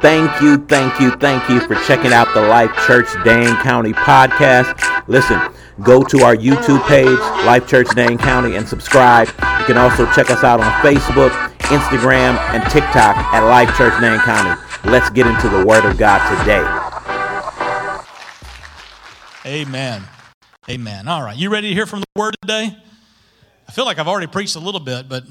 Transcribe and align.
Thank 0.00 0.40
you, 0.42 0.58
thank 0.66 1.00
you, 1.00 1.10
thank 1.12 1.48
you 1.48 1.60
for 1.60 1.74
checking 1.86 2.12
out 2.12 2.32
the 2.34 2.42
Life 2.42 2.70
Church 2.86 3.08
Dane 3.24 3.56
County 3.56 3.92
podcast. 3.92 5.08
Listen, 5.08 5.40
go 5.82 6.02
to 6.04 6.22
our 6.22 6.36
YouTube 6.36 6.86
page, 6.86 7.18
Life 7.46 7.66
Church 7.66 7.88
Dane 7.94 8.18
County, 8.18 8.56
and 8.56 8.68
subscribe. 8.68 9.28
You 9.28 9.64
can 9.64 9.78
also 9.78 10.04
check 10.12 10.30
us 10.30 10.44
out 10.44 10.60
on 10.60 10.70
Facebook, 10.82 11.30
Instagram, 11.60 12.36
and 12.54 12.62
TikTok 12.70 13.16
at 13.16 13.40
Life 13.48 13.74
Church 13.76 13.98
Dane 14.00 14.20
County. 14.20 14.60
Let's 14.84 15.10
get 15.10 15.26
into 15.26 15.48
the 15.48 15.64
Word 15.64 15.84
of 15.84 15.96
God 15.96 16.20
today. 16.38 16.62
Amen. 19.46 20.02
Amen. 20.68 21.08
All 21.08 21.22
right. 21.22 21.36
You 21.36 21.50
ready 21.50 21.68
to 21.68 21.74
hear 21.74 21.86
from 21.86 22.00
the 22.00 22.06
Word 22.20 22.36
today? 22.42 22.76
I 23.68 23.72
feel 23.72 23.84
like 23.84 23.98
I've 23.98 24.08
already 24.08 24.26
preached 24.26 24.56
a 24.56 24.60
little 24.60 24.80
bit, 24.80 25.08
but 25.08 25.24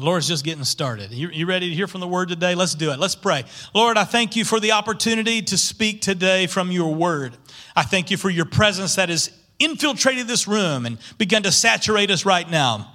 the 0.00 0.06
Lord's 0.06 0.26
just 0.26 0.44
getting 0.44 0.64
started. 0.64 1.12
You, 1.12 1.28
you, 1.28 1.44
ready 1.44 1.68
to 1.68 1.74
hear 1.74 1.86
from 1.86 2.00
the 2.00 2.08
word 2.08 2.30
today? 2.30 2.54
Let's 2.54 2.74
do 2.74 2.90
it. 2.90 2.98
Let's 2.98 3.14
pray. 3.14 3.44
Lord, 3.74 3.98
I 3.98 4.04
thank 4.04 4.34
you 4.34 4.46
for 4.46 4.58
the 4.58 4.72
opportunity 4.72 5.42
to 5.42 5.58
speak 5.58 6.00
today 6.00 6.46
from 6.46 6.72
your 6.72 6.94
word. 6.94 7.36
I 7.76 7.82
thank 7.82 8.10
you 8.10 8.16
for 8.16 8.30
your 8.30 8.46
presence 8.46 8.94
that 8.94 9.10
has 9.10 9.30
infiltrated 9.58 10.26
this 10.26 10.48
room 10.48 10.86
and 10.86 10.96
begun 11.18 11.42
to 11.42 11.52
saturate 11.52 12.10
us 12.10 12.24
right 12.24 12.50
now. 12.50 12.92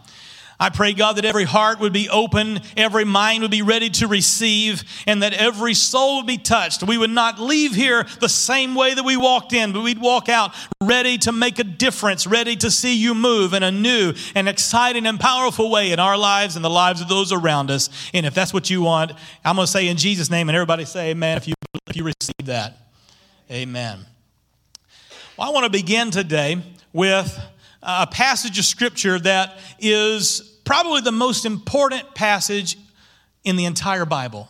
I 0.60 0.70
pray, 0.70 0.94
God, 0.94 1.18
that 1.18 1.26
every 1.26 1.44
heart 1.44 1.80
would 1.80 1.92
be 1.92 2.10
open, 2.10 2.62
every 2.78 3.04
mind 3.04 3.42
would 3.42 3.52
be 3.52 3.62
ready 3.62 3.90
to 3.90 4.08
receive, 4.08 4.84
and 5.06 5.22
that 5.22 5.34
every 5.34 5.74
soul 5.74 6.18
would 6.18 6.28
be 6.28 6.38
touched. 6.38 6.82
We 6.82 6.98
would 6.98 7.10
not 7.10 7.40
leave 7.40 7.76
here 7.76 8.06
the 8.22 8.30
same 8.30 8.74
way 8.74 8.94
that 8.94 9.04
we 9.04 9.18
walked 9.18 9.52
in, 9.52 9.74
but 9.74 9.84
we'd 9.84 10.00
walk 10.00 10.30
out 10.30 10.54
ready 10.82 11.18
to 11.20 11.32
make 11.34 11.60
a 11.60 11.64
difference, 11.64 12.26
ready 12.26 12.56
to 12.58 12.72
see 12.72 12.96
you 12.96 13.14
move 13.14 13.54
in 13.54 13.64
a 13.64 13.72
new 13.72 14.14
and 14.34 14.48
exciting 14.48 15.06
and 15.06 15.20
powerful 15.20 15.70
way 15.70 15.92
in 15.92 16.00
our 16.00 16.18
lives 16.18 16.56
and 16.56 16.64
the 16.64 16.70
lives 16.70 17.02
of 17.02 17.10
those 17.10 17.34
around 17.34 17.70
us. 17.70 17.90
And 18.14 18.26
if 18.26 18.34
that's 18.34 18.54
what 18.54 18.70
you 18.70 18.82
want, 18.82 19.12
I'm 19.44 19.58
going 19.58 19.66
to 19.66 19.72
say 19.72 19.88
in 19.90 19.98
Jesus' 19.98 20.30
name, 20.30 20.48
and 20.48 20.56
everybody 20.56 20.86
say 20.86 21.12
amen 21.12 21.38
if 21.38 21.48
you, 21.48 21.54
if 21.88 21.98
you 21.98 22.04
receive 22.06 22.46
that. 22.46 22.78
Amen. 23.52 24.06
Well, 25.38 25.50
I 25.50 25.52
want 25.52 25.66
to 25.66 25.70
begin 25.70 26.12
today 26.12 26.62
with 26.94 27.38
a 27.86 28.08
passage 28.08 28.58
of 28.60 28.66
scripture 28.66 29.20
that 29.20 29.58
is 29.80 30.60
probably 30.66 31.02
the 31.02 31.12
most 31.12 31.46
important 31.46 32.16
passage 32.16 32.78
in 33.44 33.56
the 33.56 33.66
entire 33.66 34.06
Bible. 34.06 34.50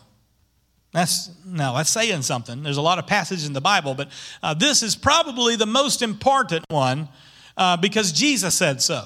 That's 0.92 1.30
now 1.44 1.74
that's 1.74 1.90
saying 1.90 2.22
something. 2.22 2.62
There's 2.62 2.78
a 2.78 2.82
lot 2.82 2.98
of 2.98 3.06
passages 3.06 3.46
in 3.46 3.52
the 3.52 3.60
Bible, 3.60 3.94
but 3.94 4.08
uh, 4.42 4.54
this 4.54 4.82
is 4.82 4.96
probably 4.96 5.54
the 5.54 5.66
most 5.66 6.00
important 6.00 6.64
one 6.70 7.10
uh, 7.56 7.76
because 7.76 8.12
Jesus 8.12 8.54
said 8.54 8.80
so. 8.80 9.04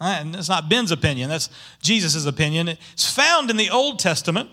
And 0.00 0.34
it's 0.34 0.48
not 0.48 0.68
Ben's 0.68 0.90
opinion, 0.90 1.28
that's 1.28 1.48
Jesus' 1.80 2.26
opinion. 2.26 2.68
It's 2.68 3.08
found 3.08 3.48
in 3.50 3.56
the 3.56 3.70
Old 3.70 4.00
Testament, 4.00 4.50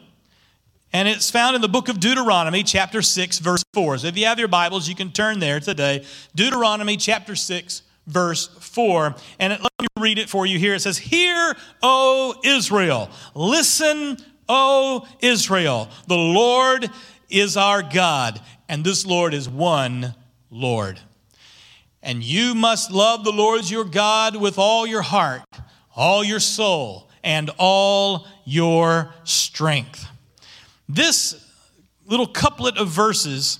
and 0.94 1.08
it's 1.08 1.31
found 1.31 1.56
in 1.56 1.62
the 1.62 1.68
book 1.68 1.90
of 1.90 2.00
Deuteronomy, 2.00 2.62
chapter 2.62 3.02
6, 3.02 3.40
verse 3.40 3.64
4. 3.73 3.98
So 3.98 4.08
if 4.08 4.16
you 4.16 4.25
have 4.28 4.38
your 4.38 4.48
Bibles, 4.48 4.88
you 4.88 4.96
can 4.96 5.12
turn 5.12 5.40
there 5.40 5.59
today. 5.59 6.06
Deuteronomy, 6.36 6.98
chapter 6.98 7.36
6, 7.36 7.81
verse 8.08 8.48
4. 8.60 9.16
And 9.40 9.54
let 9.54 9.72
me 9.82 9.88
read 10.00 10.20
it 10.20 10.30
for 10.30 10.46
you 10.46 10.60
here. 10.60 10.74
It 10.76 10.82
says, 10.82 10.98
Hear, 10.98 11.56
O 11.82 12.36
Israel, 12.44 13.10
listen, 13.36 14.18
O 14.50 15.08
Israel, 15.22 15.90
the 16.08 16.18
Lord 16.18 16.90
is 17.30 17.58
our 17.58 17.82
God, 17.82 18.42
and 18.68 18.84
this 18.84 19.06
Lord 19.06 19.34
is 19.34 19.48
one 19.48 20.14
Lord. 20.50 21.00
And 22.04 22.24
you 22.24 22.56
must 22.56 22.92
love 22.92 23.24
the 23.24 23.32
Lord 23.32 23.70
your 23.70 23.86
God 23.86 24.36
with 24.36 24.58
all 24.58 24.88
your 24.88 25.04
heart, 25.04 25.44
all 25.96 26.24
your 26.24 26.40
soul, 26.40 27.10
and 27.24 27.52
all 27.58 28.28
your 28.44 29.14
strength. 29.24 30.08
This 30.90 31.48
little 32.06 32.28
couplet 32.28 32.78
of 32.78 32.90
verses 32.90 33.60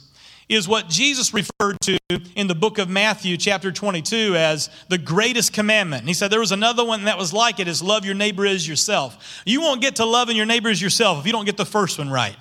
is 0.52 0.68
what 0.68 0.90
Jesus 0.90 1.34
referred 1.34 1.80
to 1.80 1.98
in 2.36 2.48
the 2.48 2.56
book 2.56 2.78
of 2.78 2.90
Matthew, 2.90 3.38
chapter 3.38 3.72
22, 3.72 4.36
as 4.36 4.70
the 4.90 4.98
greatest 4.98 5.54
commandment. 5.54 6.02
And 6.02 6.10
he 6.10 6.14
said 6.14 6.30
there 6.30 6.42
was 6.42 6.52
another 6.52 6.84
one 6.84 7.06
that 7.06 7.18
was 7.18 7.32
like 7.32 7.62
it 7.62 7.70
is 7.70 7.82
love 7.82 8.04
your 8.04 8.16
neighbor 8.16 8.46
as 8.46 8.68
yourself. 8.68 9.42
You 9.46 9.62
won't 9.62 9.82
get 9.82 9.96
to 9.96 10.06
loving 10.06 10.36
your 10.36 10.46
neighbor 10.46 10.68
as 10.68 10.82
yourself 10.82 11.20
if 11.20 11.26
you 11.26 11.32
don't 11.32 11.46
get 11.46 11.56
the 11.56 11.66
first 11.66 11.98
one 11.98 12.10
right. 12.10 12.36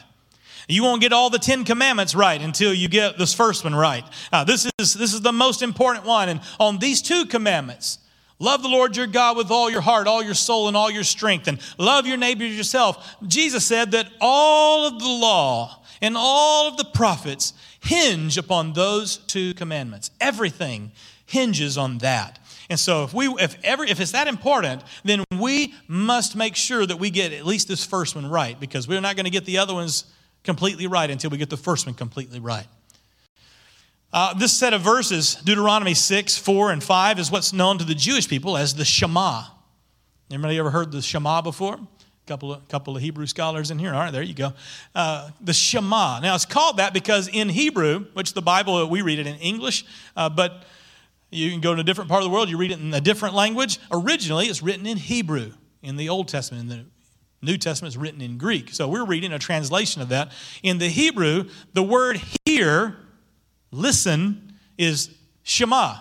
You 0.66 0.82
won't 0.82 1.00
get 1.00 1.12
all 1.12 1.30
the 1.30 1.38
Ten 1.38 1.64
Commandments 1.64 2.16
right 2.16 2.40
until 2.40 2.74
you 2.74 2.88
get 2.88 3.16
this 3.16 3.32
first 3.32 3.62
one 3.62 3.76
right. 3.76 4.04
Uh, 4.32 4.42
this, 4.42 4.68
is, 4.78 4.94
this 4.94 5.14
is 5.14 5.20
the 5.20 5.32
most 5.32 5.62
important 5.62 6.04
one. 6.04 6.28
And 6.28 6.40
on 6.58 6.78
these 6.78 7.02
two 7.02 7.26
commandments, 7.26 7.98
Love 8.40 8.62
the 8.62 8.68
Lord 8.68 8.96
your 8.96 9.06
God 9.06 9.36
with 9.36 9.50
all 9.50 9.70
your 9.70 9.82
heart, 9.82 10.08
all 10.08 10.22
your 10.22 10.34
soul, 10.34 10.66
and 10.66 10.76
all 10.76 10.90
your 10.90 11.04
strength, 11.04 11.46
and 11.46 11.60
love 11.78 12.06
your 12.06 12.16
neighbor 12.16 12.44
as 12.44 12.56
yourself. 12.56 13.16
Jesus 13.26 13.64
said 13.64 13.92
that 13.92 14.10
all 14.20 14.86
of 14.86 14.98
the 14.98 15.06
law 15.06 15.82
and 16.00 16.16
all 16.16 16.66
of 16.66 16.78
the 16.78 16.86
prophets 16.86 17.52
hinge 17.80 18.38
upon 18.38 18.72
those 18.72 19.18
two 19.18 19.52
commandments. 19.54 20.10
Everything 20.20 20.90
hinges 21.26 21.76
on 21.78 21.98
that. 21.98 22.38
And 22.70 22.80
so 22.80 23.04
if 23.04 23.12
we 23.12 23.26
if 23.26 23.56
ever 23.62 23.84
if 23.84 24.00
it's 24.00 24.12
that 24.12 24.26
important, 24.26 24.82
then 25.04 25.24
we 25.38 25.74
must 25.86 26.34
make 26.34 26.56
sure 26.56 26.86
that 26.86 26.98
we 26.98 27.10
get 27.10 27.32
at 27.32 27.44
least 27.44 27.68
this 27.68 27.84
first 27.84 28.14
one 28.14 28.28
right 28.30 28.58
because 28.58 28.88
we're 28.88 29.00
not 29.00 29.16
going 29.16 29.24
to 29.24 29.30
get 29.30 29.44
the 29.44 29.58
other 29.58 29.74
ones 29.74 30.04
completely 30.44 30.86
right 30.86 31.10
until 31.10 31.30
we 31.30 31.36
get 31.36 31.50
the 31.50 31.56
first 31.56 31.84
one 31.84 31.94
completely 31.94 32.40
right. 32.40 32.66
Uh, 34.12 34.34
this 34.34 34.52
set 34.52 34.74
of 34.74 34.80
verses, 34.80 35.36
Deuteronomy 35.36 35.94
6, 35.94 36.36
4, 36.36 36.72
and 36.72 36.82
5, 36.82 37.18
is 37.18 37.30
what's 37.30 37.52
known 37.52 37.78
to 37.78 37.84
the 37.84 37.94
Jewish 37.94 38.28
people 38.28 38.56
as 38.56 38.74
the 38.74 38.84
Shema. 38.84 39.44
Anybody 40.30 40.58
ever 40.58 40.70
heard 40.70 40.90
the 40.90 41.02
Shema 41.02 41.42
before? 41.42 41.78
couple 42.30 42.52
of, 42.52 42.68
couple 42.68 42.94
of 42.96 43.02
Hebrew 43.02 43.26
scholars 43.26 43.72
in 43.72 43.78
here. 43.80 43.92
All 43.92 43.98
right, 43.98 44.12
there 44.12 44.22
you 44.22 44.34
go. 44.34 44.52
Uh, 44.94 45.30
the 45.40 45.52
Shema. 45.52 46.20
Now, 46.20 46.36
it's 46.36 46.44
called 46.44 46.76
that 46.76 46.94
because 46.94 47.26
in 47.26 47.48
Hebrew, 47.48 48.06
which 48.12 48.34
the 48.34 48.42
Bible, 48.42 48.88
we 48.88 49.02
read 49.02 49.18
it 49.18 49.26
in 49.26 49.34
English, 49.36 49.84
uh, 50.16 50.28
but 50.28 50.62
you 51.30 51.50
can 51.50 51.60
go 51.60 51.74
to 51.74 51.80
a 51.80 51.84
different 51.84 52.08
part 52.08 52.22
of 52.22 52.28
the 52.28 52.32
world, 52.32 52.48
you 52.48 52.56
read 52.56 52.70
it 52.70 52.78
in 52.78 52.94
a 52.94 53.00
different 53.00 53.34
language. 53.34 53.80
Originally, 53.90 54.46
it's 54.46 54.62
written 54.62 54.86
in 54.86 54.96
Hebrew 54.96 55.52
in 55.82 55.96
the 55.96 56.08
Old 56.08 56.28
Testament. 56.28 56.70
In 56.70 56.78
the 56.78 56.84
New 57.42 57.56
Testament 57.56 57.94
is 57.94 57.98
written 57.98 58.20
in 58.20 58.38
Greek. 58.38 58.70
So 58.70 58.86
we're 58.86 59.04
reading 59.04 59.32
a 59.32 59.38
translation 59.38 60.00
of 60.00 60.10
that. 60.10 60.30
In 60.62 60.78
the 60.78 60.88
Hebrew, 60.88 61.48
the 61.72 61.82
word 61.82 62.20
hear, 62.44 62.96
listen, 63.70 64.54
is 64.78 65.10
Shema. 65.42 65.96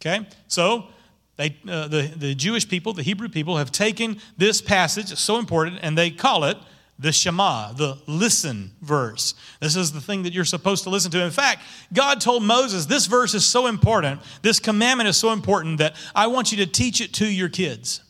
Okay? 0.00 0.26
So 0.48 0.88
they, 1.36 1.56
uh, 1.68 1.88
the, 1.88 2.12
the 2.16 2.34
Jewish 2.34 2.68
people, 2.68 2.92
the 2.92 3.02
Hebrew 3.02 3.28
people, 3.28 3.56
have 3.56 3.72
taken 3.72 4.20
this 4.36 4.60
passage, 4.60 5.10
it's 5.10 5.20
so 5.20 5.38
important, 5.38 5.80
and 5.82 5.98
they 5.98 6.10
call 6.10 6.44
it 6.44 6.56
the 6.98 7.10
Shema, 7.10 7.72
the 7.72 7.98
listen 8.06 8.70
verse. 8.80 9.34
This 9.60 9.74
is 9.74 9.92
the 9.92 10.00
thing 10.00 10.22
that 10.22 10.32
you're 10.32 10.44
supposed 10.44 10.84
to 10.84 10.90
listen 10.90 11.10
to. 11.10 11.24
In 11.24 11.32
fact, 11.32 11.62
God 11.92 12.20
told 12.20 12.44
Moses, 12.44 12.86
This 12.86 13.06
verse 13.06 13.34
is 13.34 13.44
so 13.44 13.66
important, 13.66 14.20
this 14.42 14.60
commandment 14.60 15.08
is 15.08 15.16
so 15.16 15.32
important 15.32 15.78
that 15.78 15.96
I 16.14 16.28
want 16.28 16.52
you 16.52 16.58
to 16.58 16.66
teach 16.66 17.00
it 17.00 17.12
to 17.14 17.26
your 17.26 17.48
kids. 17.48 18.00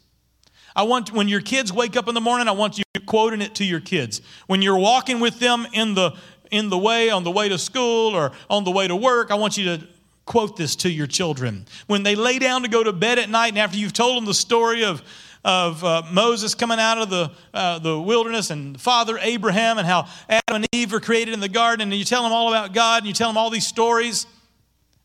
I 0.77 0.83
want, 0.83 1.13
when 1.13 1.29
your 1.29 1.41
kids 1.41 1.73
wake 1.73 1.97
up 1.97 2.09
in 2.09 2.15
the 2.15 2.21
morning, 2.21 2.49
I 2.49 2.53
want 2.53 2.79
you 2.79 2.85
quoting 3.07 3.41
it 3.41 3.55
to 3.57 3.65
your 3.65 3.81
kids. 3.81 4.21
When 4.47 4.61
you're 4.61 4.79
walking 4.79 5.21
with 5.21 5.39
them 5.39 5.67
in 5.73 5.95
the, 5.95 6.13
in 6.51 6.71
the 6.71 6.79
way, 6.79 7.11
on 7.11 7.25
the 7.25 7.31
way 7.31 7.49
to 7.49 7.59
school 7.59 8.15
or 8.15 8.33
on 8.49 8.65
the 8.65 8.71
way 8.71 8.89
to 8.89 8.97
work, 8.97 9.31
I 9.31 9.35
want 9.35 9.57
you 9.57 9.65
to 9.77 9.87
quote 10.25 10.57
this 10.57 10.77
to 10.77 10.91
your 10.91 11.07
children. 11.07 11.67
When 11.87 12.03
they 12.03 12.15
lay 12.15 12.39
down 12.39 12.63
to 12.63 12.69
go 12.69 12.83
to 12.83 12.93
bed 12.93 13.19
at 13.19 13.29
night, 13.29 13.49
and 13.49 13.59
after 13.59 13.77
you've 13.77 13.93
told 13.93 14.17
them 14.17 14.25
the 14.25 14.35
story 14.35 14.85
of, 14.85 15.03
of 15.45 15.85
uh, 15.85 16.03
Moses 16.11 16.55
coming 16.55 16.79
out 16.79 16.99
of 16.99 17.11
the, 17.11 17.31
uh, 17.53 17.79
the 17.79 18.01
wilderness 18.01 18.51
and 18.51 18.81
Father 18.81 19.19
Abraham 19.21 19.79
and 19.79 19.87
how 19.87 20.07
Adam 20.29 20.57
and 20.57 20.67
Eve 20.73 20.93
were 20.93 21.01
created 21.01 21.35
in 21.35 21.41
the 21.41 21.49
garden, 21.49 21.91
and 21.91 21.99
you 21.99 22.05
tell 22.05 22.23
them 22.23 22.33
all 22.33 22.49
about 22.49 22.73
God 22.73 23.03
and 23.03 23.07
you 23.07 23.13
tell 23.13 23.29
them 23.29 23.37
all 23.37 23.51
these 23.51 23.67
stories, 23.67 24.27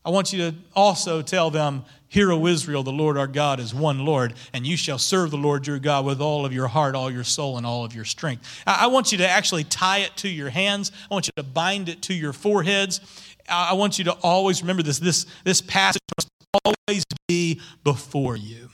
I 0.04 0.10
want 0.10 0.32
you 0.32 0.50
to 0.50 0.56
also 0.74 1.20
tell 1.20 1.50
them, 1.50 1.84
Hear, 2.10 2.32
O 2.32 2.46
Israel, 2.46 2.82
the 2.82 2.90
Lord 2.90 3.16
our 3.16 3.28
God 3.28 3.60
is 3.60 3.72
one 3.72 4.04
Lord, 4.04 4.34
and 4.52 4.66
you 4.66 4.76
shall 4.76 4.98
serve 4.98 5.30
the 5.30 5.36
Lord 5.36 5.68
your 5.68 5.78
God 5.78 6.04
with 6.04 6.20
all 6.20 6.44
of 6.44 6.52
your 6.52 6.66
heart, 6.66 6.96
all 6.96 7.08
your 7.08 7.22
soul, 7.22 7.56
and 7.56 7.64
all 7.64 7.84
of 7.84 7.94
your 7.94 8.04
strength. 8.04 8.62
I 8.66 8.88
want 8.88 9.12
you 9.12 9.18
to 9.18 9.28
actually 9.28 9.62
tie 9.62 9.98
it 9.98 10.16
to 10.16 10.28
your 10.28 10.50
hands. 10.50 10.90
I 11.08 11.14
want 11.14 11.28
you 11.28 11.32
to 11.36 11.44
bind 11.44 11.88
it 11.88 12.02
to 12.02 12.14
your 12.14 12.32
foreheads. 12.32 13.00
I 13.48 13.74
want 13.74 13.96
you 13.98 14.04
to 14.06 14.12
always 14.24 14.60
remember 14.60 14.82
this. 14.82 14.98
This, 14.98 15.24
this 15.44 15.60
passage 15.60 16.02
must 16.18 16.28
always 16.64 17.04
be 17.28 17.60
before 17.84 18.34
you. 18.34 18.70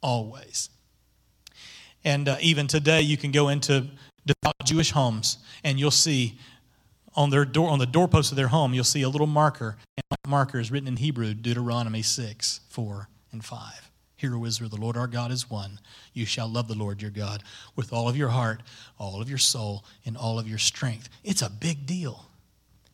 Always. 0.00 0.70
And 2.04 2.28
uh, 2.28 2.36
even 2.40 2.68
today, 2.68 3.00
you 3.00 3.16
can 3.16 3.32
go 3.32 3.48
into 3.48 3.88
devout 4.24 4.54
Jewish 4.64 4.92
homes 4.92 5.38
and 5.64 5.80
you'll 5.80 5.90
see 5.90 6.38
on 7.18 7.30
their 7.30 7.44
door, 7.44 7.68
on 7.68 7.80
the 7.80 7.86
doorpost 7.86 8.30
of 8.30 8.36
their 8.36 8.46
home, 8.46 8.72
you'll 8.72 8.84
see 8.84 9.02
a 9.02 9.08
little 9.08 9.26
marker. 9.26 9.76
And 9.96 10.04
that 10.10 10.28
marker 10.28 10.60
is 10.60 10.70
written 10.70 10.86
in 10.86 10.96
Hebrew, 10.96 11.34
Deuteronomy 11.34 12.00
6, 12.00 12.60
4, 12.68 13.08
and 13.32 13.44
5. 13.44 13.90
Hear, 14.14 14.36
O 14.36 14.44
Israel, 14.44 14.70
the 14.70 14.80
Lord 14.80 14.96
our 14.96 15.08
God 15.08 15.32
is 15.32 15.50
one. 15.50 15.80
You 16.12 16.24
shall 16.24 16.48
love 16.48 16.68
the 16.68 16.76
Lord 16.76 17.02
your 17.02 17.10
God 17.10 17.42
with 17.74 17.92
all 17.92 18.08
of 18.08 18.16
your 18.16 18.28
heart, 18.28 18.62
all 19.00 19.20
of 19.20 19.28
your 19.28 19.38
soul, 19.38 19.84
and 20.06 20.16
all 20.16 20.38
of 20.38 20.48
your 20.48 20.58
strength. 20.58 21.08
It's 21.24 21.42
a 21.42 21.50
big 21.50 21.86
deal. 21.86 22.24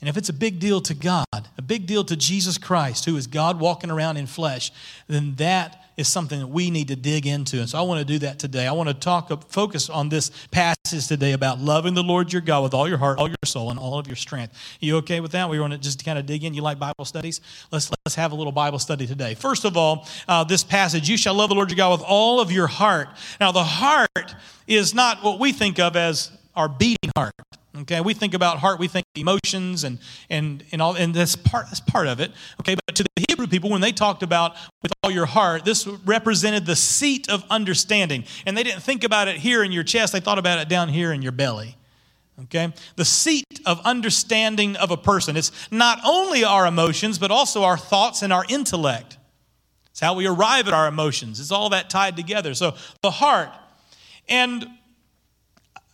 And 0.00 0.08
if 0.08 0.16
it's 0.16 0.30
a 0.30 0.34
big 0.34 0.58
deal 0.58 0.80
to 0.80 0.94
God, 0.94 1.26
a 1.32 1.62
big 1.62 1.86
deal 1.86 2.02
to 2.04 2.16
Jesus 2.16 2.56
Christ, 2.56 3.04
who 3.04 3.16
is 3.16 3.26
God 3.26 3.60
walking 3.60 3.90
around 3.90 4.16
in 4.16 4.26
flesh, 4.26 4.72
then 5.06 5.34
that 5.36 5.84
is 5.98 6.08
something 6.08 6.40
that 6.40 6.46
we 6.46 6.70
need 6.70 6.88
to 6.88 6.96
dig 6.96 7.26
into. 7.26 7.60
And 7.60 7.68
so 7.68 7.78
I 7.78 7.82
want 7.82 8.00
to 8.00 8.04
do 8.06 8.18
that 8.20 8.38
today. 8.38 8.66
I 8.66 8.72
want 8.72 8.88
to 8.88 8.94
talk, 8.94 9.50
focus 9.50 9.90
on 9.90 10.08
this 10.08 10.30
passage 10.50 10.73
passage 10.84 11.08
today 11.08 11.32
about 11.32 11.58
loving 11.58 11.94
the 11.94 12.02
Lord 12.02 12.30
your 12.30 12.42
God 12.42 12.62
with 12.62 12.74
all 12.74 12.86
your 12.86 12.98
heart, 12.98 13.18
all 13.18 13.26
your 13.26 13.36
soul, 13.46 13.70
and 13.70 13.80
all 13.80 13.98
of 13.98 14.06
your 14.06 14.16
strength. 14.16 14.52
You 14.80 14.98
okay 14.98 15.20
with 15.20 15.32
that? 15.32 15.48
We 15.48 15.58
want 15.58 15.72
to 15.72 15.78
just 15.78 16.04
kind 16.04 16.18
of 16.18 16.26
dig 16.26 16.44
in. 16.44 16.52
You 16.52 16.60
like 16.60 16.78
Bible 16.78 17.06
studies? 17.06 17.40
Let's 17.70 17.90
let's 18.04 18.14
have 18.16 18.32
a 18.32 18.34
little 18.34 18.52
Bible 18.52 18.78
study 18.78 19.06
today. 19.06 19.32
First 19.32 19.64
of 19.64 19.78
all, 19.78 20.06
uh, 20.28 20.44
this 20.44 20.62
passage: 20.62 21.08
"You 21.08 21.16
shall 21.16 21.32
love 21.32 21.48
the 21.48 21.54
Lord 21.54 21.70
your 21.70 21.78
God 21.78 21.92
with 21.98 22.06
all 22.06 22.38
of 22.38 22.52
your 22.52 22.66
heart." 22.66 23.08
Now, 23.40 23.50
the 23.50 23.64
heart 23.64 24.34
is 24.66 24.92
not 24.92 25.24
what 25.24 25.38
we 25.38 25.52
think 25.52 25.78
of 25.78 25.96
as 25.96 26.30
our 26.54 26.68
beating 26.68 27.10
heart. 27.16 27.32
Okay, 27.76 28.00
we 28.00 28.14
think 28.14 28.34
about 28.34 28.58
heart, 28.58 28.78
we 28.78 28.86
think 28.86 29.04
emotions 29.16 29.82
and 29.82 29.98
and 30.30 30.62
and 30.70 30.80
all, 30.80 30.94
and 30.94 31.12
that's 31.12 31.34
part 31.34 31.66
that's 31.66 31.80
part 31.80 32.06
of 32.06 32.20
it. 32.20 32.30
Okay, 32.60 32.76
but 32.86 32.94
to 32.94 33.02
the 33.02 33.24
Hebrew 33.28 33.48
people, 33.48 33.68
when 33.68 33.80
they 33.80 33.90
talked 33.90 34.22
about 34.22 34.54
with 34.82 34.92
all 35.02 35.10
your 35.10 35.26
heart, 35.26 35.64
this 35.64 35.84
represented 35.86 36.66
the 36.66 36.76
seat 36.76 37.28
of 37.28 37.44
understanding, 37.50 38.24
and 38.46 38.56
they 38.56 38.62
didn't 38.62 38.82
think 38.82 39.02
about 39.02 39.26
it 39.26 39.36
here 39.36 39.64
in 39.64 39.72
your 39.72 39.82
chest; 39.82 40.12
they 40.12 40.20
thought 40.20 40.38
about 40.38 40.60
it 40.60 40.68
down 40.68 40.88
here 40.88 41.12
in 41.12 41.20
your 41.20 41.32
belly. 41.32 41.76
Okay, 42.44 42.72
the 42.94 43.04
seat 43.04 43.60
of 43.66 43.80
understanding 43.84 44.76
of 44.76 44.92
a 44.92 44.96
person. 44.96 45.36
It's 45.36 45.50
not 45.72 45.98
only 46.04 46.44
our 46.44 46.66
emotions, 46.66 47.18
but 47.18 47.32
also 47.32 47.64
our 47.64 47.76
thoughts 47.76 48.22
and 48.22 48.32
our 48.32 48.44
intellect. 48.48 49.18
It's 49.90 50.00
how 50.00 50.14
we 50.14 50.26
arrive 50.26 50.68
at 50.68 50.74
our 50.74 50.86
emotions. 50.86 51.40
It's 51.40 51.50
all 51.50 51.70
that 51.70 51.90
tied 51.90 52.16
together. 52.16 52.54
So 52.54 52.74
the 53.02 53.10
heart, 53.10 53.50
and 54.28 54.64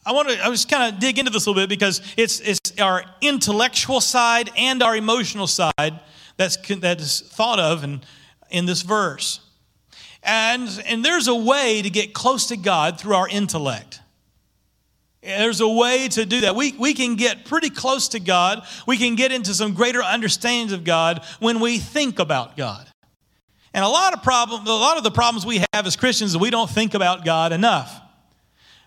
I 0.04 0.12
want 0.12 0.28
to 0.30 0.44
I 0.44 0.48
just 0.50 0.70
kind 0.70 0.92
of 0.92 1.00
dig 1.00 1.18
into 1.18 1.30
this 1.30 1.46
a 1.46 1.50
little 1.50 1.62
bit 1.62 1.68
because 1.68 2.00
it's, 2.16 2.40
it's 2.40 2.78
our 2.80 3.04
intellectual 3.20 4.00
side 4.00 4.50
and 4.56 4.82
our 4.82 4.96
emotional 4.96 5.46
side 5.46 6.00
that's, 6.36 6.56
that 6.56 7.00
is 7.00 7.20
thought 7.20 7.60
of 7.60 7.84
in, 7.84 8.00
in 8.50 8.64
this 8.64 8.82
verse. 8.82 9.40
And, 10.22 10.68
and 10.86 11.04
there's 11.04 11.28
a 11.28 11.34
way 11.34 11.82
to 11.82 11.90
get 11.90 12.14
close 12.14 12.46
to 12.46 12.56
God 12.56 12.98
through 12.98 13.14
our 13.14 13.28
intellect. 13.28 14.00
There's 15.22 15.60
a 15.60 15.68
way 15.68 16.08
to 16.08 16.24
do 16.24 16.40
that. 16.42 16.56
We, 16.56 16.72
we 16.72 16.94
can 16.94 17.16
get 17.16 17.44
pretty 17.44 17.68
close 17.68 18.08
to 18.08 18.20
God. 18.20 18.62
We 18.86 18.96
can 18.96 19.16
get 19.16 19.32
into 19.32 19.52
some 19.52 19.74
greater 19.74 20.02
understandings 20.02 20.72
of 20.72 20.82
God 20.82 21.22
when 21.40 21.60
we 21.60 21.78
think 21.78 22.18
about 22.18 22.56
God. 22.56 22.86
And 23.74 23.84
a 23.84 23.88
lot 23.88 24.14
of 24.14 24.22
problem, 24.22 24.66
a 24.66 24.70
lot 24.70 24.96
of 24.96 25.04
the 25.04 25.10
problems 25.10 25.44
we 25.44 25.62
have 25.74 25.86
as 25.86 25.94
Christians 25.94 26.30
is 26.30 26.38
we 26.38 26.50
don't 26.50 26.70
think 26.70 26.94
about 26.94 27.24
God 27.24 27.52
enough. 27.52 28.00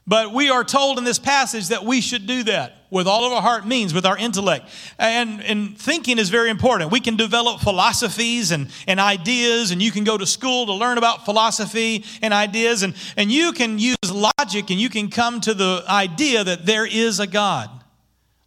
But 0.05 0.33
we 0.33 0.49
are 0.49 0.63
told 0.65 0.97
in 0.97 1.05
this 1.05 1.19
passage 1.19 1.69
that 1.69 1.85
we 1.85 2.01
should 2.01 2.27
do 2.27 2.43
that 2.43 2.75
with 2.89 3.07
all 3.07 3.25
of 3.25 3.31
our 3.31 3.41
heart 3.41 3.65
means, 3.65 3.93
with 3.93 4.05
our 4.05 4.17
intellect. 4.17 4.67
And, 4.99 5.41
and 5.41 5.77
thinking 5.77 6.19
is 6.19 6.29
very 6.29 6.49
important. 6.49 6.91
We 6.91 6.99
can 6.99 7.15
develop 7.15 7.61
philosophies 7.61 8.51
and, 8.51 8.69
and 8.85 8.99
ideas, 8.99 9.71
and 9.71 9.81
you 9.81 9.91
can 9.91 10.03
go 10.03 10.17
to 10.17 10.25
school 10.25 10.65
to 10.65 10.73
learn 10.73 10.97
about 10.97 11.25
philosophy 11.25 12.03
and 12.21 12.33
ideas, 12.33 12.83
and, 12.83 12.93
and 13.17 13.31
you 13.31 13.53
can 13.53 13.79
use 13.79 13.97
logic 14.11 14.69
and 14.69 14.79
you 14.79 14.89
can 14.89 15.09
come 15.09 15.39
to 15.41 15.53
the 15.53 15.83
idea 15.87 16.43
that 16.43 16.65
there 16.65 16.85
is 16.85 17.19
a 17.19 17.25
God. 17.25 17.69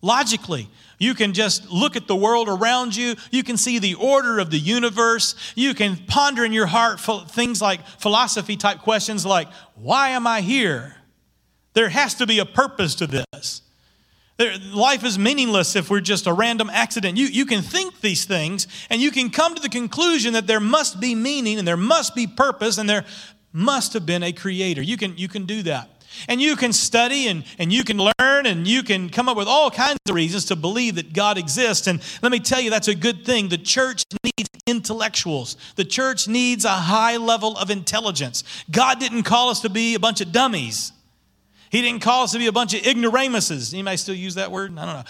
Logically, 0.02 0.68
you 0.98 1.14
can 1.14 1.32
just 1.32 1.68
look 1.70 1.96
at 1.96 2.06
the 2.06 2.16
world 2.16 2.48
around 2.48 2.94
you. 2.94 3.16
You 3.30 3.42
can 3.42 3.56
see 3.56 3.78
the 3.78 3.94
order 3.94 4.38
of 4.38 4.50
the 4.50 4.58
universe. 4.58 5.34
You 5.54 5.74
can 5.74 5.96
ponder 5.96 6.44
in 6.44 6.52
your 6.52 6.66
heart 6.66 7.00
things 7.30 7.60
like 7.60 7.84
philosophy 7.98 8.56
type 8.56 8.78
questions 8.78 9.26
like, 9.26 9.48
why 9.74 10.10
am 10.10 10.26
I 10.26 10.40
here? 10.42 10.94
There 11.76 11.90
has 11.90 12.14
to 12.14 12.26
be 12.26 12.38
a 12.38 12.46
purpose 12.46 12.94
to 12.96 13.06
this. 13.06 13.60
There, 14.38 14.54
life 14.72 15.04
is 15.04 15.18
meaningless 15.18 15.76
if 15.76 15.90
we're 15.90 16.00
just 16.00 16.26
a 16.26 16.32
random 16.32 16.70
accident. 16.72 17.18
You, 17.18 17.26
you 17.26 17.44
can 17.44 17.60
think 17.60 18.00
these 18.00 18.24
things 18.24 18.66
and 18.88 19.02
you 19.02 19.10
can 19.10 19.28
come 19.28 19.54
to 19.54 19.60
the 19.60 19.68
conclusion 19.68 20.32
that 20.32 20.46
there 20.46 20.58
must 20.58 21.00
be 21.00 21.14
meaning 21.14 21.58
and 21.58 21.68
there 21.68 21.76
must 21.76 22.14
be 22.14 22.26
purpose 22.26 22.78
and 22.78 22.88
there 22.88 23.04
must 23.52 23.92
have 23.92 24.06
been 24.06 24.22
a 24.22 24.32
creator. 24.32 24.80
You 24.80 24.96
can, 24.96 25.18
you 25.18 25.28
can 25.28 25.44
do 25.44 25.62
that. 25.64 25.90
And 26.28 26.40
you 26.40 26.56
can 26.56 26.72
study 26.72 27.28
and, 27.28 27.44
and 27.58 27.70
you 27.70 27.84
can 27.84 27.98
learn 27.98 28.46
and 28.46 28.66
you 28.66 28.82
can 28.82 29.10
come 29.10 29.28
up 29.28 29.36
with 29.36 29.48
all 29.48 29.70
kinds 29.70 29.98
of 30.08 30.14
reasons 30.14 30.46
to 30.46 30.56
believe 30.56 30.94
that 30.94 31.12
God 31.12 31.36
exists. 31.36 31.86
And 31.88 32.02
let 32.22 32.32
me 32.32 32.40
tell 32.40 32.60
you, 32.60 32.70
that's 32.70 32.88
a 32.88 32.94
good 32.94 33.26
thing. 33.26 33.50
The 33.50 33.58
church 33.58 34.02
needs 34.24 34.48
intellectuals, 34.66 35.58
the 35.76 35.84
church 35.84 36.26
needs 36.26 36.64
a 36.64 36.70
high 36.70 37.18
level 37.18 37.54
of 37.58 37.68
intelligence. 37.68 38.44
God 38.70 38.98
didn't 38.98 39.24
call 39.24 39.50
us 39.50 39.60
to 39.60 39.68
be 39.68 39.94
a 39.94 40.00
bunch 40.00 40.22
of 40.22 40.32
dummies. 40.32 40.92
He 41.76 41.82
didn't 41.82 42.00
call 42.00 42.24
us 42.24 42.32
to 42.32 42.38
be 42.38 42.46
a 42.46 42.52
bunch 42.52 42.72
of 42.72 42.86
ignoramuses. 42.86 43.74
Anybody 43.74 43.98
still 43.98 44.14
use 44.14 44.36
that 44.36 44.50
word? 44.50 44.78
I 44.78 44.86
don't 44.86 44.94
know. 44.94 45.04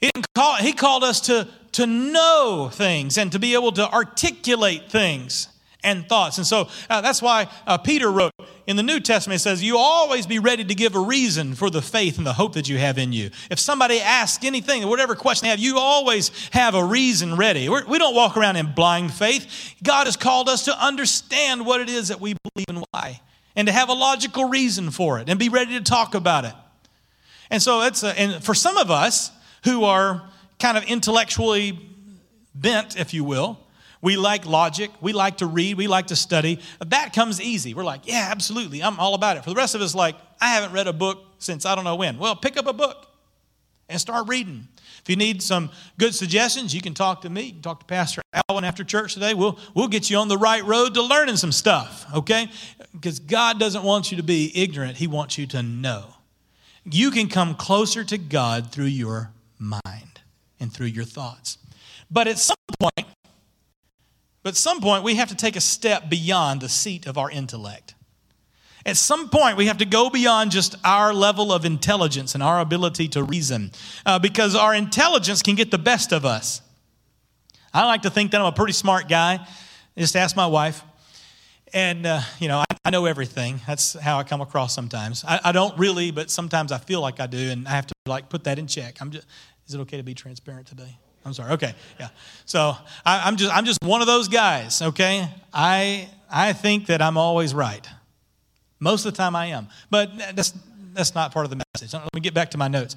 He, 0.00 0.10
didn't 0.12 0.26
call, 0.34 0.56
he 0.56 0.72
called 0.72 1.04
us 1.04 1.20
to, 1.22 1.46
to 1.72 1.86
know 1.86 2.68
things 2.72 3.16
and 3.16 3.30
to 3.30 3.38
be 3.38 3.54
able 3.54 3.70
to 3.70 3.88
articulate 3.88 4.90
things 4.90 5.46
and 5.84 6.08
thoughts. 6.08 6.38
And 6.38 6.46
so 6.46 6.68
uh, 6.90 7.02
that's 7.02 7.22
why 7.22 7.46
uh, 7.68 7.78
Peter 7.78 8.10
wrote 8.10 8.32
in 8.66 8.74
the 8.74 8.82
New 8.82 8.98
Testament, 8.98 9.36
it 9.40 9.44
says, 9.44 9.62
You 9.62 9.78
always 9.78 10.26
be 10.26 10.40
ready 10.40 10.64
to 10.64 10.74
give 10.74 10.96
a 10.96 11.00
reason 11.00 11.54
for 11.54 11.70
the 11.70 11.82
faith 11.82 12.18
and 12.18 12.26
the 12.26 12.32
hope 12.32 12.54
that 12.54 12.68
you 12.68 12.78
have 12.78 12.98
in 12.98 13.12
you. 13.12 13.30
If 13.48 13.60
somebody 13.60 14.00
asks 14.00 14.44
anything, 14.44 14.88
whatever 14.88 15.14
question 15.14 15.46
they 15.46 15.50
have, 15.50 15.60
you 15.60 15.78
always 15.78 16.32
have 16.50 16.74
a 16.74 16.82
reason 16.82 17.36
ready. 17.36 17.68
We're, 17.68 17.86
we 17.86 17.98
do 17.98 18.06
not 18.06 18.14
walk 18.14 18.36
around 18.36 18.56
in 18.56 18.74
blind 18.74 19.14
faith. 19.14 19.76
God 19.84 20.08
has 20.08 20.16
called 20.16 20.48
us 20.48 20.64
to 20.64 20.84
understand 20.84 21.64
what 21.64 21.80
it 21.80 21.88
is 21.88 22.08
that 22.08 22.20
we 22.20 22.34
believe 22.42 22.66
and 22.68 22.84
why 22.90 23.20
and 23.58 23.66
to 23.66 23.72
have 23.72 23.88
a 23.88 23.92
logical 23.92 24.48
reason 24.48 24.88
for 24.88 25.18
it 25.18 25.28
and 25.28 25.36
be 25.36 25.48
ready 25.48 25.76
to 25.76 25.82
talk 25.82 26.14
about 26.14 26.44
it. 26.44 26.54
And 27.50 27.60
so 27.60 27.82
it's 27.82 28.04
a, 28.04 28.16
and 28.16 28.42
for 28.42 28.54
some 28.54 28.76
of 28.76 28.88
us 28.88 29.32
who 29.64 29.82
are 29.82 30.22
kind 30.60 30.78
of 30.78 30.84
intellectually 30.84 31.76
bent, 32.54 32.96
if 32.96 33.12
you 33.12 33.24
will, 33.24 33.58
we 34.00 34.16
like 34.16 34.46
logic, 34.46 34.92
we 35.00 35.12
like 35.12 35.38
to 35.38 35.46
read, 35.46 35.76
we 35.76 35.88
like 35.88 36.06
to 36.06 36.16
study. 36.16 36.60
That 36.86 37.12
comes 37.12 37.40
easy. 37.40 37.74
We're 37.74 37.82
like, 37.82 38.02
yeah, 38.06 38.28
absolutely, 38.30 38.80
I'm 38.80 39.00
all 39.00 39.14
about 39.14 39.36
it. 39.36 39.42
For 39.42 39.50
the 39.50 39.56
rest 39.56 39.74
of 39.74 39.80
us, 39.82 39.92
like, 39.92 40.14
I 40.40 40.54
haven't 40.54 40.70
read 40.70 40.86
a 40.86 40.92
book 40.92 41.18
since 41.40 41.66
I 41.66 41.74
don't 41.74 41.82
know 41.82 41.96
when. 41.96 42.16
Well, 42.16 42.36
pick 42.36 42.56
up 42.56 42.68
a 42.68 42.72
book 42.72 43.08
and 43.88 44.00
start 44.00 44.28
reading. 44.28 44.68
If 45.08 45.12
you 45.12 45.16
need 45.16 45.42
some 45.42 45.70
good 45.96 46.14
suggestions, 46.14 46.74
you 46.74 46.82
can 46.82 46.92
talk 46.92 47.22
to 47.22 47.30
me. 47.30 47.44
You 47.44 47.52
can 47.52 47.62
talk 47.62 47.80
to 47.80 47.86
Pastor 47.86 48.20
Alwyn 48.50 48.64
after 48.64 48.84
church 48.84 49.14
today. 49.14 49.32
We'll, 49.32 49.58
we'll 49.72 49.88
get 49.88 50.10
you 50.10 50.18
on 50.18 50.28
the 50.28 50.36
right 50.36 50.62
road 50.62 50.92
to 50.92 51.02
learning 51.02 51.38
some 51.38 51.50
stuff, 51.50 52.04
okay? 52.14 52.50
Because 52.92 53.18
God 53.18 53.58
doesn't 53.58 53.84
want 53.84 54.10
you 54.10 54.18
to 54.18 54.22
be 54.22 54.52
ignorant, 54.54 54.98
He 54.98 55.06
wants 55.06 55.38
you 55.38 55.46
to 55.46 55.62
know. 55.62 56.16
You 56.84 57.10
can 57.10 57.30
come 57.30 57.54
closer 57.54 58.04
to 58.04 58.18
God 58.18 58.70
through 58.70 58.84
your 58.84 59.30
mind 59.58 60.20
and 60.60 60.70
through 60.70 60.88
your 60.88 61.04
thoughts. 61.04 61.56
But 62.10 62.28
at 62.28 62.36
some 62.36 62.56
point, 62.78 63.06
but 64.42 64.50
at 64.50 64.56
some 64.56 64.82
point, 64.82 65.04
we 65.04 65.14
have 65.14 65.30
to 65.30 65.34
take 65.34 65.56
a 65.56 65.62
step 65.62 66.10
beyond 66.10 66.60
the 66.60 66.68
seat 66.68 67.06
of 67.06 67.16
our 67.16 67.30
intellect. 67.30 67.94
At 68.88 68.96
some 68.96 69.28
point, 69.28 69.58
we 69.58 69.66
have 69.66 69.78
to 69.78 69.84
go 69.84 70.08
beyond 70.08 70.50
just 70.50 70.74
our 70.82 71.12
level 71.12 71.52
of 71.52 71.66
intelligence 71.66 72.32
and 72.32 72.42
our 72.42 72.58
ability 72.58 73.08
to 73.08 73.22
reason 73.22 73.70
uh, 74.06 74.18
because 74.18 74.56
our 74.56 74.74
intelligence 74.74 75.42
can 75.42 75.56
get 75.56 75.70
the 75.70 75.76
best 75.76 76.10
of 76.10 76.24
us. 76.24 76.62
I 77.74 77.84
like 77.84 78.00
to 78.02 78.10
think 78.10 78.30
that 78.30 78.40
I'm 78.40 78.46
a 78.46 78.52
pretty 78.52 78.72
smart 78.72 79.06
guy. 79.06 79.46
Just 79.98 80.16
ask 80.16 80.34
my 80.34 80.46
wife. 80.46 80.82
And, 81.74 82.06
uh, 82.06 82.22
you 82.40 82.48
know, 82.48 82.60
I, 82.60 82.64
I, 82.86 82.88
know 82.88 83.04
everything. 83.04 83.60
That's 83.66 83.92
how 83.92 84.18
I 84.18 84.22
come 84.22 84.40
across 84.40 84.74
sometimes. 84.74 85.22
I, 85.22 85.38
I, 85.44 85.52
don't 85.52 85.78
really, 85.78 86.10
but 86.10 86.30
sometimes 86.30 86.72
I 86.72 86.78
feel 86.78 87.02
like 87.02 87.20
I 87.20 87.26
do, 87.26 87.50
and 87.50 87.68
I 87.68 87.72
have 87.72 87.86
to, 87.88 87.94
like, 88.06 88.30
put 88.30 88.44
that 88.44 88.58
in 88.58 88.66
check. 88.66 89.02
I'm 89.02 89.10
just, 89.10 89.26
is 89.66 89.74
it 89.74 89.80
okay 89.80 89.98
to 89.98 90.02
be 90.02 90.14
transparent 90.14 90.66
today? 90.66 90.96
I'm 91.26 91.34
sorry. 91.34 91.52
Okay, 91.52 91.74
yeah. 92.00 92.08
So 92.46 92.74
I, 93.04 93.28
I'm 93.28 93.36
just, 93.36 93.54
I'm 93.54 93.66
just 93.66 93.82
one 93.82 94.00
of 94.00 94.06
those 94.06 94.28
guys. 94.28 94.80
Okay, 94.80 95.28
I, 95.52 96.08
I 96.30 96.54
think 96.54 96.86
that 96.86 97.02
I'm 97.02 97.18
always 97.18 97.52
right. 97.52 97.86
Most 98.80 99.04
of 99.04 99.12
the 99.12 99.16
time 99.16 99.34
I 99.34 99.46
am. 99.46 99.68
But 99.90 100.10
that's, 100.34 100.52
that's 100.92 101.14
not 101.14 101.32
part 101.32 101.46
of 101.46 101.50
the 101.50 101.62
message. 101.74 101.92
Let 101.92 102.14
me 102.14 102.20
get 102.20 102.34
back 102.34 102.50
to 102.52 102.58
my 102.58 102.68
notes. 102.68 102.96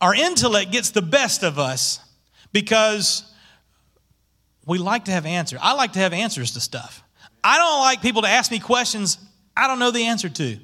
Our 0.00 0.14
intellect 0.14 0.70
gets 0.70 0.90
the 0.90 1.02
best 1.02 1.42
of 1.42 1.58
us 1.58 2.00
because 2.52 3.32
we 4.66 4.78
like 4.78 5.06
to 5.06 5.10
have 5.10 5.26
answers. 5.26 5.58
I 5.62 5.72
like 5.74 5.94
to 5.94 5.98
have 5.98 6.12
answers 6.12 6.52
to 6.52 6.60
stuff. 6.60 7.02
I 7.42 7.56
don't 7.58 7.80
like 7.80 8.02
people 8.02 8.22
to 8.22 8.28
ask 8.28 8.50
me 8.50 8.58
questions 8.58 9.18
I 9.56 9.66
don't 9.66 9.80
know 9.80 9.90
the 9.90 10.04
answer 10.04 10.28
to. 10.28 10.58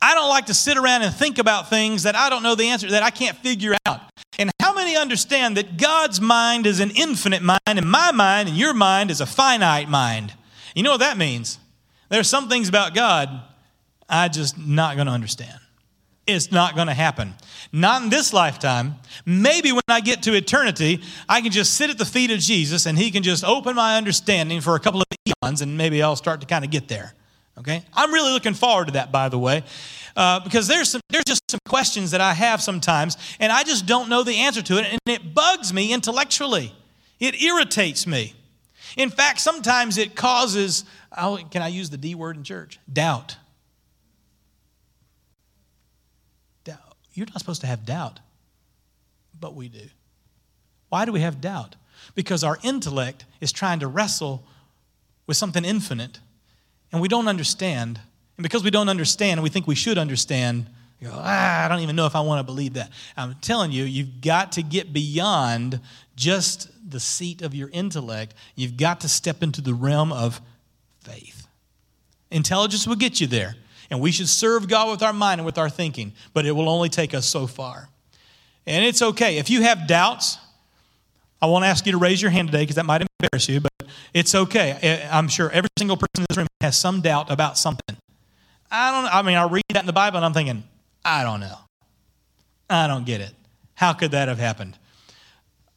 I 0.00 0.14
don't 0.14 0.28
like 0.28 0.46
to 0.46 0.54
sit 0.54 0.76
around 0.78 1.02
and 1.02 1.12
think 1.12 1.38
about 1.38 1.68
things 1.68 2.04
that 2.04 2.14
I 2.14 2.30
don't 2.30 2.44
know 2.44 2.54
the 2.54 2.68
answer, 2.68 2.88
that 2.90 3.02
I 3.02 3.10
can't 3.10 3.36
figure 3.38 3.74
out. 3.86 4.00
And 4.38 4.50
how 4.60 4.72
many 4.72 4.96
understand 4.96 5.56
that 5.56 5.76
God's 5.76 6.20
mind 6.20 6.64
is 6.64 6.78
an 6.78 6.90
infinite 6.90 7.42
mind, 7.42 7.60
and 7.66 7.90
my 7.90 8.12
mind 8.12 8.48
and 8.48 8.56
your 8.56 8.72
mind 8.72 9.10
is 9.10 9.20
a 9.20 9.26
finite 9.26 9.88
mind? 9.88 10.32
You 10.74 10.84
know 10.84 10.92
what 10.92 11.00
that 11.00 11.18
means? 11.18 11.58
There's 12.10 12.28
some 12.28 12.48
things 12.48 12.68
about 12.68 12.94
God 12.94 13.30
I 14.08 14.28
just 14.28 14.58
not 14.58 14.96
going 14.96 15.06
to 15.06 15.12
understand. 15.12 15.58
It's 16.26 16.52
not 16.52 16.74
going 16.74 16.88
to 16.88 16.94
happen. 16.94 17.34
Not 17.72 18.02
in 18.02 18.10
this 18.10 18.32
lifetime. 18.32 18.96
Maybe 19.24 19.72
when 19.72 19.82
I 19.88 20.00
get 20.00 20.24
to 20.24 20.34
eternity, 20.34 21.02
I 21.28 21.40
can 21.40 21.50
just 21.50 21.74
sit 21.74 21.90
at 21.90 21.98
the 21.98 22.04
feet 22.04 22.30
of 22.30 22.40
Jesus 22.40 22.86
and 22.86 22.98
he 22.98 23.10
can 23.10 23.22
just 23.22 23.44
open 23.44 23.74
my 23.76 23.96
understanding 23.96 24.60
for 24.60 24.74
a 24.74 24.80
couple 24.80 25.00
of 25.00 25.06
eons 25.26 25.62
and 25.62 25.76
maybe 25.76 26.02
I'll 26.02 26.16
start 26.16 26.40
to 26.40 26.46
kind 26.46 26.64
of 26.64 26.70
get 26.70 26.88
there. 26.88 27.14
Okay? 27.58 27.84
I'm 27.94 28.12
really 28.12 28.32
looking 28.32 28.54
forward 28.54 28.86
to 28.86 28.92
that, 28.92 29.12
by 29.12 29.28
the 29.28 29.38
way, 29.38 29.64
uh, 30.16 30.40
because 30.40 30.66
there's, 30.66 30.90
some, 30.90 31.00
there's 31.10 31.24
just 31.26 31.42
some 31.50 31.60
questions 31.68 32.10
that 32.10 32.20
I 32.20 32.34
have 32.34 32.60
sometimes 32.60 33.16
and 33.38 33.52
I 33.52 33.62
just 33.62 33.86
don't 33.86 34.08
know 34.08 34.22
the 34.22 34.36
answer 34.36 34.62
to 34.62 34.78
it 34.78 34.86
and 34.90 35.00
it 35.06 35.34
bugs 35.34 35.72
me 35.72 35.92
intellectually. 35.92 36.72
It 37.18 37.40
irritates 37.40 38.06
me. 38.06 38.34
In 38.96 39.10
fact, 39.10 39.40
sometimes 39.40 39.98
it 39.98 40.14
causes 40.14 40.84
can 41.50 41.62
I 41.62 41.68
use 41.68 41.90
the 41.90 41.96
D 41.96 42.14
word 42.14 42.36
in 42.36 42.44
church? 42.44 42.78
Doubt. 42.92 43.36
You're 47.14 47.26
not 47.26 47.38
supposed 47.38 47.60
to 47.62 47.66
have 47.66 47.84
doubt, 47.84 48.20
but 49.38 49.54
we 49.54 49.68
do. 49.68 49.88
Why 50.88 51.04
do 51.04 51.12
we 51.12 51.20
have 51.20 51.40
doubt? 51.40 51.76
Because 52.14 52.44
our 52.44 52.58
intellect 52.62 53.24
is 53.40 53.52
trying 53.52 53.80
to 53.80 53.86
wrestle 53.86 54.44
with 55.26 55.36
something 55.36 55.64
infinite, 55.64 56.20
and 56.92 57.00
we 57.00 57.08
don't 57.08 57.28
understand. 57.28 58.00
And 58.36 58.42
because 58.42 58.64
we 58.64 58.70
don't 58.70 58.88
understand, 58.88 59.32
and 59.32 59.42
we 59.42 59.50
think 59.50 59.66
we 59.66 59.74
should 59.74 59.98
understand, 59.98 60.66
go, 61.02 61.10
ah, 61.12 61.64
I 61.64 61.68
don't 61.68 61.80
even 61.80 61.96
know 61.96 62.06
if 62.06 62.16
I 62.16 62.20
want 62.20 62.38
to 62.40 62.44
believe 62.44 62.74
that. 62.74 62.90
I'm 63.16 63.34
telling 63.40 63.72
you, 63.72 63.84
you've 63.84 64.20
got 64.20 64.52
to 64.52 64.62
get 64.62 64.92
beyond 64.92 65.80
just 66.20 66.68
the 66.88 67.00
seat 67.00 67.40
of 67.40 67.54
your 67.54 67.70
intellect. 67.70 68.34
You've 68.54 68.76
got 68.76 69.00
to 69.00 69.08
step 69.08 69.42
into 69.42 69.62
the 69.62 69.72
realm 69.72 70.12
of 70.12 70.40
faith. 71.00 71.46
Intelligence 72.30 72.86
will 72.86 72.94
get 72.96 73.20
you 73.20 73.26
there, 73.26 73.56
and 73.90 74.00
we 74.00 74.12
should 74.12 74.28
serve 74.28 74.68
God 74.68 74.90
with 74.90 75.02
our 75.02 75.14
mind 75.14 75.40
and 75.40 75.46
with 75.46 75.56
our 75.56 75.70
thinking, 75.70 76.12
but 76.34 76.44
it 76.44 76.52
will 76.52 76.68
only 76.68 76.90
take 76.90 77.14
us 77.14 77.26
so 77.26 77.46
far. 77.46 77.88
And 78.66 78.84
it's 78.84 79.00
okay. 79.00 79.38
If 79.38 79.48
you 79.48 79.62
have 79.62 79.88
doubts, 79.88 80.36
I 81.40 81.46
won't 81.46 81.64
ask 81.64 81.86
you 81.86 81.92
to 81.92 81.98
raise 81.98 82.20
your 82.20 82.30
hand 82.30 82.48
today 82.48 82.62
because 82.62 82.76
that 82.76 82.84
might 82.84 83.00
embarrass 83.00 83.48
you, 83.48 83.60
but 83.60 83.72
it's 84.12 84.34
okay. 84.34 85.08
I'm 85.10 85.26
sure 85.26 85.50
every 85.50 85.70
single 85.78 85.96
person 85.96 86.18
in 86.18 86.26
this 86.28 86.36
room 86.36 86.46
has 86.60 86.76
some 86.76 87.00
doubt 87.00 87.30
about 87.30 87.56
something. 87.56 87.96
I 88.70 88.92
don't 88.92 89.12
I 89.12 89.22
mean, 89.22 89.38
I 89.38 89.44
read 89.44 89.64
that 89.70 89.80
in 89.80 89.86
the 89.86 89.94
Bible 89.94 90.18
and 90.18 90.26
I'm 90.26 90.34
thinking, 90.34 90.64
I 91.02 91.24
don't 91.24 91.40
know. 91.40 91.56
I 92.68 92.86
don't 92.86 93.06
get 93.06 93.22
it. 93.22 93.32
How 93.74 93.94
could 93.94 94.10
that 94.10 94.28
have 94.28 94.38
happened? 94.38 94.78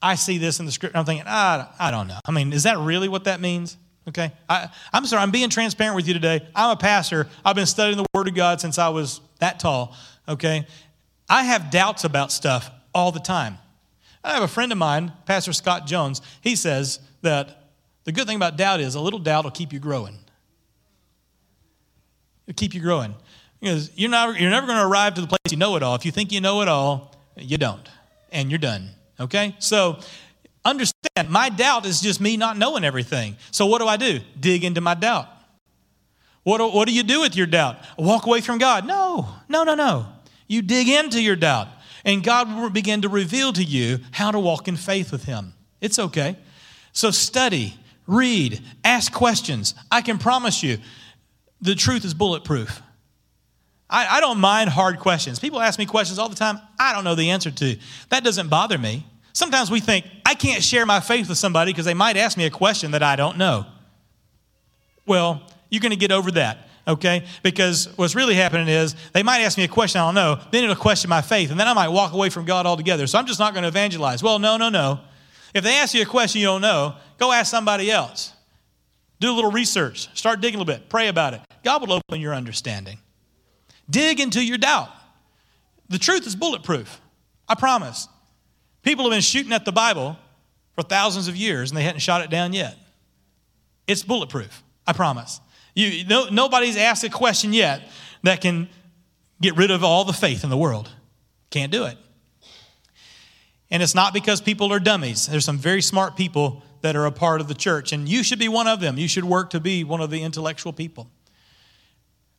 I 0.04 0.16
see 0.16 0.38
this 0.38 0.60
in 0.60 0.66
the 0.66 0.72
script 0.72 0.94
and 0.94 1.00
I'm 1.00 1.06
thinking, 1.06 1.26
I, 1.26 1.66
I 1.80 1.90
don't 1.90 2.10
know. 2.10 2.20
I 2.26 2.32
mean, 2.32 2.52
is 2.52 2.64
that 2.64 2.78
really 2.78 3.08
what 3.08 3.24
that 3.24 3.40
means? 3.40 3.78
Okay. 4.10 4.34
I, 4.50 4.68
I'm 4.92 5.06
sorry, 5.06 5.24
I'm 5.24 5.32
being 5.32 5.50
transparent 5.50 5.96
with 5.96 6.10
you 6.10 6.14
today. 6.14 6.46
I'm 6.54 6.72
a 6.72 6.76
pastor. 6.76 7.30
I've 7.46 7.56
been 7.56 7.66
studying 7.66 7.98
the 7.98 8.06
Word 8.14 8.28
of 8.28 8.36
God 8.36 8.60
since 8.60 8.78
I 8.78 8.90
was 8.90 9.22
that 9.40 9.62
tall. 9.62 9.96
Okay. 10.28 10.68
I 11.30 11.46
have 11.46 11.72
doubts 11.72 12.04
about 12.04 12.34
stuff 12.34 12.70
all 12.94 13.14
the 13.14 13.22
time. 13.22 13.58
I 14.26 14.34
have 14.34 14.44
a 14.44 14.48
friend 14.48 14.74
of 14.74 14.78
mine, 14.78 15.14
Pastor 15.26 15.54
Scott 15.54 15.88
Jones. 15.88 16.22
He 16.42 16.58
says 16.58 17.00
that 17.22 17.72
the 18.04 18.12
good 18.12 18.28
thing 18.28 18.36
about 18.36 18.58
doubt 18.58 18.82
is 18.82 18.96
a 18.96 19.02
little 19.02 19.20
doubt 19.20 19.46
will 19.46 19.52
keep 19.52 19.72
you 19.72 19.80
growing. 19.80 20.18
It'll 22.46 22.58
keep 22.58 22.74
you 22.74 22.82
growing. 22.82 23.16
Because 23.62 23.90
you're, 23.96 24.10
not, 24.10 24.38
you're 24.38 24.52
never 24.52 24.68
going 24.68 24.80
to 24.80 24.86
arrive 24.86 25.14
to 25.14 25.22
the 25.22 25.28
place 25.28 25.40
you 25.50 25.58
know 25.58 25.78
it 25.78 25.84
all. 25.84 25.96
If 25.96 26.06
you 26.06 26.12
think 26.12 26.34
you 26.34 26.42
know 26.42 26.62
it 26.62 26.68
all, 26.68 27.16
you 27.38 27.58
don't. 27.58 27.88
And 28.34 28.52
you're 28.52 28.60
done. 28.60 28.90
Okay? 29.20 29.56
So 29.60 30.00
understand, 30.66 31.30
my 31.30 31.50
doubt 31.50 31.86
is 31.86 32.02
just 32.02 32.22
me 32.22 32.38
not 32.38 32.58
knowing 32.58 32.84
everything. 32.84 33.38
So 33.52 33.66
what 33.66 33.80
do 33.80 33.88
I 33.88 33.98
do? 33.98 34.20
Dig 34.40 34.64
into 34.64 34.82
my 34.82 34.94
doubt. 34.94 35.28
What 36.44 36.58
do, 36.58 36.68
what 36.70 36.88
do 36.88 36.94
you 36.94 37.04
do 37.04 37.22
with 37.22 37.36
your 37.36 37.48
doubt? 37.48 37.78
Walk 37.98 38.26
away 38.26 38.42
from 38.42 38.58
God? 38.58 38.86
No, 38.86 39.28
no, 39.48 39.64
no, 39.64 39.76
no. 39.76 40.08
You 40.48 40.62
dig 40.62 40.90
into 40.90 41.22
your 41.22 41.38
doubt, 41.38 41.70
and 42.04 42.24
God 42.24 42.54
will 42.54 42.70
begin 42.70 43.02
to 43.04 43.10
reveal 43.10 43.54
to 43.54 43.64
you 43.64 44.00
how 44.12 44.32
to 44.32 44.40
walk 44.40 44.68
in 44.68 44.76
faith 44.76 45.12
with 45.12 45.24
Him. 45.24 45.54
It's 45.80 45.98
okay. 45.98 46.38
So 46.92 47.12
study, 47.12 47.76
read, 48.08 48.62
ask 48.84 49.12
questions. 49.12 49.74
I 49.90 50.02
can 50.02 50.18
promise 50.18 50.62
you, 50.62 50.80
the 51.62 51.76
truth 51.76 52.04
is 52.04 52.14
bulletproof. 52.14 52.82
I, 53.94 54.18
I 54.18 54.20
don't 54.22 54.40
mind 54.40 54.72
hard 54.72 55.00
questions. 55.00 55.40
People 55.40 55.62
ask 55.62 55.78
me 55.78 55.86
questions 55.86 56.18
all 56.18 56.28
the 56.28 56.36
time 56.36 56.60
I 56.80 56.94
don't 56.94 57.04
know 57.04 57.14
the 57.14 57.30
answer 57.30 57.52
to. 57.52 57.78
That 58.10 58.24
doesn't 58.24 58.50
bother 58.50 58.78
me. 58.78 59.06
Sometimes 59.34 59.70
we 59.70 59.80
think, 59.80 60.06
I 60.26 60.34
can't 60.34 60.64
share 60.64 60.86
my 60.86 61.00
faith 61.00 61.30
with 61.30 61.38
somebody 61.38 61.72
because 61.72 61.86
they 61.86 61.94
might 61.94 62.18
ask 62.18 62.36
me 62.38 62.46
a 62.46 62.50
question 62.50 62.92
that 62.92 63.04
I 63.04 63.16
don't 63.16 63.38
know. 63.38 63.66
Well, 65.06 65.44
you're 65.70 65.82
going 65.82 65.92
to 65.92 65.98
get 65.98 66.12
over 66.12 66.32
that, 66.32 66.70
okay? 66.88 67.26
Because 67.42 67.90
what's 67.96 68.16
really 68.16 68.36
happening 68.36 68.68
is 68.68 68.96
they 69.14 69.24
might 69.24 69.42
ask 69.42 69.58
me 69.58 69.64
a 69.64 69.68
question 69.68 70.02
I 70.02 70.06
don't 70.06 70.16
know, 70.16 70.40
then 70.52 70.64
it'll 70.64 70.76
question 70.76 71.10
my 71.10 71.22
faith, 71.22 71.52
and 71.52 71.60
then 71.60 71.68
I 71.68 71.74
might 71.74 71.90
walk 71.90 72.14
away 72.14 72.30
from 72.30 72.46
God 72.46 72.66
altogether. 72.66 73.08
So 73.08 73.18
I'm 73.18 73.26
just 73.26 73.40
not 73.40 73.54
going 73.54 73.64
to 73.64 73.70
evangelize. 73.70 74.22
Well, 74.22 74.40
no, 74.40 74.58
no, 74.58 74.70
no. 74.70 75.00
If 75.54 75.64
they 75.64 75.76
ask 75.76 75.94
you 75.94 76.02
a 76.02 76.06
question 76.06 76.42
you 76.42 76.48
don't 76.48 76.62
know, 76.62 76.96
go 77.20 77.32
ask 77.32 77.50
somebody 77.50 77.92
else. 77.92 78.34
Do 79.20 79.32
a 79.32 79.36
little 79.36 79.52
research, 79.52 80.10
start 80.18 80.42
digging 80.42 80.60
a 80.60 80.64
little 80.64 80.80
bit, 80.80 80.90
pray 80.90 81.08
about 81.08 81.34
it. 81.34 81.42
God 81.64 81.82
will 81.82 81.94
open 81.94 82.22
your 82.22 82.34
understanding. 82.34 82.98
Dig 83.90 84.20
into 84.20 84.44
your 84.44 84.58
doubt. 84.58 84.90
The 85.90 85.98
truth 86.00 86.26
is 86.26 86.36
bulletproof. 86.36 87.02
I 87.48 87.56
promise. 87.56 88.08
People 88.82 89.06
have 89.06 89.12
been 89.12 89.22
shooting 89.22 89.54
at 89.54 89.66
the 89.66 89.72
Bible 89.72 90.18
for 90.76 90.82
thousands 90.82 91.28
of 91.28 91.36
years 91.36 91.72
and 91.72 91.78
they 91.78 91.84
hadn't 91.84 92.00
shot 92.00 92.22
it 92.22 92.30
down 92.30 92.54
yet. 92.54 92.78
It's 93.88 94.04
bulletproof. 94.04 94.64
I 94.88 94.94
promise. 94.94 95.40
You, 95.76 96.06
no, 96.06 96.30
nobody's 96.30 96.78
asked 96.78 97.04
a 97.04 97.10
question 97.10 97.54
yet 97.54 97.82
that 98.24 98.42
can 98.42 98.70
get 99.42 99.56
rid 99.58 99.72
of 99.72 99.84
all 99.84 100.06
the 100.06 100.14
faith 100.14 100.44
in 100.44 100.50
the 100.50 100.58
world. 100.58 100.90
Can't 101.50 101.72
do 101.72 101.86
it. 101.86 101.98
And 103.70 103.82
it's 103.82 103.96
not 103.96 104.14
because 104.14 104.40
people 104.40 104.72
are 104.72 104.80
dummies. 104.80 105.28
There's 105.28 105.46
some 105.46 105.58
very 105.58 105.82
smart 105.82 106.16
people 106.16 106.64
that 106.82 106.96
are 106.96 107.06
a 107.06 107.12
part 107.12 107.42
of 107.42 107.48
the 107.48 107.54
church, 107.54 107.92
and 107.92 108.08
you 108.08 108.24
should 108.24 108.38
be 108.40 108.48
one 108.48 108.68
of 108.68 108.80
them. 108.80 108.98
You 108.98 109.08
should 109.08 109.24
work 109.24 109.50
to 109.52 109.60
be 109.60 109.84
one 109.84 110.02
of 110.02 110.10
the 110.10 110.22
intellectual 110.22 110.74
people. 110.74 111.10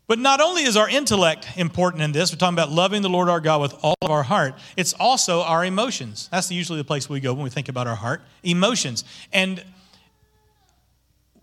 But 0.07 0.19
not 0.19 0.41
only 0.41 0.65
is 0.65 0.77
our 0.77 0.89
intellect 0.89 1.49
important 1.57 2.03
in 2.03 2.13
this, 2.13 2.31
we're 2.31 2.39
talking 2.39 2.55
about 2.55 2.71
loving 2.71 3.01
the 3.01 3.09
Lord 3.09 3.29
our 3.29 3.41
God 3.41 3.63
with 3.63 3.75
all 3.83 3.97
of 4.03 4.11
our 4.11 4.23
heart, 4.23 4.55
it's 4.77 4.93
also 4.95 5.43
our 5.43 5.65
emotions. 5.65 6.29
That's 6.31 6.51
usually 6.51 6.79
the 6.79 6.85
place 6.85 7.09
we 7.09 7.21
go 7.21 7.33
when 7.33 7.45
we 7.45 7.51
think 7.51 7.69
about 7.69 7.87
our 7.87 7.97
heart 7.97 8.21
emotions. 8.43 9.05
And 9.33 9.65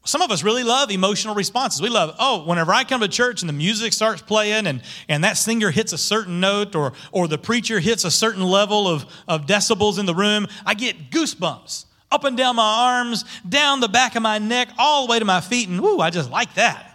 some 0.03 0.21
of 0.21 0.31
us 0.31 0.43
really 0.43 0.63
love 0.63 0.91
emotional 0.91 1.33
responses. 1.33 1.81
We 1.81 1.89
love, 1.89 2.15
oh, 2.19 2.43
whenever 2.45 2.71
I 2.71 2.83
come 2.83 3.01
to 3.01 3.07
church 3.07 3.41
and 3.41 3.49
the 3.49 3.53
music 3.53 3.93
starts 3.93 4.21
playing 4.21 4.67
and, 4.67 4.81
and 5.07 5.23
that 5.23 5.37
singer 5.37 5.71
hits 5.71 5.93
a 5.93 5.97
certain 5.97 6.39
note 6.39 6.75
or, 6.75 6.93
or 7.11 7.27
the 7.27 7.37
preacher 7.37 7.79
hits 7.79 8.03
a 8.03 8.11
certain 8.11 8.43
level 8.43 8.87
of, 8.87 9.05
of 9.27 9.45
decibels 9.47 9.99
in 9.99 10.05
the 10.05 10.15
room, 10.15 10.47
I 10.65 10.75
get 10.75 11.09
goosebumps 11.09 11.85
up 12.11 12.25
and 12.25 12.35
down 12.35 12.57
my 12.57 12.97
arms, 12.97 13.25
down 13.47 13.79
the 13.79 13.87
back 13.87 14.15
of 14.15 14.21
my 14.21 14.37
neck, 14.37 14.69
all 14.77 15.07
the 15.07 15.11
way 15.11 15.19
to 15.19 15.25
my 15.25 15.39
feet, 15.39 15.69
and 15.69 15.81
whoo, 15.81 15.99
I 15.99 16.09
just 16.09 16.29
like 16.29 16.53
that. 16.55 16.90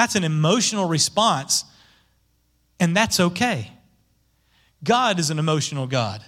That's 0.00 0.14
an 0.14 0.24
emotional 0.24 0.88
response, 0.88 1.66
and 2.80 2.96
that's 2.96 3.20
okay. 3.20 3.70
God 4.82 5.18
is 5.18 5.28
an 5.28 5.38
emotional 5.38 5.86
God, 5.86 6.24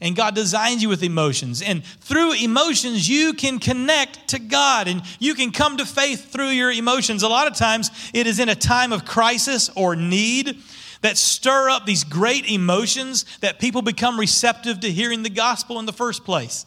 and 0.00 0.16
God 0.16 0.34
designs 0.34 0.82
you 0.82 0.88
with 0.88 1.02
emotions. 1.02 1.60
And 1.60 1.84
through 1.84 2.32
emotions, 2.42 3.06
you 3.10 3.34
can 3.34 3.58
connect 3.58 4.28
to 4.28 4.38
God 4.38 4.88
and 4.88 5.02
you 5.18 5.34
can 5.34 5.50
come 5.50 5.76
to 5.76 5.84
faith 5.84 6.32
through 6.32 6.48
your 6.48 6.72
emotions. 6.72 7.22
A 7.22 7.28
lot 7.28 7.46
of 7.46 7.54
times, 7.54 7.90
it 8.14 8.26
is 8.26 8.38
in 8.38 8.48
a 8.48 8.54
time 8.54 8.90
of 8.90 9.04
crisis 9.04 9.68
or 9.76 9.94
need 9.94 10.56
that 11.02 11.18
stir 11.18 11.68
up 11.68 11.84
these 11.84 12.04
great 12.04 12.50
emotions 12.50 13.26
that 13.40 13.58
people 13.58 13.82
become 13.82 14.18
receptive 14.18 14.80
to 14.80 14.90
hearing 14.90 15.24
the 15.24 15.28
gospel 15.28 15.78
in 15.78 15.84
the 15.84 15.92
first 15.92 16.24
place. 16.24 16.64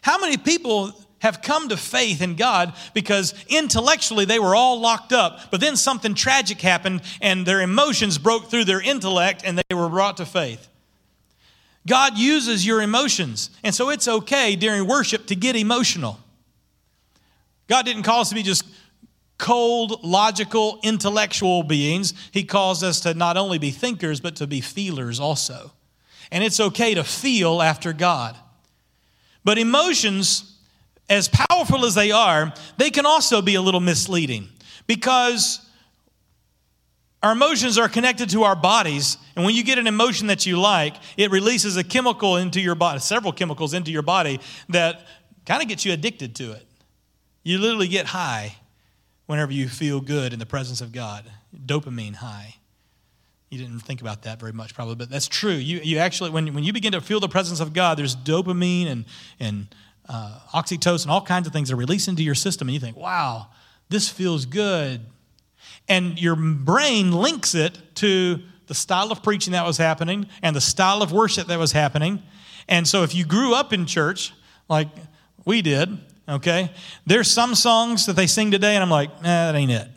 How 0.00 0.16
many 0.16 0.38
people 0.38 0.94
have 1.24 1.40
come 1.40 1.70
to 1.70 1.76
faith 1.76 2.20
in 2.20 2.36
God 2.36 2.74
because 2.92 3.34
intellectually 3.48 4.26
they 4.26 4.38
were 4.38 4.54
all 4.54 4.78
locked 4.78 5.10
up, 5.10 5.50
but 5.50 5.58
then 5.58 5.74
something 5.74 6.12
tragic 6.14 6.60
happened 6.60 7.00
and 7.22 7.46
their 7.46 7.62
emotions 7.62 8.18
broke 8.18 8.50
through 8.50 8.66
their 8.66 8.80
intellect 8.80 9.42
and 9.42 9.58
they 9.58 9.74
were 9.74 9.88
brought 9.88 10.18
to 10.18 10.26
faith. 10.26 10.68
God 11.86 12.18
uses 12.18 12.66
your 12.66 12.82
emotions, 12.82 13.48
and 13.62 13.74
so 13.74 13.88
it's 13.88 14.06
okay 14.06 14.54
during 14.54 14.86
worship 14.86 15.26
to 15.26 15.34
get 15.34 15.56
emotional. 15.56 16.20
God 17.68 17.86
didn't 17.86 18.02
call 18.02 18.20
us 18.20 18.28
to 18.28 18.34
be 18.34 18.42
just 18.42 18.66
cold, 19.38 20.04
logical, 20.04 20.78
intellectual 20.82 21.62
beings. 21.62 22.12
He 22.32 22.44
calls 22.44 22.82
us 22.82 23.00
to 23.00 23.14
not 23.14 23.38
only 23.38 23.56
be 23.56 23.70
thinkers, 23.70 24.20
but 24.20 24.36
to 24.36 24.46
be 24.46 24.60
feelers 24.60 25.18
also. 25.18 25.72
And 26.30 26.44
it's 26.44 26.60
okay 26.60 26.94
to 26.94 27.04
feel 27.04 27.62
after 27.62 27.94
God. 27.94 28.36
But 29.42 29.56
emotions 29.56 30.53
as 31.08 31.28
powerful 31.28 31.84
as 31.84 31.94
they 31.94 32.10
are, 32.10 32.52
they 32.76 32.90
can 32.90 33.06
also 33.06 33.42
be 33.42 33.54
a 33.54 33.60
little 33.60 33.80
misleading 33.80 34.48
because 34.86 35.60
our 37.22 37.32
emotions 37.32 37.78
are 37.78 37.88
connected 37.88 38.30
to 38.30 38.42
our 38.42 38.54
bodies. 38.54 39.16
And 39.34 39.44
when 39.44 39.54
you 39.54 39.64
get 39.64 39.78
an 39.78 39.86
emotion 39.86 40.26
that 40.26 40.44
you 40.44 40.60
like, 40.60 40.94
it 41.16 41.30
releases 41.30 41.76
a 41.76 41.84
chemical 41.84 42.36
into 42.36 42.60
your 42.60 42.74
body, 42.74 43.00
several 43.00 43.32
chemicals 43.32 43.72
into 43.72 43.90
your 43.90 44.02
body 44.02 44.40
that 44.68 45.06
kind 45.46 45.62
of 45.62 45.68
gets 45.68 45.84
you 45.84 45.92
addicted 45.92 46.34
to 46.36 46.52
it. 46.52 46.66
You 47.42 47.58
literally 47.58 47.88
get 47.88 48.06
high 48.06 48.56
whenever 49.26 49.52
you 49.52 49.68
feel 49.68 50.00
good 50.00 50.32
in 50.32 50.38
the 50.38 50.46
presence 50.46 50.80
of 50.80 50.92
God, 50.92 51.24
dopamine 51.54 52.16
high. 52.16 52.56
You 53.50 53.58
didn't 53.58 53.80
think 53.80 54.00
about 54.00 54.22
that 54.22 54.40
very 54.40 54.52
much, 54.52 54.74
probably, 54.74 54.96
but 54.96 55.08
that's 55.08 55.28
true. 55.28 55.52
You, 55.52 55.80
you 55.82 55.98
actually, 55.98 56.30
when, 56.30 56.52
when 56.54 56.64
you 56.64 56.72
begin 56.72 56.92
to 56.92 57.00
feel 57.00 57.20
the 57.20 57.28
presence 57.28 57.60
of 57.60 57.72
God, 57.72 57.96
there's 57.96 58.16
dopamine 58.16 58.86
and, 58.86 59.04
and 59.38 59.74
uh, 60.08 60.38
oxytocin, 60.52 61.08
all 61.08 61.22
kinds 61.22 61.46
of 61.46 61.52
things 61.52 61.70
are 61.70 61.76
released 61.76 62.08
into 62.08 62.22
your 62.22 62.34
system, 62.34 62.68
and 62.68 62.74
you 62.74 62.80
think, 62.80 62.96
wow, 62.96 63.48
this 63.88 64.08
feels 64.08 64.46
good. 64.46 65.00
And 65.88 66.20
your 66.20 66.36
brain 66.36 67.12
links 67.12 67.54
it 67.54 67.78
to 67.96 68.40
the 68.66 68.74
style 68.74 69.12
of 69.12 69.22
preaching 69.22 69.52
that 69.52 69.66
was 69.66 69.76
happening 69.76 70.26
and 70.42 70.56
the 70.56 70.60
style 70.60 71.02
of 71.02 71.12
worship 71.12 71.48
that 71.48 71.58
was 71.58 71.72
happening. 71.72 72.22
And 72.68 72.88
so 72.88 73.02
if 73.02 73.14
you 73.14 73.24
grew 73.24 73.54
up 73.54 73.72
in 73.72 73.84
church, 73.84 74.32
like 74.68 74.88
we 75.44 75.60
did, 75.60 75.98
okay, 76.28 76.70
there's 77.06 77.30
some 77.30 77.54
songs 77.54 78.06
that 78.06 78.16
they 78.16 78.26
sing 78.26 78.50
today, 78.50 78.74
and 78.74 78.82
I'm 78.82 78.90
like, 78.90 79.10
eh, 79.10 79.22
that 79.22 79.54
ain't 79.54 79.70
it. 79.70 79.88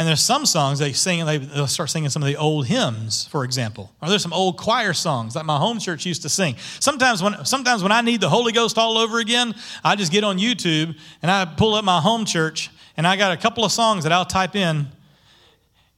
And 0.00 0.08
there's 0.08 0.22
some 0.22 0.46
songs 0.46 0.78
they 0.78 0.94
sing, 0.94 1.26
they, 1.26 1.36
they'll 1.36 1.66
start 1.66 1.90
singing 1.90 2.08
some 2.08 2.22
of 2.22 2.26
the 2.26 2.36
old 2.36 2.66
hymns, 2.66 3.26
for 3.26 3.44
example. 3.44 3.92
Or 4.00 4.08
there's 4.08 4.22
some 4.22 4.32
old 4.32 4.56
choir 4.56 4.94
songs 4.94 5.34
that 5.34 5.44
my 5.44 5.58
home 5.58 5.78
church 5.78 6.06
used 6.06 6.22
to 6.22 6.30
sing. 6.30 6.56
Sometimes 6.78 7.22
when, 7.22 7.44
sometimes 7.44 7.82
when 7.82 7.92
I 7.92 8.00
need 8.00 8.22
the 8.22 8.30
Holy 8.30 8.50
Ghost 8.52 8.78
all 8.78 8.96
over 8.96 9.18
again, 9.18 9.54
I 9.84 9.96
just 9.96 10.10
get 10.10 10.24
on 10.24 10.38
YouTube 10.38 10.96
and 11.20 11.30
I 11.30 11.44
pull 11.44 11.74
up 11.74 11.84
my 11.84 12.00
home 12.00 12.24
church 12.24 12.70
and 12.96 13.06
I 13.06 13.16
got 13.16 13.32
a 13.32 13.36
couple 13.36 13.62
of 13.62 13.72
songs 13.72 14.04
that 14.04 14.10
I'll 14.10 14.24
type 14.24 14.56
in. 14.56 14.86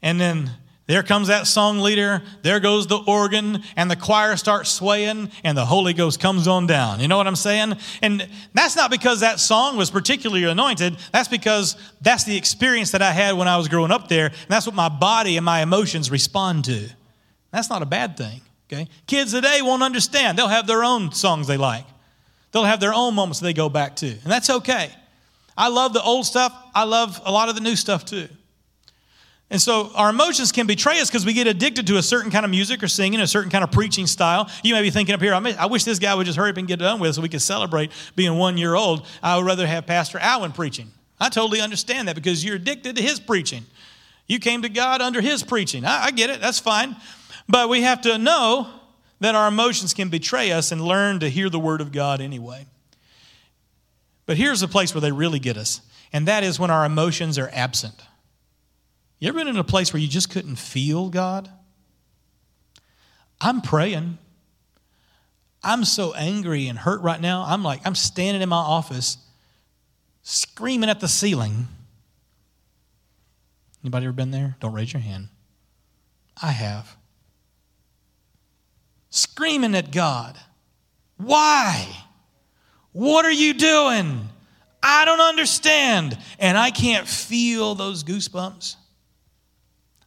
And 0.02 0.20
then 0.20 0.50
there 0.92 1.02
comes 1.02 1.28
that 1.28 1.46
song 1.46 1.78
leader, 1.78 2.20
there 2.42 2.60
goes 2.60 2.86
the 2.86 2.98
organ, 3.06 3.62
and 3.76 3.90
the 3.90 3.96
choir 3.96 4.36
starts 4.36 4.70
swaying, 4.70 5.30
and 5.42 5.56
the 5.56 5.64
Holy 5.64 5.94
Ghost 5.94 6.20
comes 6.20 6.46
on 6.46 6.66
down. 6.66 7.00
You 7.00 7.08
know 7.08 7.16
what 7.16 7.26
I'm 7.26 7.34
saying? 7.34 7.78
And 8.02 8.28
that's 8.52 8.76
not 8.76 8.90
because 8.90 9.20
that 9.20 9.40
song 9.40 9.78
was 9.78 9.90
particularly 9.90 10.44
anointed, 10.44 10.98
that's 11.10 11.28
because 11.28 11.78
that's 12.02 12.24
the 12.24 12.36
experience 12.36 12.90
that 12.90 13.00
I 13.00 13.10
had 13.10 13.38
when 13.38 13.48
I 13.48 13.56
was 13.56 13.68
growing 13.68 13.90
up 13.90 14.08
there, 14.08 14.26
and 14.26 14.48
that's 14.48 14.66
what 14.66 14.74
my 14.74 14.90
body 14.90 15.38
and 15.38 15.46
my 15.46 15.62
emotions 15.62 16.10
respond 16.10 16.66
to. 16.66 16.90
That's 17.52 17.70
not 17.70 17.80
a 17.80 17.86
bad 17.86 18.18
thing, 18.18 18.42
okay? 18.70 18.86
Kids 19.06 19.32
today 19.32 19.62
won't 19.62 19.82
understand. 19.82 20.36
They'll 20.36 20.48
have 20.48 20.66
their 20.66 20.84
own 20.84 21.12
songs 21.12 21.46
they 21.46 21.56
like, 21.56 21.86
they'll 22.50 22.64
have 22.64 22.80
their 22.80 22.92
own 22.92 23.14
moments 23.14 23.40
they 23.40 23.54
go 23.54 23.70
back 23.70 23.96
to, 23.96 24.08
and 24.08 24.30
that's 24.30 24.50
okay. 24.50 24.90
I 25.56 25.68
love 25.68 25.94
the 25.94 26.02
old 26.02 26.26
stuff, 26.26 26.52
I 26.74 26.84
love 26.84 27.18
a 27.24 27.32
lot 27.32 27.48
of 27.48 27.54
the 27.54 27.62
new 27.62 27.76
stuff 27.76 28.04
too. 28.04 28.28
And 29.52 29.60
so 29.60 29.90
our 29.94 30.08
emotions 30.08 30.50
can 30.50 30.66
betray 30.66 30.98
us 30.98 31.10
because 31.10 31.26
we 31.26 31.34
get 31.34 31.46
addicted 31.46 31.86
to 31.88 31.98
a 31.98 32.02
certain 32.02 32.30
kind 32.30 32.46
of 32.46 32.50
music 32.50 32.82
or 32.82 32.88
singing, 32.88 33.20
a 33.20 33.26
certain 33.26 33.50
kind 33.50 33.62
of 33.62 33.70
preaching 33.70 34.06
style. 34.06 34.48
You 34.64 34.72
may 34.72 34.80
be 34.80 34.90
thinking 34.90 35.14
up 35.14 35.20
here, 35.20 35.34
I 35.34 35.66
wish 35.66 35.84
this 35.84 35.98
guy 35.98 36.14
would 36.14 36.24
just 36.24 36.38
hurry 36.38 36.48
up 36.48 36.56
and 36.56 36.66
get 36.66 36.78
done 36.78 36.98
with 37.00 37.14
so 37.14 37.20
we 37.20 37.28
could 37.28 37.42
celebrate 37.42 37.92
being 38.16 38.38
one 38.38 38.56
year 38.56 38.74
old. 38.74 39.06
I 39.22 39.36
would 39.36 39.44
rather 39.44 39.66
have 39.66 39.86
Pastor 39.86 40.18
Allen 40.18 40.52
preaching. 40.52 40.90
I 41.20 41.28
totally 41.28 41.60
understand 41.60 42.08
that 42.08 42.14
because 42.14 42.42
you're 42.42 42.56
addicted 42.56 42.96
to 42.96 43.02
his 43.02 43.20
preaching. 43.20 43.66
You 44.26 44.38
came 44.38 44.62
to 44.62 44.70
God 44.70 45.02
under 45.02 45.20
his 45.20 45.42
preaching. 45.42 45.84
I, 45.84 46.04
I 46.04 46.10
get 46.12 46.30
it, 46.30 46.40
that's 46.40 46.58
fine. 46.58 46.96
But 47.46 47.68
we 47.68 47.82
have 47.82 48.00
to 48.02 48.16
know 48.16 48.70
that 49.20 49.34
our 49.34 49.48
emotions 49.48 49.92
can 49.92 50.08
betray 50.08 50.50
us 50.50 50.72
and 50.72 50.80
learn 50.80 51.20
to 51.20 51.28
hear 51.28 51.50
the 51.50 51.60
word 51.60 51.82
of 51.82 51.92
God 51.92 52.22
anyway. 52.22 52.64
But 54.24 54.38
here's 54.38 54.60
the 54.60 54.68
place 54.68 54.94
where 54.94 55.02
they 55.02 55.12
really 55.12 55.40
get 55.40 55.58
us, 55.58 55.82
and 56.10 56.26
that 56.26 56.42
is 56.42 56.58
when 56.58 56.70
our 56.70 56.86
emotions 56.86 57.36
are 57.36 57.50
absent. 57.52 58.02
You 59.22 59.28
ever 59.28 59.38
been 59.38 59.46
in 59.46 59.56
a 59.56 59.62
place 59.62 59.92
where 59.92 60.02
you 60.02 60.08
just 60.08 60.30
couldn't 60.30 60.56
feel 60.56 61.08
God? 61.08 61.48
I'm 63.40 63.60
praying. 63.60 64.18
I'm 65.62 65.84
so 65.84 66.12
angry 66.12 66.66
and 66.66 66.76
hurt 66.76 67.02
right 67.02 67.20
now. 67.20 67.44
I'm 67.46 67.62
like, 67.62 67.82
I'm 67.84 67.94
standing 67.94 68.42
in 68.42 68.48
my 68.48 68.56
office 68.56 69.18
screaming 70.24 70.90
at 70.90 70.98
the 70.98 71.06
ceiling. 71.06 71.68
Anybody 73.84 74.06
ever 74.06 74.12
been 74.12 74.32
there? 74.32 74.56
Don't 74.58 74.72
raise 74.72 74.92
your 74.92 75.02
hand. 75.02 75.28
I 76.42 76.50
have. 76.50 76.96
Screaming 79.10 79.76
at 79.76 79.92
God. 79.92 80.36
Why? 81.16 81.86
What 82.90 83.24
are 83.24 83.30
you 83.30 83.54
doing? 83.54 84.28
I 84.82 85.04
don't 85.04 85.20
understand. 85.20 86.18
And 86.40 86.58
I 86.58 86.72
can't 86.72 87.06
feel 87.06 87.76
those 87.76 88.02
goosebumps. 88.02 88.78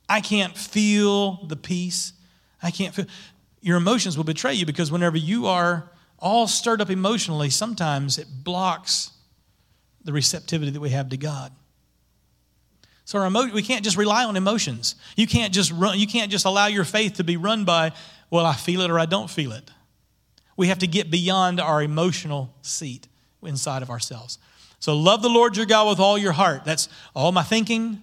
I 0.08 0.22
can't 0.22 0.58
feel 0.58 1.46
the 1.48 1.56
peace. 1.56 2.14
I 2.62 2.72
can't 2.72 2.94
feel. 2.94 3.06
Your 3.62 3.78
emotions 3.78 4.18
will 4.18 4.24
betray 4.24 4.54
you 4.54 4.66
because 4.66 4.92
whenever 4.92 5.18
you 5.18 5.48
are 5.48 5.90
all 6.20 6.48
stirred 6.48 6.82
up 6.82 6.90
emotionally, 6.90 7.50
sometimes 7.50 8.18
it 8.18 8.28
blocks 8.44 9.12
the 10.04 10.14
receptivity 10.14 10.72
that 10.72 10.80
we 10.80 10.92
have 10.92 11.10
to 11.10 11.18
God. 11.18 11.52
So 13.06 13.20
our 13.20 13.28
emo- 13.28 13.54
we 13.54 13.62
can't 13.62 13.84
just 13.84 13.98
rely 13.98 14.24
on 14.24 14.36
emotions. 14.36 14.96
You 15.16 15.28
can't 15.28 15.54
just 15.54 15.72
run, 15.72 16.00
you 16.00 16.08
can't 16.08 16.32
just 16.32 16.46
allow 16.46 16.68
your 16.68 16.86
faith 16.86 17.16
to 17.16 17.24
be 17.24 17.38
run 17.38 17.66
by, 17.66 17.92
well, 18.30 18.46
I 18.46 18.54
feel 18.54 18.82
it 18.82 18.90
or 18.90 19.00
I 19.00 19.06
don't 19.06 19.30
feel 19.30 19.52
it. 19.52 19.70
We 20.58 20.68
have 20.68 20.80
to 20.80 20.88
get 20.88 21.12
beyond 21.12 21.60
our 21.60 21.82
emotional 21.84 22.54
seat 22.62 23.08
inside 23.44 23.82
of 23.82 23.90
ourselves. 23.90 24.40
So 24.80 24.98
love 24.98 25.22
the 25.22 25.30
Lord 25.30 25.58
your 25.58 25.66
God 25.66 25.90
with 25.90 26.00
all 26.00 26.18
your 26.18 26.32
heart. 26.32 26.66
That's 26.66 26.90
all 27.16 27.32
my 27.32 27.44
thinking, 27.44 28.02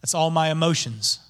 that's 0.00 0.14
all 0.14 0.30
my 0.30 0.50
emotions. 0.50 1.20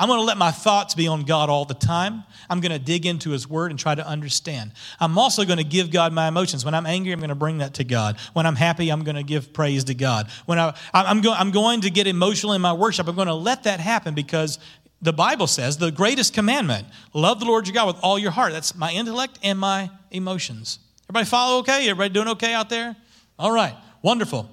I'm 0.00 0.08
going 0.08 0.18
to 0.18 0.24
let 0.24 0.38
my 0.38 0.50
thoughts 0.50 0.94
be 0.94 1.06
on 1.08 1.24
God 1.24 1.50
all 1.50 1.66
the 1.66 1.74
time. 1.74 2.24
I'm 2.48 2.60
going 2.60 2.72
to 2.72 2.78
dig 2.78 3.04
into 3.04 3.30
His 3.30 3.46
Word 3.46 3.70
and 3.70 3.78
try 3.78 3.94
to 3.94 4.06
understand. 4.06 4.72
I'm 4.98 5.18
also 5.18 5.44
going 5.44 5.58
to 5.58 5.64
give 5.64 5.90
God 5.90 6.14
my 6.14 6.26
emotions. 6.26 6.64
When 6.64 6.74
I'm 6.74 6.86
angry, 6.86 7.12
I'm 7.12 7.20
going 7.20 7.28
to 7.28 7.34
bring 7.34 7.58
that 7.58 7.74
to 7.74 7.84
God. 7.84 8.16
When 8.32 8.46
I'm 8.46 8.56
happy, 8.56 8.88
I'm 8.88 9.04
going 9.04 9.16
to 9.16 9.22
give 9.22 9.52
praise 9.52 9.84
to 9.84 9.94
God. 9.94 10.30
When 10.46 10.58
I, 10.58 10.74
I'm, 10.94 11.20
go, 11.20 11.34
I'm 11.34 11.50
going 11.50 11.82
to 11.82 11.90
get 11.90 12.06
emotional 12.06 12.54
in 12.54 12.62
my 12.62 12.72
worship, 12.72 13.08
I'm 13.08 13.14
going 13.14 13.28
to 13.28 13.34
let 13.34 13.64
that 13.64 13.78
happen 13.78 14.14
because 14.14 14.58
the 15.02 15.12
Bible 15.12 15.46
says 15.46 15.76
the 15.76 15.90
greatest 15.90 16.32
commandment 16.32 16.86
love 17.12 17.38
the 17.38 17.44
Lord 17.44 17.66
your 17.66 17.74
God 17.74 17.88
with 17.88 18.02
all 18.02 18.18
your 18.18 18.30
heart. 18.30 18.52
That's 18.52 18.74
my 18.74 18.90
intellect 18.92 19.38
and 19.42 19.58
my 19.58 19.90
emotions. 20.10 20.78
Everybody 21.10 21.26
follow 21.26 21.58
okay? 21.58 21.90
Everybody 21.90 22.14
doing 22.14 22.28
okay 22.28 22.54
out 22.54 22.70
there? 22.70 22.96
All 23.38 23.52
right, 23.52 23.76
wonderful. 24.00 24.48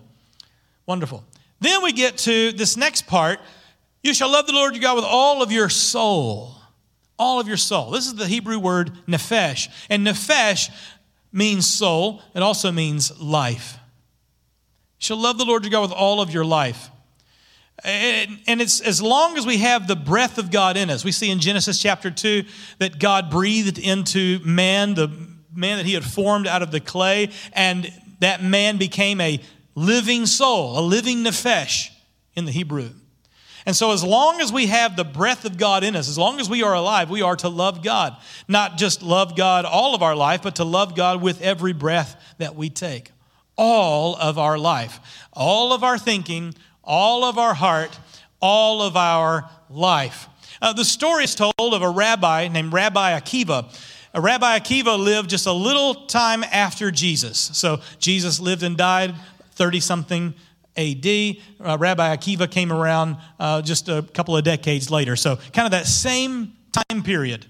Wonderful. 0.86 1.24
Then 1.62 1.84
we 1.84 1.94
get 1.94 2.18
to 2.20 2.52
this 2.52 2.76
next 2.76 3.08
part 3.08 3.40
you 4.04 4.14
shall 4.14 4.32
love 4.32 4.48
the 4.48 4.54
Lord 4.54 4.74
your 4.74 4.82
God 4.82 4.96
with 4.96 5.06
all 5.06 5.42
of 5.42 5.52
your 5.52 5.70
soul. 5.70 6.56
All 7.20 7.40
of 7.40 7.48
your 7.48 7.58
soul. 7.58 7.92
This 7.92 8.06
is 8.06 8.16
the 8.16 8.28
Hebrew 8.28 8.60
word 8.60 8.92
nephesh. 9.08 9.70
And 9.90 10.06
nephesh 10.06 10.70
means 11.32 11.68
soul, 11.68 12.22
it 12.36 12.44
also 12.44 12.72
means 12.72 13.20
life. 13.20 13.78
You 15.00 15.06
shall 15.06 15.18
love 15.18 15.38
the 15.38 15.46
Lord 15.46 15.64
your 15.64 15.72
God 15.72 15.82
with 15.82 15.92
all 15.92 16.22
of 16.22 16.32
your 16.32 16.46
life. 16.46 16.90
And 17.84 18.62
it's 18.62 18.82
as 18.82 19.02
long 19.02 19.38
as 19.38 19.46
we 19.46 19.58
have 19.58 19.88
the 19.88 19.96
breath 19.96 20.38
of 20.38 20.50
God 20.50 20.78
in 20.78 20.90
us. 20.90 21.04
We 21.04 21.12
see 21.12 21.30
in 21.30 21.40
Genesis 21.40 21.80
chapter 21.80 22.10
2 22.10 22.44
that 22.80 22.98
God 22.98 23.30
breathed 23.30 23.78
into 23.78 24.40
man, 24.44 24.96
the 24.96 25.10
man 25.54 25.78
that 25.78 25.86
he 25.86 25.94
had 25.94 26.04
formed 26.04 26.48
out 26.48 26.64
of 26.64 26.72
the 26.72 26.80
clay, 26.80 27.30
and 27.54 27.92
that 28.20 28.44
man 28.44 28.78
became 28.78 29.22
a 29.22 29.40
living 29.76 30.26
soul, 30.26 30.80
a 30.80 30.82
living 30.82 31.24
nephesh 31.24 31.90
in 32.36 32.46
the 32.46 32.52
Hebrew. 32.52 32.90
And 33.68 33.76
so, 33.76 33.92
as 33.92 34.02
long 34.02 34.40
as 34.40 34.50
we 34.50 34.68
have 34.68 34.96
the 34.96 35.04
breath 35.04 35.44
of 35.44 35.58
God 35.58 35.84
in 35.84 35.98
us, 35.98 36.08
as 36.08 36.18
long 36.18 36.40
as 36.40 36.50
we 36.50 36.64
are 36.64 36.74
alive, 36.74 37.10
we 37.10 37.22
are 37.22 37.36
to 37.36 37.50
love 37.50 37.84
God. 37.84 38.16
Not 38.48 38.78
just 38.78 39.04
love 39.04 39.36
God 39.36 39.66
all 39.66 39.94
of 39.94 40.02
our 40.02 40.16
life, 40.16 40.42
but 40.42 40.56
to 40.56 40.64
love 40.64 40.96
God 40.96 41.22
with 41.22 41.42
every 41.42 41.74
breath 41.74 42.16
that 42.38 42.56
we 42.56 42.70
take. 42.70 43.12
All 43.58 44.16
of 44.16 44.38
our 44.40 44.58
life, 44.58 45.02
all 45.34 45.74
of 45.74 45.84
our 45.84 45.98
thinking, 45.98 46.56
all 46.82 47.26
of 47.26 47.38
our 47.38 47.54
heart, 47.54 48.00
all 48.40 48.82
of 48.82 48.96
our 48.96 49.50
life. 49.70 50.30
Uh, 50.62 50.72
the 50.72 50.86
story 50.86 51.26
is 51.26 51.36
told 51.36 51.54
of 51.58 51.82
a 51.82 51.90
rabbi 51.90 52.48
named 52.48 52.72
Rabbi 52.72 53.20
Akiva. 53.20 53.66
A 54.14 54.22
Rabbi 54.22 54.58
Akiva 54.58 54.98
lived 54.98 55.30
just 55.30 55.46
a 55.46 55.52
little 55.52 56.06
time 56.06 56.46
after 56.46 56.90
Jesus. 56.90 57.38
So 57.38 57.82
Jesus 58.00 58.40
lived 58.40 58.64
and 58.64 58.78
died 58.78 59.14
30 59.56 59.82
something 59.82 60.36
AD. 60.78 61.38
Uh, 61.60 61.78
Rabbi 61.78 62.16
Akiva 62.16 62.50
came 62.50 62.72
around 62.72 63.18
uh, 63.40 63.62
just 63.62 63.90
a 63.90 64.04
couple 64.14 64.38
of 64.38 64.44
decades 64.44 64.92
later. 64.92 65.16
So, 65.16 65.38
kind 65.54 65.66
of 65.66 65.72
that 65.72 65.88
same 65.88 66.54
time 66.72 67.04
period 67.04 67.46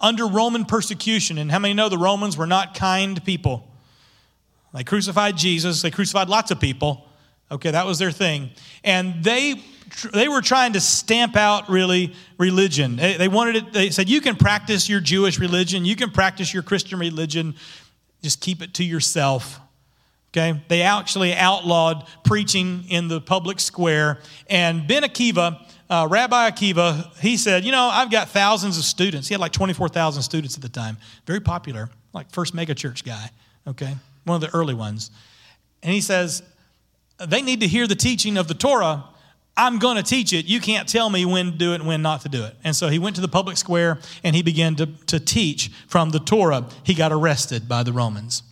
under 0.00 0.26
Roman 0.26 0.64
persecution. 0.64 1.38
And 1.38 1.50
how 1.50 1.58
many 1.58 1.74
know 1.74 1.88
the 1.88 1.98
Romans 1.98 2.36
were 2.36 2.46
not 2.46 2.74
kind 2.74 3.22
people? 3.24 3.68
They 4.74 4.84
crucified 4.84 5.36
Jesus, 5.36 5.82
they 5.82 5.90
crucified 5.90 6.28
lots 6.28 6.50
of 6.50 6.60
people. 6.60 7.08
Okay, 7.50 7.70
that 7.70 7.86
was 7.86 7.98
their 7.98 8.10
thing. 8.10 8.50
And 8.84 9.22
they 9.22 9.62
they 10.12 10.28
were 10.28 10.42
trying 10.42 10.72
to 10.72 10.80
stamp 10.80 11.36
out 11.36 11.68
really 11.70 12.14
religion. 12.38 12.96
They 12.96 13.28
wanted 13.28 13.56
it, 13.56 13.72
they 13.72 13.90
said, 13.90 14.08
you 14.08 14.20
can 14.20 14.36
practice 14.36 14.88
your 14.88 15.00
Jewish 15.00 15.38
religion, 15.38 15.84
you 15.84 15.96
can 15.96 16.10
practice 16.10 16.52
your 16.52 16.64
Christian 16.64 16.98
religion, 16.98 17.54
just 18.20 18.40
keep 18.40 18.62
it 18.62 18.74
to 18.74 18.84
yourself. 18.84 19.60
Okay? 20.36 20.60
They 20.68 20.82
actually 20.82 21.34
outlawed 21.34 22.06
preaching 22.24 22.84
in 22.90 23.08
the 23.08 23.20
public 23.20 23.58
square. 23.58 24.18
And 24.48 24.86
Ben 24.86 25.02
Akiva, 25.02 25.66
uh, 25.88 26.06
Rabbi 26.10 26.50
Akiva, 26.50 27.16
he 27.18 27.36
said, 27.36 27.64
You 27.64 27.72
know, 27.72 27.84
I've 27.84 28.10
got 28.10 28.28
thousands 28.28 28.76
of 28.76 28.84
students. 28.84 29.28
He 29.28 29.34
had 29.34 29.40
like 29.40 29.52
24,000 29.52 30.22
students 30.22 30.54
at 30.56 30.62
the 30.62 30.68
time. 30.68 30.98
Very 31.26 31.40
popular, 31.40 31.88
like 32.12 32.30
first 32.32 32.54
megachurch 32.54 33.02
guy, 33.02 33.30
okay? 33.66 33.94
One 34.24 34.34
of 34.34 34.40
the 34.42 34.54
early 34.54 34.74
ones. 34.74 35.10
And 35.82 35.92
he 35.92 36.02
says, 36.02 36.42
They 37.24 37.40
need 37.40 37.60
to 37.60 37.66
hear 37.66 37.86
the 37.86 37.94
teaching 37.94 38.36
of 38.36 38.46
the 38.46 38.54
Torah. 38.54 39.04
I'm 39.58 39.78
going 39.78 39.96
to 39.96 40.02
teach 40.02 40.34
it. 40.34 40.44
You 40.44 40.60
can't 40.60 40.86
tell 40.86 41.08
me 41.08 41.24
when 41.24 41.52
to 41.52 41.56
do 41.56 41.72
it 41.72 41.76
and 41.76 41.86
when 41.86 42.02
not 42.02 42.20
to 42.22 42.28
do 42.28 42.44
it. 42.44 42.54
And 42.62 42.76
so 42.76 42.88
he 42.88 42.98
went 42.98 43.16
to 43.16 43.22
the 43.22 43.28
public 43.28 43.56
square 43.56 43.98
and 44.22 44.36
he 44.36 44.42
began 44.42 44.76
to, 44.76 44.84
to 45.06 45.18
teach 45.18 45.70
from 45.88 46.10
the 46.10 46.18
Torah. 46.18 46.68
He 46.82 46.92
got 46.92 47.10
arrested 47.10 47.66
by 47.66 47.82
the 47.82 47.94
Romans. 47.94 48.42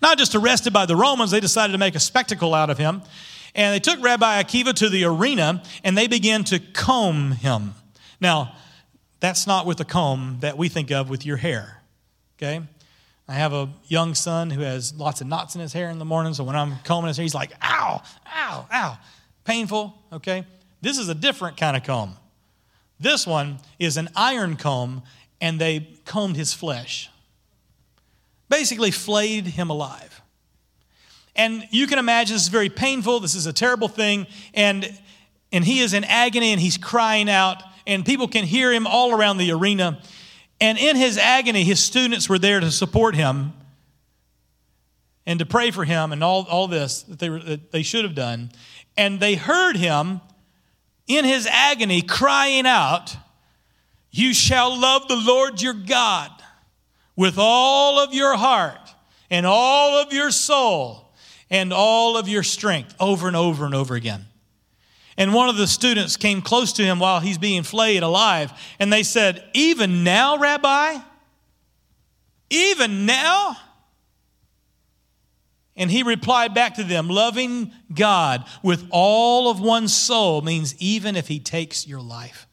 Not 0.00 0.18
just 0.18 0.34
arrested 0.34 0.72
by 0.72 0.86
the 0.86 0.96
Romans, 0.96 1.30
they 1.30 1.40
decided 1.40 1.72
to 1.72 1.78
make 1.78 1.94
a 1.94 2.00
spectacle 2.00 2.54
out 2.54 2.70
of 2.70 2.78
him. 2.78 3.02
And 3.54 3.74
they 3.74 3.80
took 3.80 4.02
Rabbi 4.02 4.42
Akiva 4.42 4.74
to 4.74 4.88
the 4.88 5.04
arena 5.04 5.62
and 5.82 5.96
they 5.96 6.08
began 6.08 6.44
to 6.44 6.58
comb 6.58 7.32
him. 7.32 7.74
Now, 8.20 8.54
that's 9.20 9.46
not 9.46 9.66
with 9.66 9.80
a 9.80 9.84
comb 9.84 10.38
that 10.40 10.58
we 10.58 10.68
think 10.68 10.90
of 10.90 11.08
with 11.08 11.24
your 11.24 11.38
hair, 11.38 11.82
okay? 12.36 12.62
I 13.28 13.32
have 13.32 13.52
a 13.52 13.70
young 13.86 14.14
son 14.14 14.50
who 14.50 14.60
has 14.60 14.94
lots 14.94 15.20
of 15.20 15.26
knots 15.26 15.54
in 15.54 15.60
his 15.60 15.72
hair 15.72 15.88
in 15.88 15.98
the 15.98 16.04
morning, 16.04 16.34
so 16.34 16.44
when 16.44 16.54
I'm 16.54 16.76
combing 16.84 17.08
his 17.08 17.16
hair, 17.16 17.24
he's 17.24 17.34
like, 17.34 17.52
ow, 17.62 18.02
ow, 18.34 18.66
ow. 18.72 18.98
Painful, 19.44 19.94
okay? 20.12 20.44
this 20.86 20.98
is 20.98 21.08
a 21.08 21.14
different 21.14 21.56
kind 21.56 21.76
of 21.76 21.82
comb. 21.82 22.16
This 23.00 23.26
one 23.26 23.58
is 23.78 23.96
an 23.96 24.08
iron 24.14 24.56
comb, 24.56 25.02
and 25.40 25.60
they 25.60 25.88
combed 26.04 26.36
his 26.36 26.54
flesh. 26.54 27.10
Basically, 28.48 28.90
flayed 28.90 29.46
him 29.46 29.70
alive. 29.70 30.22
And 31.34 31.68
you 31.70 31.86
can 31.86 31.98
imagine 31.98 32.34
this 32.34 32.42
is 32.42 32.48
very 32.48 32.70
painful. 32.70 33.20
This 33.20 33.34
is 33.34 33.46
a 33.46 33.52
terrible 33.52 33.88
thing. 33.88 34.26
And, 34.54 34.90
and 35.52 35.64
he 35.64 35.80
is 35.80 35.92
in 35.92 36.04
agony 36.04 36.52
and 36.52 36.60
he's 36.60 36.78
crying 36.78 37.28
out, 37.28 37.62
and 37.86 38.04
people 38.04 38.26
can 38.26 38.44
hear 38.44 38.72
him 38.72 38.86
all 38.86 39.12
around 39.12 39.38
the 39.38 39.52
arena. 39.52 40.00
And 40.60 40.78
in 40.78 40.96
his 40.96 41.18
agony, 41.18 41.62
his 41.64 41.80
students 41.80 42.28
were 42.28 42.38
there 42.38 42.60
to 42.60 42.70
support 42.70 43.14
him 43.14 43.52
and 45.26 45.38
to 45.38 45.46
pray 45.46 45.70
for 45.70 45.84
him 45.84 46.12
and 46.12 46.24
all, 46.24 46.46
all 46.48 46.68
this 46.68 47.02
that 47.02 47.18
they, 47.18 47.28
were, 47.28 47.40
that 47.40 47.72
they 47.72 47.82
should 47.82 48.04
have 48.04 48.14
done. 48.14 48.50
And 48.96 49.20
they 49.20 49.34
heard 49.34 49.76
him 49.76 50.22
in 51.06 51.24
his 51.24 51.46
agony 51.46 52.00
crying 52.00 52.66
out, 52.66 53.16
You 54.10 54.32
shall 54.32 54.80
love 54.80 55.06
the 55.08 55.16
Lord 55.16 55.60
your 55.60 55.74
God 55.74 56.30
with 57.16 57.36
all 57.38 57.98
of 57.98 58.14
your 58.14 58.36
heart 58.36 58.94
and 59.30 59.46
all 59.46 59.98
of 59.98 60.12
your 60.12 60.30
soul 60.30 61.12
and 61.50 61.72
all 61.72 62.16
of 62.16 62.28
your 62.28 62.42
strength, 62.42 62.94
over 63.00 63.26
and 63.26 63.36
over 63.36 63.64
and 63.64 63.74
over 63.74 63.94
again. 63.94 64.26
And 65.16 65.32
one 65.32 65.48
of 65.48 65.56
the 65.56 65.66
students 65.66 66.16
came 66.16 66.42
close 66.42 66.74
to 66.74 66.82
him 66.82 66.98
while 66.98 67.20
he's 67.20 67.38
being 67.38 67.62
flayed 67.62 68.02
alive, 68.02 68.52
and 68.78 68.92
they 68.92 69.02
said, 69.02 69.42
Even 69.54 70.04
now, 70.04 70.36
Rabbi? 70.36 70.98
Even 72.50 73.06
now? 73.06 73.56
And 75.74 75.90
he 75.90 76.02
replied 76.02 76.54
back 76.54 76.74
to 76.74 76.84
them, 76.84 77.08
Loving 77.08 77.72
God 77.92 78.46
with 78.62 78.86
all 78.90 79.50
of 79.50 79.60
one's 79.60 79.94
soul 79.94 80.42
means 80.42 80.74
even 80.78 81.16
if 81.16 81.28
he 81.28 81.38
takes 81.38 81.86
your 81.86 82.00
life. 82.00 82.46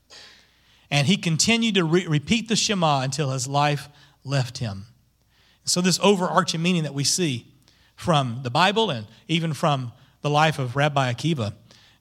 And 0.90 1.08
he 1.08 1.18
continued 1.18 1.76
to 1.76 1.84
re- 1.84 2.08
repeat 2.08 2.50
the 2.50 2.56
Shema 2.56 3.02
until 3.02 3.32
his 3.32 3.48
life 3.48 3.90
left 4.24 4.58
him. 4.60 4.86
So, 5.66 5.82
this 5.82 6.00
overarching 6.02 6.62
meaning 6.62 6.84
that 6.84 6.94
we 6.94 7.04
see 7.04 7.48
from 7.96 8.40
the 8.44 8.50
Bible 8.50 8.90
and 8.90 9.08
even 9.28 9.54
from 9.54 9.94
the 10.22 10.30
life 10.30 10.60
of 10.60 10.76
Rabbi 10.76 11.12
Akiva 11.12 11.54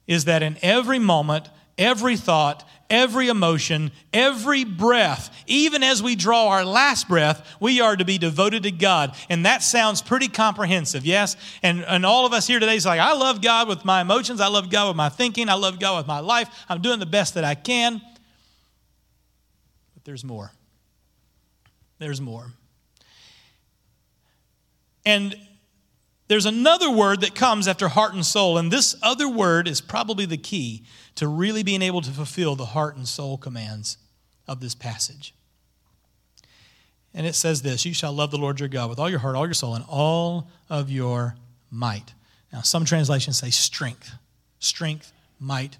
is 0.06 0.24
that 0.24 0.42
in 0.42 0.56
every 0.62 0.98
moment, 0.98 1.48
every 1.78 2.16
thought, 2.16 2.68
every 2.90 3.28
emotion, 3.28 3.90
every 4.12 4.64
breath, 4.64 5.34
even 5.46 5.82
as 5.82 6.02
we 6.02 6.16
draw 6.16 6.48
our 6.48 6.64
last 6.64 7.08
breath, 7.08 7.56
we 7.60 7.80
are 7.80 7.96
to 7.96 8.04
be 8.04 8.18
devoted 8.18 8.64
to 8.64 8.70
God. 8.70 9.14
And 9.30 9.46
that 9.46 9.62
sounds 9.62 10.02
pretty 10.02 10.28
comprehensive, 10.28 11.06
yes? 11.06 11.36
And, 11.62 11.84
and 11.84 12.04
all 12.04 12.26
of 12.26 12.32
us 12.32 12.46
here 12.46 12.60
today 12.60 12.76
is 12.76 12.86
like, 12.86 13.00
I 13.00 13.14
love 13.14 13.40
God 13.40 13.68
with 13.68 13.84
my 13.84 14.00
emotions, 14.00 14.40
I 14.40 14.48
love 14.48 14.70
God 14.70 14.88
with 14.88 14.96
my 14.96 15.08
thinking, 15.08 15.48
I 15.48 15.54
love 15.54 15.78
God 15.78 15.98
with 15.98 16.06
my 16.06 16.20
life, 16.20 16.48
I'm 16.68 16.82
doing 16.82 16.98
the 16.98 17.06
best 17.06 17.34
that 17.34 17.44
I 17.44 17.54
can. 17.54 18.00
But 19.94 20.04
there's 20.04 20.24
more. 20.24 20.52
There's 22.02 22.20
more. 22.20 22.52
And 25.04 25.36
there's 26.26 26.46
another 26.46 26.90
word 26.90 27.20
that 27.20 27.36
comes 27.36 27.68
after 27.68 27.86
heart 27.86 28.12
and 28.12 28.26
soul, 28.26 28.58
and 28.58 28.72
this 28.72 28.96
other 29.02 29.28
word 29.28 29.68
is 29.68 29.80
probably 29.80 30.26
the 30.26 30.36
key 30.36 30.82
to 31.14 31.28
really 31.28 31.62
being 31.62 31.80
able 31.80 32.00
to 32.00 32.10
fulfill 32.10 32.56
the 32.56 32.66
heart 32.66 32.96
and 32.96 33.06
soul 33.06 33.38
commands 33.38 33.98
of 34.48 34.58
this 34.58 34.74
passage. 34.74 35.32
And 37.14 37.24
it 37.24 37.36
says 37.36 37.62
this 37.62 37.86
You 37.86 37.94
shall 37.94 38.12
love 38.12 38.32
the 38.32 38.38
Lord 38.38 38.58
your 38.58 38.68
God 38.68 38.90
with 38.90 38.98
all 38.98 39.08
your 39.08 39.20
heart, 39.20 39.36
all 39.36 39.46
your 39.46 39.54
soul, 39.54 39.76
and 39.76 39.84
all 39.88 40.48
of 40.68 40.90
your 40.90 41.36
might. 41.70 42.14
Now, 42.52 42.62
some 42.62 42.84
translations 42.84 43.38
say 43.38 43.50
strength, 43.50 44.10
strength, 44.58 45.12
might. 45.38 45.78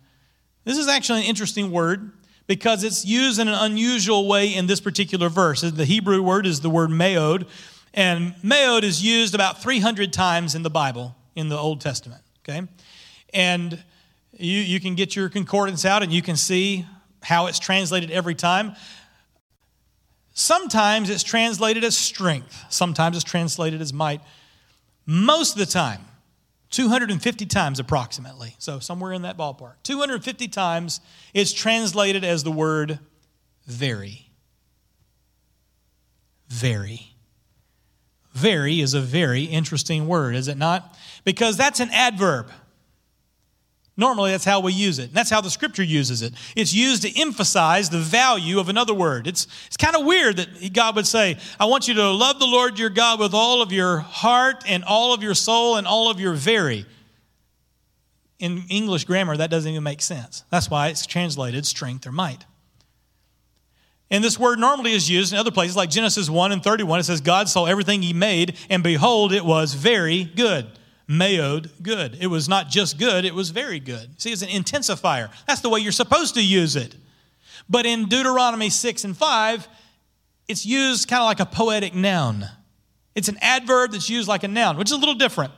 This 0.64 0.78
is 0.78 0.86
actually 0.86 1.22
an 1.22 1.26
interesting 1.26 1.72
word 1.72 2.12
because 2.52 2.84
it's 2.84 3.02
used 3.02 3.40
in 3.40 3.48
an 3.48 3.54
unusual 3.54 4.28
way 4.28 4.54
in 4.54 4.66
this 4.66 4.78
particular 4.78 5.30
verse. 5.30 5.62
The 5.62 5.86
Hebrew 5.86 6.20
word 6.20 6.44
is 6.44 6.60
the 6.60 6.68
word 6.68 6.90
meod, 6.90 7.48
and 7.94 8.34
meod 8.44 8.82
is 8.82 9.02
used 9.02 9.34
about 9.34 9.62
300 9.62 10.12
times 10.12 10.54
in 10.54 10.62
the 10.62 10.68
Bible, 10.68 11.16
in 11.34 11.48
the 11.48 11.56
Old 11.56 11.80
Testament, 11.80 12.20
okay? 12.42 12.68
And 13.32 13.82
you, 14.36 14.58
you 14.58 14.80
can 14.80 14.96
get 14.96 15.16
your 15.16 15.30
concordance 15.30 15.86
out 15.86 16.02
and 16.02 16.12
you 16.12 16.20
can 16.20 16.36
see 16.36 16.84
how 17.22 17.46
it's 17.46 17.58
translated 17.58 18.10
every 18.10 18.34
time. 18.34 18.76
Sometimes 20.34 21.08
it's 21.08 21.22
translated 21.22 21.84
as 21.84 21.96
strength, 21.96 22.66
sometimes 22.68 23.16
it's 23.16 23.24
translated 23.24 23.80
as 23.80 23.94
might. 23.94 24.20
Most 25.06 25.54
of 25.54 25.58
the 25.58 25.64
time, 25.72 26.02
250 26.72 27.46
times 27.46 27.78
approximately, 27.78 28.56
so 28.58 28.78
somewhere 28.78 29.12
in 29.12 29.22
that 29.22 29.36
ballpark, 29.36 29.74
250 29.84 30.48
times 30.48 31.00
it's 31.32 31.52
translated 31.52 32.24
as 32.24 32.42
the 32.42 32.50
word 32.50 32.98
very. 33.66 34.30
Very. 36.48 37.14
Very 38.32 38.80
is 38.80 38.94
a 38.94 39.00
very 39.00 39.44
interesting 39.44 40.08
word, 40.08 40.34
is 40.34 40.48
it 40.48 40.56
not? 40.56 40.96
Because 41.24 41.56
that's 41.56 41.80
an 41.80 41.90
adverb. 41.92 42.50
Normally, 43.96 44.30
that's 44.30 44.44
how 44.44 44.60
we 44.60 44.72
use 44.72 44.98
it. 44.98 45.04
And 45.04 45.12
that's 45.12 45.28
how 45.28 45.42
the 45.42 45.50
scripture 45.50 45.82
uses 45.82 46.22
it. 46.22 46.32
It's 46.56 46.72
used 46.72 47.02
to 47.02 47.20
emphasize 47.20 47.90
the 47.90 47.98
value 47.98 48.58
of 48.58 48.70
another 48.70 48.94
word. 48.94 49.26
It's, 49.26 49.46
it's 49.66 49.76
kind 49.76 49.94
of 49.94 50.06
weird 50.06 50.36
that 50.38 50.72
God 50.72 50.96
would 50.96 51.06
say, 51.06 51.36
I 51.60 51.66
want 51.66 51.88
you 51.88 51.94
to 51.94 52.10
love 52.10 52.38
the 52.38 52.46
Lord 52.46 52.78
your 52.78 52.88
God 52.88 53.20
with 53.20 53.34
all 53.34 53.60
of 53.60 53.70
your 53.70 53.98
heart 53.98 54.64
and 54.66 54.82
all 54.84 55.12
of 55.12 55.22
your 55.22 55.34
soul 55.34 55.76
and 55.76 55.86
all 55.86 56.10
of 56.10 56.18
your 56.18 56.32
very. 56.32 56.86
In 58.38 58.64
English 58.70 59.04
grammar, 59.04 59.36
that 59.36 59.50
doesn't 59.50 59.70
even 59.70 59.82
make 59.82 60.00
sense. 60.00 60.44
That's 60.50 60.70
why 60.70 60.88
it's 60.88 61.04
translated 61.04 61.66
strength 61.66 62.06
or 62.06 62.12
might. 62.12 62.46
And 64.10 64.24
this 64.24 64.38
word 64.38 64.58
normally 64.58 64.92
is 64.92 65.08
used 65.08 65.32
in 65.32 65.38
other 65.38 65.50
places, 65.50 65.76
like 65.76 65.90
Genesis 65.90 66.30
1 66.30 66.50
and 66.50 66.64
31. 66.64 67.00
It 67.00 67.02
says, 67.04 67.20
God 67.20 67.48
saw 67.48 67.66
everything 67.66 68.02
he 68.02 68.12
made, 68.12 68.56
and 68.68 68.82
behold, 68.82 69.32
it 69.32 69.44
was 69.44 69.74
very 69.74 70.24
good 70.24 70.66
meod 71.08 71.70
good. 71.82 72.16
It 72.20 72.28
was 72.28 72.48
not 72.48 72.68
just 72.68 72.98
good, 72.98 73.24
it 73.24 73.34
was 73.34 73.50
very 73.50 73.80
good. 73.80 74.20
See, 74.20 74.32
it's 74.32 74.42
an 74.42 74.48
intensifier. 74.48 75.30
That's 75.46 75.60
the 75.60 75.68
way 75.68 75.80
you're 75.80 75.92
supposed 75.92 76.34
to 76.34 76.42
use 76.44 76.76
it. 76.76 76.96
But 77.68 77.86
in 77.86 78.08
Deuteronomy 78.08 78.70
6 78.70 79.04
and 79.04 79.16
5, 79.16 79.68
it's 80.48 80.66
used 80.66 81.08
kind 81.08 81.22
of 81.22 81.26
like 81.26 81.40
a 81.40 81.46
poetic 81.46 81.94
noun. 81.94 82.46
It's 83.14 83.28
an 83.28 83.38
adverb 83.40 83.92
that's 83.92 84.10
used 84.10 84.28
like 84.28 84.42
a 84.42 84.48
noun, 84.48 84.76
which 84.76 84.88
is 84.88 84.92
a 84.92 84.98
little 84.98 85.14
different. 85.14 85.52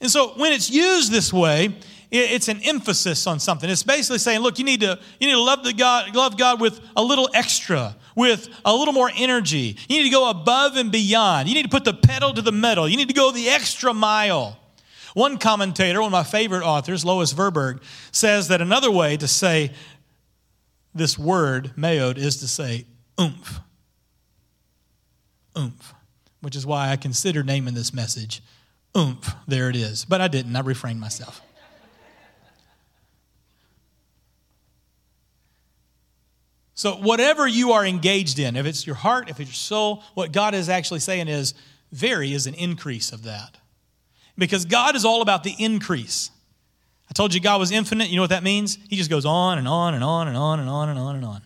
And 0.00 0.10
so 0.10 0.28
when 0.36 0.52
it's 0.52 0.70
used 0.70 1.12
this 1.12 1.32
way, 1.32 1.74
it's 2.10 2.48
an 2.48 2.60
emphasis 2.62 3.26
on 3.26 3.38
something. 3.38 3.70
It's 3.70 3.82
basically 3.82 4.18
saying, 4.18 4.40
look, 4.40 4.58
you 4.58 4.64
need 4.64 4.80
to, 4.80 4.98
you 5.20 5.28
need 5.28 5.34
to 5.34 5.40
love, 5.40 5.62
the 5.62 5.72
God, 5.72 6.14
love 6.14 6.36
God 6.36 6.60
with 6.60 6.80
a 6.96 7.02
little 7.02 7.28
extra, 7.34 7.96
with 8.16 8.48
a 8.64 8.74
little 8.74 8.92
more 8.92 9.10
energy. 9.16 9.76
You 9.88 9.98
need 9.98 10.04
to 10.04 10.10
go 10.10 10.28
above 10.28 10.76
and 10.76 10.90
beyond. 10.90 11.48
You 11.48 11.54
need 11.54 11.62
to 11.62 11.68
put 11.68 11.84
the 11.84 11.94
pedal 11.94 12.32
to 12.34 12.42
the 12.42 12.52
metal. 12.52 12.88
You 12.88 12.96
need 12.96 13.08
to 13.08 13.14
go 13.14 13.30
the 13.30 13.48
extra 13.48 13.94
mile. 13.94 14.58
One 15.14 15.38
commentator, 15.38 16.00
one 16.00 16.08
of 16.08 16.12
my 16.12 16.24
favorite 16.24 16.62
authors, 16.62 17.04
Lois 17.04 17.32
Tverberg, 17.32 17.82
says 18.12 18.48
that 18.48 18.60
another 18.60 18.90
way 18.90 19.16
to 19.16 19.28
say 19.28 19.72
this 20.94 21.18
word, 21.18 21.72
meod, 21.76 22.16
is 22.16 22.38
to 22.38 22.48
say 22.48 22.86
oomph. 23.20 23.60
Oomph. 25.56 25.94
Which 26.40 26.56
is 26.56 26.64
why 26.66 26.90
I 26.90 26.96
consider 26.96 27.42
naming 27.42 27.74
this 27.74 27.92
message 27.92 28.42
oomph. 28.96 29.34
There 29.46 29.68
it 29.68 29.76
is. 29.76 30.04
But 30.04 30.20
I 30.20 30.28
didn't. 30.28 30.56
I 30.56 30.60
refrained 30.60 31.00
myself. 31.00 31.40
So, 36.80 36.94
whatever 36.96 37.46
you 37.46 37.72
are 37.72 37.84
engaged 37.84 38.38
in, 38.38 38.56
if 38.56 38.64
it's 38.64 38.86
your 38.86 38.96
heart, 38.96 39.28
if 39.28 39.38
it's 39.38 39.50
your 39.50 39.54
soul, 39.54 40.02
what 40.14 40.32
God 40.32 40.54
is 40.54 40.70
actually 40.70 41.00
saying 41.00 41.28
is 41.28 41.52
very 41.92 42.32
is 42.32 42.46
an 42.46 42.54
increase 42.54 43.12
of 43.12 43.24
that. 43.24 43.58
Because 44.38 44.64
God 44.64 44.96
is 44.96 45.04
all 45.04 45.20
about 45.20 45.44
the 45.44 45.54
increase. 45.58 46.30
I 47.10 47.12
told 47.12 47.34
you 47.34 47.40
God 47.40 47.60
was 47.60 47.70
infinite. 47.70 48.08
You 48.08 48.16
know 48.16 48.22
what 48.22 48.30
that 48.30 48.42
means? 48.42 48.78
He 48.88 48.96
just 48.96 49.10
goes 49.10 49.26
on 49.26 49.58
and 49.58 49.68
on 49.68 49.92
and 49.92 50.02
on 50.02 50.26
and 50.26 50.38
on 50.38 50.58
and 50.58 50.70
on 50.70 50.88
and 50.88 50.98
on 50.98 51.16
and 51.16 51.24
on. 51.26 51.42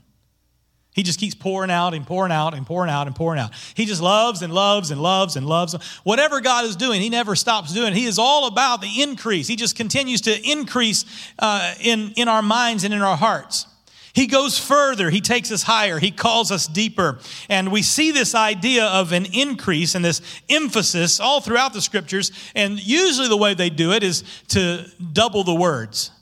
He 0.95 1.03
just 1.03 1.19
keeps 1.19 1.35
pouring 1.35 1.73
out 1.73 1.95
and 1.95 2.07
pouring 2.07 2.31
out 2.31 2.55
and 2.55 2.65
pouring 2.65 2.89
out 2.89 3.09
and 3.09 3.17
pouring 3.17 3.41
out. 3.41 3.51
He 3.75 3.87
just 3.87 4.01
loves 4.01 4.41
and 4.41 4.55
loves 4.55 4.93
and 4.93 5.01
loves 5.01 5.35
and 5.35 5.47
loves. 5.47 5.75
Whatever 6.05 6.43
God 6.43 6.65
is 6.65 6.77
doing, 6.77 7.01
He 7.01 7.09
never 7.09 7.35
stops 7.35 7.75
doing. 7.75 7.93
He 7.93 8.05
is 8.05 8.21
all 8.21 8.47
about 8.47 8.81
the 8.81 9.03
increase. 9.03 9.49
He 9.49 9.57
just 9.57 9.75
continues 9.75 10.21
to 10.21 10.49
increase 10.49 11.05
uh, 11.41 11.75
in, 11.81 12.13
in 12.15 12.29
our 12.29 12.41
minds 12.41 12.85
and 12.85 12.95
in 12.95 13.03
our 13.03 13.17
hearts. 13.17 13.67
He 14.15 14.29
goes 14.29 14.59
further. 14.59 15.11
He 15.11 15.21
takes 15.21 15.51
us 15.51 15.65
higher. 15.65 15.99
He 15.99 16.13
calls 16.13 16.53
us 16.53 16.69
deeper. 16.69 17.19
And 17.49 17.73
we 17.73 17.83
see 17.83 18.13
this 18.13 18.35
idea 18.35 18.87
of 18.87 19.13
an 19.13 19.27
increase 19.33 19.97
and 19.97 20.05
this 20.05 20.23
emphasis 20.49 21.19
all 21.19 21.41
throughout 21.41 21.73
the 21.73 21.81
scriptures. 21.81 22.31
And 22.55 22.79
usually 22.79 23.29
the 23.29 23.37
way 23.37 23.55
they 23.55 23.71
do 23.71 23.93
it 23.93 24.05
is 24.05 24.23
to 24.49 24.87
double 25.13 25.43
the 25.43 25.55
words. 25.55 26.13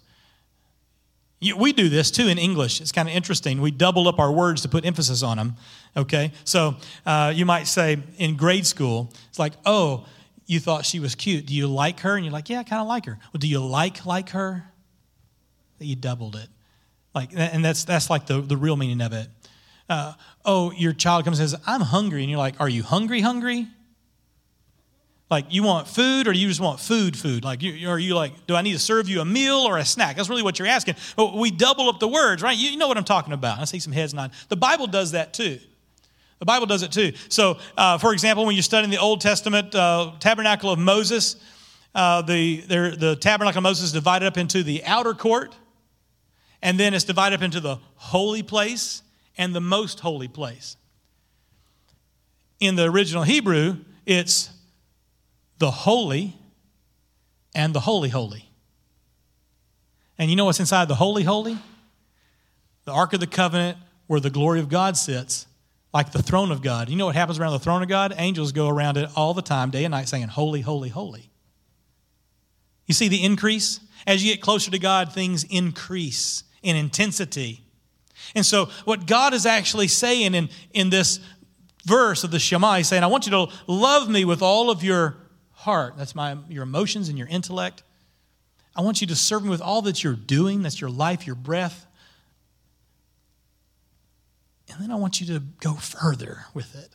We 1.57 1.73
do 1.73 1.91
this 1.91 2.11
too 2.11 2.29
in 2.29 2.39
English. 2.39 2.81
It's 2.81 2.93
kind 2.93 3.09
of 3.09 3.15
interesting. 3.15 3.61
We 3.61 3.71
double 3.73 4.09
up 4.09 4.19
our 4.19 4.33
words 4.33 4.63
to 4.63 4.69
put 4.69 4.87
emphasis 4.87 5.23
on 5.23 5.37
them. 5.37 5.57
Okay? 5.95 6.33
So 6.45 6.77
uh, 7.05 7.33
you 7.35 7.45
might 7.45 7.65
say 7.65 7.99
in 8.17 8.37
grade 8.37 8.67
school, 8.67 9.13
it's 9.29 9.39
like, 9.39 9.53
oh, 9.67 10.07
you 10.47 10.61
thought 10.61 10.87
she 10.87 10.99
was 10.99 11.15
cute. 11.15 11.47
Do 11.47 11.55
you 11.55 11.67
like 11.67 12.01
her? 12.01 12.17
And 12.17 12.25
you're 12.25 12.33
like, 12.33 12.49
yeah, 12.49 12.61
I 12.61 12.63
kind 12.63 12.81
of 12.81 12.89
like 12.89 13.05
her. 13.05 13.19
Well, 13.33 13.39
do 13.39 13.49
you 13.49 13.63
like 13.63 14.07
like 14.07 14.31
her? 14.31 14.65
you 15.79 15.97
doubled 15.97 16.37
it. 16.37 16.49
Like, 17.15 17.31
and 17.35 17.65
that's, 17.65 17.85
that's 17.85 18.09
like 18.09 18.27
the, 18.27 18.41
the 18.41 18.57
real 18.57 18.77
meaning 18.77 19.01
of 19.01 19.13
it. 19.13 19.29
Uh, 19.89 20.15
oh, 20.45 20.71
your 20.73 20.93
child 20.93 21.25
comes 21.25 21.39
and 21.39 21.51
says, 21.51 21.61
I'm 21.67 21.83
hungry. 21.83 22.23
And 22.23 22.31
you're 22.31 22.39
like, 22.39 22.61
Are 22.61 22.69
you 22.69 22.83
hungry, 22.83 23.21
hungry? 23.21 23.69
Like, 25.33 25.47
you 25.49 25.63
want 25.63 25.89
food 25.89 26.29
or 26.29 26.33
you 26.33 26.49
just 26.49 26.61
want 26.61 26.79
food, 26.79 27.17
food? 27.17 27.43
Like, 27.43 27.63
you, 27.63 27.89
are 27.89 27.99
you 27.99 28.15
like, 28.15 28.47
do 28.47 28.55
I 28.55 28.61
need 28.61 28.75
to 28.75 28.79
serve 28.79 29.09
you 29.09 29.23
a 29.23 29.25
meal 29.25 29.57
or 29.57 29.79
a 29.79 29.85
snack? 29.85 30.17
That's 30.17 30.29
really 30.29 30.43
what 30.43 30.59
you're 30.59 30.69
asking. 30.69 30.97
But 31.17 31.35
we 31.35 31.51
double 31.51 31.89
up 31.89 32.01
the 32.01 32.09
words, 32.09 32.43
right? 32.43 32.55
You, 32.55 32.69
you 32.69 32.77
know 32.77 32.87
what 32.87 32.99
I'm 32.99 33.05
talking 33.05 33.33
about. 33.33 33.59
I 33.59 33.65
see 33.65 33.79
some 33.79 33.95
heads 33.95 34.13
nod. 34.13 34.33
The 34.51 34.57
Bible 34.57 34.87
does 34.87 35.13
that 35.13 35.33
too. 35.33 35.59
The 36.39 36.45
Bible 36.45 36.67
does 36.67 36.83
it 36.83 36.93
too. 36.93 37.13
So, 37.31 37.59
uh, 37.79 37.97
for 37.97 38.13
example, 38.13 38.45
when 38.45 38.57
you're 38.57 38.63
studying 38.63 38.91
the 38.91 38.99
Old 38.99 39.23
Testament 39.23 39.75
uh, 39.75 40.13
tabernacle 40.21 40.71
of 40.71 40.79
Moses, 40.79 41.37
uh, 41.95 42.21
the, 42.21 42.61
the 42.99 43.17
tabernacle 43.17 43.61
of 43.61 43.63
Moses 43.63 43.87
is 43.87 43.93
divided 43.93 44.27
up 44.27 44.37
into 44.37 44.63
the 44.63 44.85
outer 44.85 45.15
court, 45.15 45.55
and 46.63 46.79
then 46.79 46.95
it's 46.95 47.05
divided 47.05 47.37
up 47.37 47.43
into 47.43 47.61
the 47.61 47.79
holy 47.97 48.43
place 48.43 49.03
and 49.37 49.55
the 49.55 49.61
most 49.61 50.01
holy 50.01 50.29
place. 50.29 50.77
In 52.61 52.77
the 52.77 52.85
original 52.85 53.25
Hebrew, 53.25 53.79
it's 54.07 54.51
the 55.59 55.71
holy 55.71 56.37
and 57.55 57.75
the 57.75 57.81
holy 57.81 58.09
holy. 58.09 58.49
And 60.19 60.31
you 60.31 60.37
know 60.37 60.45
what's 60.45 60.61
inside 60.61 60.87
the 60.87 60.95
holy 60.95 61.25
holy? 61.25 61.59
The 62.85 62.93
Ark 62.93 63.13
of 63.13 63.21
the 63.21 63.27
Covenant, 63.27 63.79
where 64.07 64.21
the 64.21 64.31
glory 64.31 64.61
of 64.61 64.69
God 64.69 64.97
sits, 64.97 65.47
like 65.93 66.13
the 66.13 66.23
throne 66.23 66.53
of 66.53 66.63
God. 66.63 66.89
You 66.89 66.97
know 66.97 67.07
what 67.07 67.17
happens 67.17 67.39
around 67.39 67.53
the 67.53 67.59
throne 67.59 67.83
of 67.83 67.89
God? 67.89 68.15
Angels 68.17 68.53
go 68.53 68.69
around 68.69 68.97
it 68.97 69.11
all 69.17 69.35
the 69.35 69.43
time, 69.43 69.71
day 69.71 69.85
and 69.85 69.93
night, 69.93 70.09
saying, 70.09 70.29
Holy, 70.29 70.61
holy, 70.61 70.89
holy. 70.89 71.31
You 72.87 72.95
see 72.95 73.09
the 73.09 73.23
increase? 73.25 73.81
As 74.07 74.25
you 74.25 74.33
get 74.33 74.41
closer 74.41 74.71
to 74.71 74.79
God, 74.79 75.13
things 75.13 75.45
increase 75.45 76.45
in 76.63 76.77
intensity. 76.77 77.63
And 78.35 78.47
so, 78.47 78.67
what 78.85 79.07
God 79.07 79.35
is 79.35 79.47
actually 79.47 79.89
saying 79.89 80.35
in, 80.35 80.49
in 80.73 80.91
this 80.91 81.21
verse 81.85 82.25
of 82.25 82.31
the 82.31 82.39
Shema, 82.39 82.77
He's 82.77 82.89
saying, 82.89 83.03
I 83.03 83.09
want 83.09 83.27
you 83.27 83.33
to 83.33 83.53
love 83.67 84.09
me 84.09 84.25
with 84.25 84.43
all 84.43 84.71
of 84.71 84.83
your 84.83 85.17
heart. 85.53 85.95
That's 85.97 86.15
my, 86.15 86.37
your 86.49 86.63
emotions 86.63 87.09
and 87.09 87.19
your 87.19 87.29
intellect. 87.29 87.83
I 88.75 88.81
want 88.83 89.01
you 89.01 89.07
to 89.09 89.17
serve 89.17 89.45
me 89.45 89.51
with 89.51 89.61
all 89.61 89.83
that 89.83 90.03
you're 90.03 90.15
doing. 90.15 90.63
That's 90.63 90.81
your 90.81 90.91
life, 90.91 91.27
your 91.27 91.37
breath. 91.37 91.87
And 94.71 94.83
then 94.83 94.91
I 94.91 94.95
want 94.95 95.21
you 95.21 95.27
to 95.27 95.41
go 95.61 95.75
further 95.75 96.47
with 96.55 96.75
it. 96.75 96.89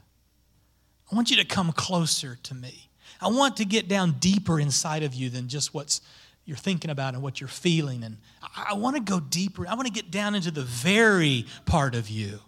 I 1.11 1.15
want 1.15 1.29
you 1.29 1.37
to 1.37 1.45
come 1.45 1.71
closer 1.71 2.37
to 2.43 2.55
me. 2.55 2.89
I 3.21 3.27
want 3.27 3.57
to 3.57 3.65
get 3.65 3.87
down 3.87 4.13
deeper 4.19 4.59
inside 4.59 5.03
of 5.03 5.13
you 5.13 5.29
than 5.29 5.47
just 5.47 5.73
what's 5.73 6.01
you're 6.47 6.55
thinking 6.55 6.89
about 6.89 7.13
and 7.13 7.21
what 7.21 7.41
you're 7.41 7.49
feeling. 7.49 8.05
And 8.05 8.17
I, 8.55 8.73
want 8.73 8.95
to 8.95 9.01
go 9.01 9.19
deeper. 9.19 9.67
I 9.67 9.75
want 9.75 9.85
to 9.85 9.93
get 9.93 10.09
down 10.09 10.33
into 10.33 10.49
the 10.49 10.63
very 10.63 11.45
part 11.65 11.93
of 11.93 12.09
you. 12.09 12.39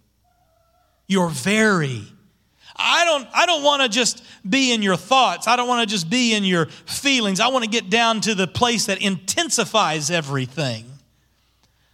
Your 1.05 1.29
very. 1.29 2.03
I 2.77 3.03
don't, 3.03 3.27
I 3.33 3.45
don't 3.45 3.61
want 3.61 3.81
to 3.81 3.89
just 3.89 4.23
be 4.49 4.71
in 4.71 4.81
your 4.81 4.95
thoughts. 4.95 5.49
I 5.49 5.57
don't 5.57 5.67
want 5.67 5.87
to 5.87 5.93
just 5.93 6.09
be 6.09 6.33
in 6.33 6.45
your 6.45 6.67
feelings. 6.85 7.41
I 7.41 7.49
want 7.49 7.65
to 7.65 7.69
get 7.69 7.89
down 7.89 8.21
to 8.21 8.35
the 8.35 8.47
place 8.47 8.85
that 8.85 9.01
intensifies 9.01 10.09
everything. 10.09 10.85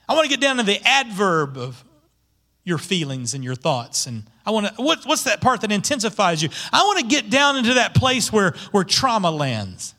I 0.08 0.14
want 0.14 0.26
to 0.26 0.30
get 0.30 0.40
down 0.40 0.58
to 0.58 0.64
the 0.64 0.80
adverb 0.86 1.58
of 1.58 1.84
your 2.64 2.78
feelings 2.78 3.34
and 3.34 3.44
your 3.44 3.56
thoughts. 3.56 4.06
And 4.06 4.26
I 4.46 4.52
want 4.52 4.68
to, 4.68 4.74
what, 4.80 5.06
what's 5.06 5.24
that 5.24 5.42
part 5.42 5.62
that 5.62 5.72
intensifies 5.72 6.44
you? 6.44 6.50
I 6.72 6.84
want 6.84 7.00
to 7.00 7.08
get 7.08 7.32
down 7.32 7.58
into 7.58 7.74
that 7.76 7.96
place 7.96 8.32
where, 8.32 8.54
where 8.72 8.84
trauma 8.84 9.32
lands. 9.32 9.96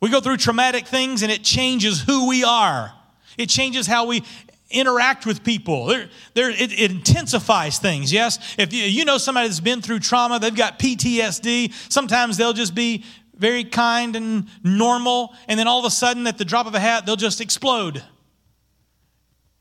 We 0.00 0.10
go 0.10 0.20
through 0.20 0.36
traumatic 0.36 0.86
things 0.86 1.22
and 1.22 1.32
it 1.32 1.42
changes 1.42 2.02
who 2.02 2.28
we 2.28 2.44
are. 2.44 2.92
It 3.38 3.48
changes 3.48 3.86
how 3.86 4.06
we 4.06 4.22
interact 4.70 5.26
with 5.26 5.44
people. 5.44 5.86
There, 5.86 6.08
there, 6.34 6.50
it, 6.50 6.72
it, 6.72 6.90
intensifies 6.90 7.78
things, 7.78 8.12
yes? 8.12 8.56
If 8.58 8.72
you, 8.72 8.84
you 8.84 9.04
know 9.04 9.18
somebody 9.18 9.48
that's 9.48 9.60
been 9.60 9.80
through 9.80 10.00
trauma, 10.00 10.38
they've 10.38 10.54
got 10.54 10.78
PTSD, 10.78 11.72
sometimes 11.90 12.36
they'll 12.36 12.52
just 12.52 12.74
be 12.74 13.04
very 13.34 13.64
kind 13.64 14.16
and 14.16 14.48
normal, 14.64 15.34
and 15.46 15.58
then 15.58 15.68
all 15.68 15.78
of 15.78 15.84
a 15.84 15.90
sudden, 15.90 16.26
at 16.26 16.38
the 16.38 16.44
drop 16.44 16.66
of 16.66 16.74
a 16.74 16.80
hat, 16.80 17.06
they'll 17.06 17.16
just 17.16 17.40
explode. 17.40 18.02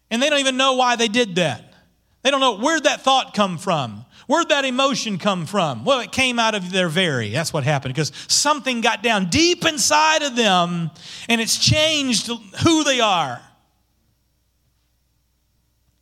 And 0.09 0.21
they 0.21 0.29
don't 0.29 0.39
even 0.39 0.57
know 0.57 0.73
why 0.75 0.95
they 0.95 1.07
did 1.07 1.35
that. 1.35 1.64
They 2.25 2.31
don't 2.31 2.39
know 2.39 2.57
where'd 2.57 2.85
that 2.85 3.01
thought 3.01 3.35
come 3.35 3.59
from. 3.59 4.03
Where'd 4.25 4.49
that 4.49 4.65
emotion 4.65 5.19
come 5.19 5.45
from? 5.45 5.85
Well, 5.85 5.99
it 5.99 6.11
came 6.11 6.39
out 6.39 6.55
of 6.55 6.71
their 6.71 6.89
very. 6.89 7.29
That's 7.29 7.53
what 7.53 7.63
happened 7.63 7.93
because 7.93 8.11
something 8.27 8.81
got 8.81 9.03
down 9.03 9.29
deep 9.29 9.63
inside 9.63 10.23
of 10.23 10.35
them 10.35 10.89
and 11.29 11.39
it's 11.39 11.59
changed 11.59 12.31
who 12.63 12.83
they 12.83 12.99
are. 12.99 13.33
And 13.33 13.43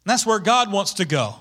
that's 0.06 0.26
where 0.26 0.40
God 0.40 0.72
wants 0.72 0.94
to 0.94 1.06
go. 1.06 1.36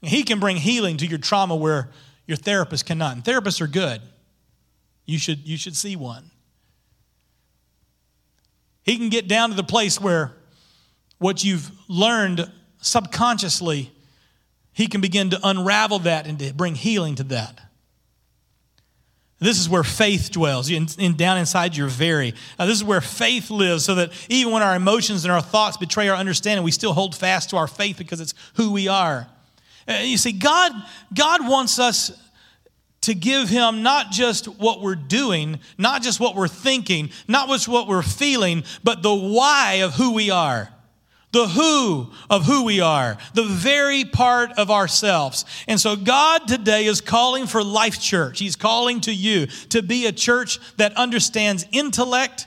He 0.00 0.22
can 0.22 0.40
bring 0.40 0.56
healing 0.56 0.96
to 0.96 1.06
your 1.06 1.18
trauma 1.18 1.56
where 1.56 1.90
your 2.26 2.38
therapist 2.38 2.86
cannot. 2.86 3.14
And 3.14 3.22
therapists 3.22 3.60
are 3.60 3.66
good. 3.66 4.00
You 5.04 5.18
should, 5.18 5.46
you 5.46 5.58
should 5.58 5.76
see 5.76 5.96
one. 5.96 6.30
He 8.84 8.96
can 8.96 9.10
get 9.10 9.28
down 9.28 9.50
to 9.50 9.54
the 9.54 9.62
place 9.62 10.00
where 10.00 10.32
what 11.18 11.44
you've 11.44 11.70
learned 11.86 12.50
subconsciously 12.80 13.92
he 14.72 14.86
can 14.86 15.00
begin 15.00 15.30
to 15.30 15.40
unravel 15.42 16.00
that 16.00 16.26
and 16.26 16.38
to 16.38 16.54
bring 16.54 16.74
healing 16.74 17.16
to 17.16 17.24
that. 17.24 17.60
This 19.38 19.58
is 19.58 19.68
where 19.68 19.82
faith 19.82 20.30
dwells, 20.30 20.70
in, 20.70 20.86
in 20.98 21.16
down 21.16 21.38
inside 21.38 21.74
your 21.74 21.88
very. 21.88 22.34
This 22.58 22.76
is 22.76 22.84
where 22.84 23.00
faith 23.00 23.50
lives, 23.50 23.86
so 23.86 23.94
that 23.94 24.12
even 24.28 24.52
when 24.52 24.62
our 24.62 24.76
emotions 24.76 25.24
and 25.24 25.32
our 25.32 25.40
thoughts 25.40 25.78
betray 25.78 26.08
our 26.08 26.16
understanding, 26.16 26.62
we 26.62 26.70
still 26.70 26.92
hold 26.92 27.16
fast 27.16 27.50
to 27.50 27.56
our 27.56 27.66
faith 27.66 27.96
because 27.96 28.20
it's 28.20 28.34
who 28.54 28.70
we 28.70 28.86
are. 28.86 29.26
Uh, 29.88 30.00
you 30.02 30.18
see, 30.18 30.32
God, 30.32 30.72
God 31.14 31.48
wants 31.48 31.78
us 31.78 32.12
to 33.00 33.14
give 33.14 33.48
Him 33.48 33.82
not 33.82 34.10
just 34.10 34.46
what 34.46 34.82
we're 34.82 34.94
doing, 34.94 35.58
not 35.78 36.02
just 36.02 36.20
what 36.20 36.36
we're 36.36 36.46
thinking, 36.46 37.08
not 37.26 37.48
just 37.48 37.66
what 37.66 37.88
we're 37.88 38.02
feeling, 38.02 38.62
but 38.84 39.02
the 39.02 39.14
why 39.14 39.80
of 39.82 39.94
who 39.94 40.12
we 40.12 40.30
are 40.30 40.68
the 41.32 41.48
who 41.48 42.10
of 42.28 42.44
who 42.44 42.64
we 42.64 42.80
are, 42.80 43.16
the 43.34 43.44
very 43.44 44.04
part 44.04 44.52
of 44.58 44.70
ourselves. 44.70 45.44
And 45.68 45.80
so 45.80 45.96
God 45.96 46.48
today 46.48 46.86
is 46.86 47.00
calling 47.00 47.46
for 47.46 47.62
Life 47.62 48.00
Church. 48.00 48.38
He's 48.38 48.56
calling 48.56 49.00
to 49.02 49.14
you 49.14 49.46
to 49.68 49.82
be 49.82 50.06
a 50.06 50.12
church 50.12 50.58
that 50.76 50.96
understands 50.96 51.66
intellect, 51.72 52.46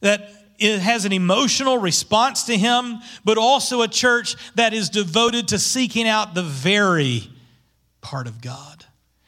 that 0.00 0.30
it 0.58 0.80
has 0.80 1.06
an 1.06 1.12
emotional 1.12 1.78
response 1.78 2.44
to 2.44 2.56
Him, 2.56 2.98
but 3.24 3.38
also 3.38 3.80
a 3.80 3.88
church 3.88 4.36
that 4.56 4.74
is 4.74 4.90
devoted 4.90 5.48
to 5.48 5.58
seeking 5.58 6.06
out 6.06 6.34
the 6.34 6.42
very 6.42 7.30
part 8.02 8.26
of 8.26 8.42
God 8.42 8.84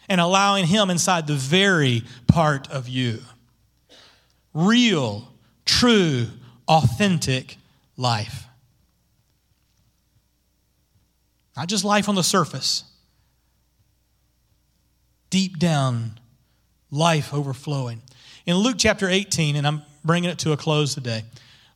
and 0.09 0.21
allowing 0.21 0.67
Him 0.67 0.91
inside 0.91 1.27
the 1.27 1.35
very 1.35 2.05
part 2.27 2.71
of 2.71 2.87
you. 2.87 3.21
Real, 4.53 5.33
true, 5.65 6.27
authentic 6.69 7.57
life. 7.97 8.47
Not 11.57 11.69
just 11.69 11.85
life 11.85 12.09
on 12.09 12.15
the 12.15 12.23
surface. 12.23 12.85
Deep 15.31 15.59
down, 15.59 16.19
life 16.91 17.33
overflowing. 17.33 18.03
In 18.47 18.57
Luke 18.57 18.77
chapter 18.79 19.09
18, 19.09 19.57
and 19.57 19.67
I'm 19.67 19.83
bringing 20.05 20.31
it 20.31 20.39
to 20.41 20.53
a 20.53 20.57
close 20.57 20.95
today. 20.95 21.25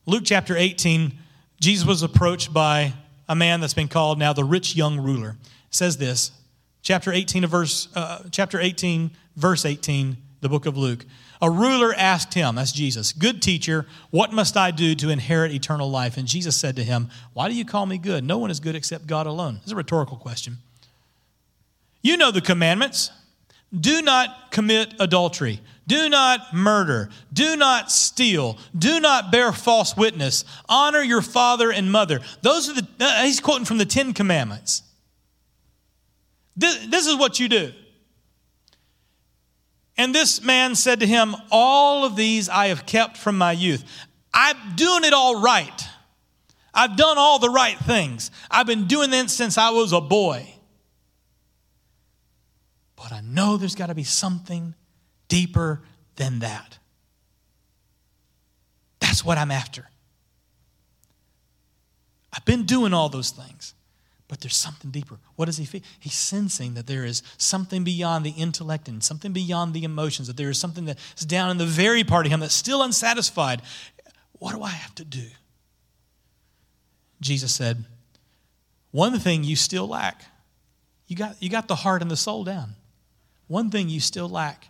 Luke 0.05 0.23
chapter 0.25 0.55
18, 0.55 1.13
Jesus 1.59 1.85
was 1.85 2.03
approached 2.03 2.53
by 2.53 2.93
a 3.29 3.35
man 3.35 3.59
that's 3.59 3.73
been 3.73 3.87
called 3.87 4.19
now 4.19 4.33
the 4.33 4.43
rich 4.43 4.75
young 4.75 4.99
ruler. 4.99 5.37
It 5.41 5.75
says 5.75 5.97
this, 5.97 6.31
chapter 6.81 7.11
18 7.11 7.43
of 7.43 7.49
verse, 7.49 7.87
uh, 7.95 8.23
chapter 8.31 8.59
18, 8.59 9.11
verse 9.35 9.65
18, 9.65 10.17
the 10.41 10.49
book 10.49 10.65
of 10.65 10.77
Luke. 10.77 11.05
A 11.41 11.49
ruler 11.49 11.93
asked 11.93 12.33
him, 12.33 12.55
that's 12.55 12.71
Jesus, 12.71 13.13
Good 13.13 13.41
teacher, 13.41 13.85
what 14.09 14.33
must 14.33 14.57
I 14.57 14.71
do 14.71 14.95
to 14.95 15.09
inherit 15.09 15.51
eternal 15.51 15.89
life? 15.89 16.17
And 16.17 16.27
Jesus 16.27 16.55
said 16.55 16.75
to 16.77 16.83
him, 16.83 17.09
Why 17.33 17.47
do 17.47 17.55
you 17.55 17.65
call 17.65 17.85
me 17.85 17.97
good? 17.97 18.23
No 18.23 18.37
one 18.37 18.49
is 18.49 18.59
good 18.59 18.75
except 18.75 19.07
God 19.07 19.27
alone. 19.27 19.59
It's 19.63 19.71
a 19.71 19.75
rhetorical 19.75 20.17
question. 20.17 20.57
You 22.01 22.17
know 22.17 22.31
the 22.31 22.41
commandments 22.41 23.11
do 23.77 24.01
not 24.01 24.51
commit 24.51 24.93
adultery, 24.99 25.59
do 25.87 26.09
not 26.09 26.53
murder, 26.53 27.09
do 27.33 27.55
not 27.55 27.91
steal, 27.91 28.57
do 28.77 28.99
not 28.99 29.31
bear 29.31 29.51
false 29.51 29.95
witness, 29.95 30.45
honor 30.69 31.01
your 31.01 31.21
father 31.21 31.71
and 31.71 31.91
mother. 31.91 32.21
Those 32.41 32.69
are 32.69 32.73
the, 32.73 32.87
uh, 32.99 33.23
he's 33.23 33.41
quoting 33.41 33.65
from 33.65 33.77
the 33.77 33.85
Ten 33.85 34.13
Commandments. 34.13 34.83
This, 36.55 36.87
this 36.87 37.07
is 37.07 37.15
what 37.17 37.39
you 37.39 37.49
do. 37.49 37.73
And 39.97 40.13
this 40.13 40.41
man 40.41 40.75
said 40.75 40.99
to 40.99 41.07
him, 41.07 41.35
All 41.51 42.05
of 42.05 42.15
these 42.15 42.49
I 42.49 42.67
have 42.67 42.85
kept 42.85 43.17
from 43.17 43.37
my 43.37 43.51
youth. 43.51 43.83
I'm 44.33 44.75
doing 44.75 45.03
it 45.03 45.13
all 45.13 45.41
right. 45.41 45.83
I've 46.73 46.95
done 46.95 47.17
all 47.17 47.39
the 47.39 47.49
right 47.49 47.77
things. 47.77 48.29
I've 48.51 48.67
been 48.67 48.85
doing 48.85 49.09
this 49.09 49.33
since 49.33 49.57
I 49.57 49.71
was 49.71 49.93
a 49.93 50.01
boy. 50.01 50.47
But 52.95 53.11
I 53.11 53.21
know 53.21 53.57
there's 53.57 53.75
got 53.75 53.87
to 53.87 53.95
be 53.95 54.03
something 54.03 54.75
deeper 55.27 55.81
than 56.15 56.39
that. 56.39 56.77
That's 58.99 59.17
That's 59.17 59.25
what 59.25 59.39
I'm 59.39 59.49
after. 59.49 59.83
I've 62.31 62.45
been 62.45 62.65
doing 62.65 62.93
all 62.93 63.09
those 63.09 63.31
things, 63.31 63.73
but 64.27 64.41
there's 64.41 64.55
something 64.55 64.91
deeper. 64.91 65.17
What 65.35 65.45
does 65.45 65.57
he 65.57 65.65
feel? 65.65 65.81
He's 65.99 66.13
sensing 66.13 66.73
that 66.73 66.87
there 66.87 67.05
is 67.05 67.23
something 67.37 67.83
beyond 67.83 68.25
the 68.25 68.31
intellect 68.31 68.87
and 68.87 69.03
something 69.03 69.31
beyond 69.31 69.73
the 69.73 69.83
emotions, 69.83 70.27
that 70.27 70.37
there 70.37 70.49
is 70.49 70.59
something 70.59 70.85
that's 70.85 71.25
down 71.25 71.49
in 71.49 71.57
the 71.57 71.65
very 71.65 72.03
part 72.03 72.25
of 72.25 72.31
him 72.31 72.41
that's 72.41 72.53
still 72.53 72.83
unsatisfied. 72.83 73.61
What 74.33 74.53
do 74.53 74.63
I 74.63 74.69
have 74.69 74.93
to 74.95 75.05
do? 75.05 75.27
Jesus 77.21 77.55
said, 77.55 77.85
One 78.91 79.17
thing 79.17 79.43
you 79.43 79.55
still 79.55 79.87
lack. 79.87 80.23
You 81.07 81.15
got, 81.15 81.41
you 81.41 81.49
got 81.49 81.69
the 81.69 81.75
heart 81.75 82.01
and 82.01 82.11
the 82.11 82.17
soul 82.17 82.43
down. 82.43 82.75
One 83.47 83.71
thing 83.71 83.87
you 83.87 84.01
still 84.01 84.27
lack 84.27 84.67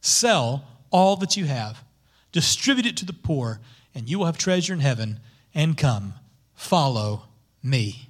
sell 0.00 0.64
all 0.90 1.16
that 1.16 1.36
you 1.36 1.44
have, 1.46 1.84
distribute 2.32 2.86
it 2.86 2.96
to 2.98 3.06
the 3.06 3.12
poor, 3.12 3.60
and 3.94 4.08
you 4.08 4.18
will 4.18 4.26
have 4.26 4.36
treasure 4.36 4.74
in 4.74 4.80
heaven, 4.80 5.20
and 5.54 5.78
come, 5.78 6.14
follow 6.54 7.24
me. 7.62 8.08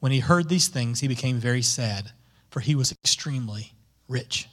When 0.00 0.12
he 0.12 0.20
heard 0.20 0.48
these 0.48 0.68
things, 0.68 1.00
he 1.00 1.08
became 1.08 1.38
very 1.38 1.62
sad, 1.62 2.12
for 2.50 2.60
he 2.60 2.74
was 2.74 2.92
extremely 2.92 3.72
rich. 4.08 4.48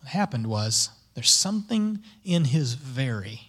What 0.00 0.08
happened 0.08 0.46
was 0.46 0.90
there's 1.14 1.32
something 1.32 2.02
in 2.24 2.46
his 2.46 2.74
very 2.74 3.48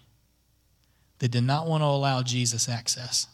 that 1.19 1.29
did 1.29 1.43
not 1.43 1.67
want 1.67 1.81
to 1.81 1.85
allow 1.85 2.23
Jesus 2.23 2.67
access. 2.67 3.27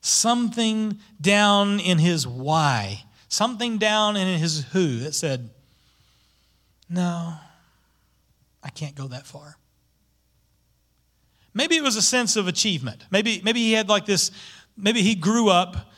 Something 0.00 0.98
down 1.20 1.80
in 1.80 1.98
his 1.98 2.26
why, 2.26 3.04
something 3.28 3.78
down 3.78 4.16
in 4.16 4.38
his 4.38 4.64
who 4.72 5.00
that 5.00 5.14
said, 5.14 5.50
No, 6.88 7.34
I 8.62 8.70
can't 8.70 8.94
go 8.94 9.08
that 9.08 9.26
far. 9.26 9.56
Maybe 11.54 11.76
it 11.76 11.82
was 11.82 11.96
a 11.96 12.02
sense 12.02 12.36
of 12.36 12.46
achievement. 12.46 13.04
Maybe, 13.10 13.40
maybe 13.42 13.60
he 13.60 13.72
had 13.72 13.88
like 13.88 14.06
this, 14.06 14.30
maybe 14.78 15.02
he 15.02 15.14
grew 15.14 15.48
up 15.48 15.88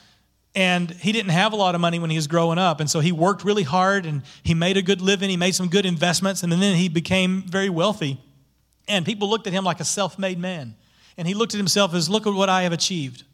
and 0.55 0.91
he 0.91 1.13
didn't 1.13 1.31
have 1.31 1.53
a 1.53 1.57
lot 1.57 1.75
of 1.75 1.81
money 1.81 1.99
when 1.99 2.11
he 2.11 2.17
was 2.17 2.27
growing 2.27 2.59
up. 2.59 2.81
And 2.81 2.91
so 2.91 3.01
he 3.01 3.13
worked 3.13 3.45
really 3.45 3.63
hard 3.63 4.05
and 4.05 4.23
he 4.43 4.55
made 4.55 4.77
a 4.77 4.83
good 4.83 5.01
living. 5.01 5.31
He 5.31 5.37
made 5.37 5.55
some 5.55 5.69
good 5.69 5.87
investments. 5.87 6.43
And 6.43 6.51
then 6.51 6.77
he 6.77 6.89
became 6.89 7.43
very 7.43 7.69
wealthy. 7.69 8.21
And 8.89 9.07
people 9.07 9.31
looked 9.31 9.47
at 9.47 9.53
him 9.53 9.65
like 9.65 9.79
a 9.79 9.85
self 9.85 10.19
made 10.19 10.39
man. 10.39 10.75
And 11.17 11.29
he 11.29 11.35
looked 11.35 11.55
at 11.55 11.59
himself 11.59 11.95
as, 11.95 12.11
look 12.11 12.27
at 12.27 12.35
what 12.35 12.49
I 12.49 12.63
have 12.63 12.73
achieved. 12.73 13.25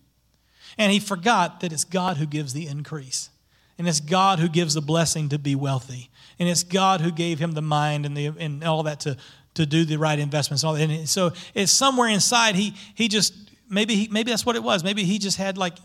And 0.77 0.93
he 0.93 1.01
forgot 1.01 1.61
that 1.61 1.73
it's 1.73 1.85
God 1.85 2.19
who 2.19 2.27
gives 2.27 2.53
the 2.53 2.67
increase. 2.67 3.31
And 3.79 3.89
it's 3.89 4.01
God 4.01 4.39
who 4.39 4.49
gives 4.49 4.75
the 4.75 4.83
blessing 4.83 5.29
to 5.31 5.39
be 5.39 5.55
wealthy. 5.55 6.11
And 6.39 6.49
it's 6.49 6.65
God 6.65 7.01
who 7.01 7.11
gave 7.11 7.39
him 7.39 7.53
the 7.53 7.63
mind 7.63 8.05
and, 8.05 8.17
the, 8.17 8.27
and 8.27 8.63
all 8.63 8.83
that 8.83 9.01
to, 9.01 9.17
to 9.55 9.65
do 9.65 9.85
the 9.85 9.97
right 9.97 10.19
investments. 10.19 10.63
And, 10.63 10.69
all 10.69 10.75
that. 10.75 10.83
and 10.83 11.09
so 11.09 11.33
it's 11.55 11.73
somewhere 11.73 12.09
inside, 12.09 12.57
he, 12.57 12.75
he 12.95 13.09
just, 13.09 13.35
maybe, 13.69 13.95
he, 13.95 14.09
maybe 14.09 14.31
that's 14.31 14.47
what 14.47 14.57
it 14.57 14.63
was. 14.63 14.85
Maybe 14.85 15.05
he 15.05 15.19
just 15.19 15.37
had 15.37 15.59
like, 15.59 15.77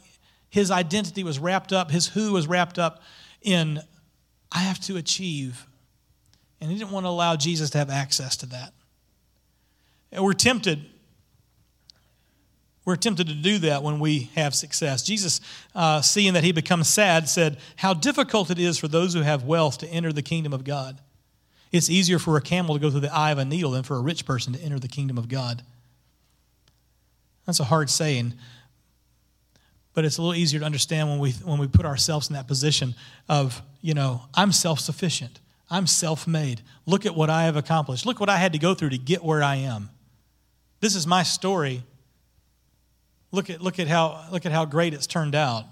his 0.49 0.71
identity 0.71 1.23
was 1.23 1.39
wrapped 1.39 1.71
up, 1.71 1.91
his 1.91 2.07
who 2.07 2.33
was 2.33 2.47
wrapped 2.47 2.77
up 2.77 3.01
in, 3.41 3.79
I 4.51 4.59
have 4.59 4.79
to 4.81 4.97
achieve. 4.97 5.65
And 6.59 6.69
he 6.69 6.77
didn't 6.77 6.91
want 6.91 7.05
to 7.05 7.09
allow 7.09 7.35
Jesus 7.35 7.69
to 7.71 7.77
have 7.77 7.89
access 7.89 8.37
to 8.37 8.45
that. 8.47 8.73
And 10.11 10.23
we're 10.23 10.33
tempted. 10.33 10.85
We're 12.83 12.97
tempted 12.97 13.27
to 13.27 13.33
do 13.33 13.59
that 13.59 13.83
when 13.83 13.99
we 13.99 14.29
have 14.35 14.53
success. 14.53 15.03
Jesus, 15.03 15.39
uh, 15.73 16.01
seeing 16.01 16.33
that 16.33 16.43
he 16.43 16.51
becomes 16.51 16.87
sad, 16.87 17.29
said, 17.29 17.57
How 17.77 17.93
difficult 17.93 18.49
it 18.49 18.59
is 18.59 18.77
for 18.77 18.87
those 18.87 19.13
who 19.13 19.21
have 19.21 19.43
wealth 19.43 19.77
to 19.79 19.87
enter 19.87 20.11
the 20.11 20.21
kingdom 20.21 20.51
of 20.51 20.63
God. 20.63 20.99
It's 21.71 21.89
easier 21.89 22.19
for 22.19 22.35
a 22.37 22.41
camel 22.41 22.75
to 22.75 22.81
go 22.81 22.91
through 22.91 23.01
the 23.01 23.13
eye 23.13 23.31
of 23.31 23.37
a 23.37 23.45
needle 23.45 23.71
than 23.71 23.83
for 23.83 23.95
a 23.95 24.01
rich 24.01 24.25
person 24.25 24.53
to 24.53 24.59
enter 24.59 24.79
the 24.79 24.87
kingdom 24.87 25.17
of 25.17 25.29
God. 25.29 25.63
That's 27.45 27.59
a 27.59 27.65
hard 27.65 27.89
saying, 27.89 28.33
but 29.93 30.05
it's 30.05 30.17
a 30.17 30.21
little 30.21 30.35
easier 30.35 30.59
to 30.59 30.65
understand 30.65 31.09
when 31.09 31.19
we, 31.19 31.31
when 31.31 31.59
we 31.59 31.67
put 31.67 31.85
ourselves 31.85 32.29
in 32.29 32.35
that 32.35 32.47
position 32.47 32.95
of, 33.27 33.61
you 33.81 33.93
know, 33.93 34.23
I'm 34.33 34.51
self 34.51 34.79
sufficient, 34.79 35.39
I'm 35.69 35.87
self 35.87 36.27
made. 36.27 36.61
Look 36.85 37.05
at 37.05 37.15
what 37.15 37.29
I 37.29 37.43
have 37.43 37.55
accomplished, 37.55 38.05
look 38.05 38.19
what 38.19 38.29
I 38.29 38.37
had 38.37 38.53
to 38.53 38.59
go 38.59 38.73
through 38.73 38.89
to 38.89 38.97
get 38.97 39.23
where 39.23 39.43
I 39.43 39.55
am. 39.55 39.89
This 40.79 40.95
is 40.95 41.05
my 41.05 41.23
story. 41.23 41.83
Look 43.31 43.49
at, 43.49 43.61
look, 43.61 43.79
at 43.79 43.87
how, 43.87 44.25
look 44.31 44.45
at 44.45 44.51
how 44.51 44.65
great 44.65 44.93
it's 44.93 45.07
turned 45.07 45.35
out. 45.35 45.65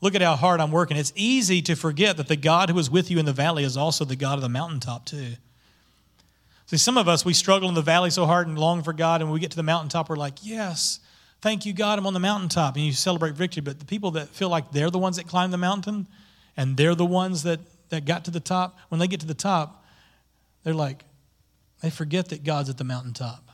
Look 0.00 0.14
at 0.14 0.22
how 0.22 0.36
hard 0.36 0.60
I'm 0.60 0.70
working. 0.70 0.96
It's 0.96 1.12
easy 1.16 1.62
to 1.62 1.74
forget 1.74 2.16
that 2.18 2.28
the 2.28 2.36
God 2.36 2.70
who 2.70 2.78
is 2.78 2.90
with 2.90 3.10
you 3.10 3.18
in 3.18 3.24
the 3.24 3.32
valley 3.32 3.64
is 3.64 3.76
also 3.76 4.04
the 4.04 4.14
God 4.14 4.34
of 4.34 4.42
the 4.42 4.48
mountaintop, 4.48 5.06
too. 5.06 5.32
See, 6.66 6.76
some 6.76 6.98
of 6.98 7.08
us, 7.08 7.24
we 7.24 7.32
struggle 7.32 7.68
in 7.68 7.74
the 7.74 7.82
valley 7.82 8.10
so 8.10 8.26
hard 8.26 8.46
and 8.46 8.58
long 8.58 8.82
for 8.82 8.92
God, 8.92 9.20
and 9.20 9.30
when 9.30 9.34
we 9.34 9.40
get 9.40 9.50
to 9.52 9.56
the 9.56 9.62
mountaintop, 9.62 10.10
we're 10.10 10.16
like, 10.16 10.34
yes, 10.42 11.00
thank 11.40 11.66
you, 11.66 11.72
God, 11.72 11.98
I'm 11.98 12.06
on 12.06 12.14
the 12.14 12.20
mountaintop. 12.20 12.76
And 12.76 12.84
you 12.84 12.92
celebrate 12.92 13.34
victory. 13.34 13.62
But 13.62 13.78
the 13.78 13.84
people 13.84 14.12
that 14.12 14.28
feel 14.28 14.48
like 14.48 14.72
they're 14.72 14.90
the 14.90 14.98
ones 14.98 15.16
that 15.16 15.26
climbed 15.26 15.52
the 15.52 15.58
mountain 15.58 16.06
and 16.56 16.76
they're 16.76 16.94
the 16.94 17.06
ones 17.06 17.42
that, 17.44 17.60
that 17.90 18.04
got 18.04 18.24
to 18.26 18.30
the 18.30 18.40
top, 18.40 18.78
when 18.88 18.98
they 18.98 19.06
get 19.06 19.20
to 19.20 19.26
the 19.26 19.34
top, 19.34 19.84
they're 20.64 20.74
like, 20.74 21.04
they 21.82 21.90
forget 21.90 22.28
that 22.30 22.44
God's 22.44 22.68
at 22.68 22.78
the 22.78 22.84
mountaintop. 22.84 23.48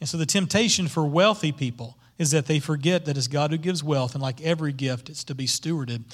And 0.00 0.08
so 0.08 0.16
the 0.16 0.26
temptation 0.26 0.86
for 0.86 1.04
wealthy 1.06 1.50
people 1.52 1.98
is 2.18 2.30
that 2.30 2.46
they 2.46 2.60
forget 2.60 3.06
that 3.06 3.16
it's 3.16 3.26
God 3.26 3.50
who 3.50 3.58
gives 3.58 3.82
wealth, 3.82 4.14
and 4.14 4.22
like 4.22 4.40
every 4.40 4.72
gift, 4.72 5.08
it's 5.08 5.24
to 5.24 5.34
be 5.34 5.46
stewarded. 5.46 6.04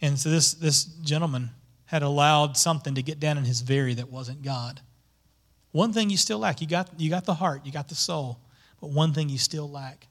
And 0.00 0.18
so 0.18 0.30
this, 0.30 0.54
this 0.54 0.84
gentleman 0.84 1.50
had 1.86 2.02
allowed 2.02 2.56
something 2.56 2.94
to 2.94 3.02
get 3.02 3.18
down 3.18 3.38
in 3.38 3.44
his 3.44 3.62
very 3.62 3.94
that 3.94 4.10
wasn't 4.10 4.42
God. 4.42 4.80
One 5.72 5.92
thing 5.92 6.10
you 6.10 6.16
still 6.16 6.38
lack. 6.38 6.60
You 6.60 6.66
got, 6.66 6.88
you 6.98 7.10
got 7.10 7.24
the 7.24 7.34
heart, 7.34 7.66
you 7.66 7.72
got 7.72 7.88
the 7.88 7.94
soul, 7.94 8.38
but 8.80 8.90
one 8.90 9.12
thing 9.12 9.28
you 9.28 9.38
still 9.38 9.68
lack. 9.68 10.06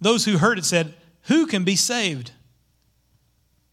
Those 0.00 0.24
who 0.24 0.38
heard 0.38 0.58
it 0.58 0.64
said, 0.64 0.94
Who 1.22 1.46
can 1.46 1.64
be 1.64 1.76
saved? 1.76 2.32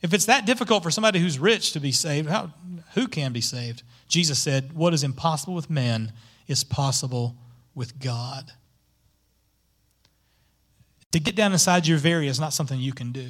If 0.01 0.13
it's 0.13 0.25
that 0.25 0.45
difficult 0.45 0.83
for 0.83 0.91
somebody 0.91 1.19
who's 1.19 1.39
rich 1.39 1.71
to 1.73 1.79
be 1.79 1.91
saved, 1.91 2.29
how, 2.29 2.51
who 2.93 3.07
can 3.07 3.33
be 3.33 3.41
saved? 3.41 3.83
Jesus 4.07 4.39
said, 4.39 4.73
What 4.73 4.93
is 4.93 5.03
impossible 5.03 5.53
with 5.53 5.69
man 5.69 6.13
is 6.47 6.63
possible 6.63 7.35
with 7.73 7.99
God. 7.99 8.51
To 11.11 11.19
get 11.19 11.35
down 11.35 11.53
inside 11.53 11.87
your 11.87 11.97
very 11.97 12.27
is 12.27 12.39
not 12.39 12.53
something 12.53 12.79
you 12.79 12.93
can 12.93 13.11
do. 13.11 13.29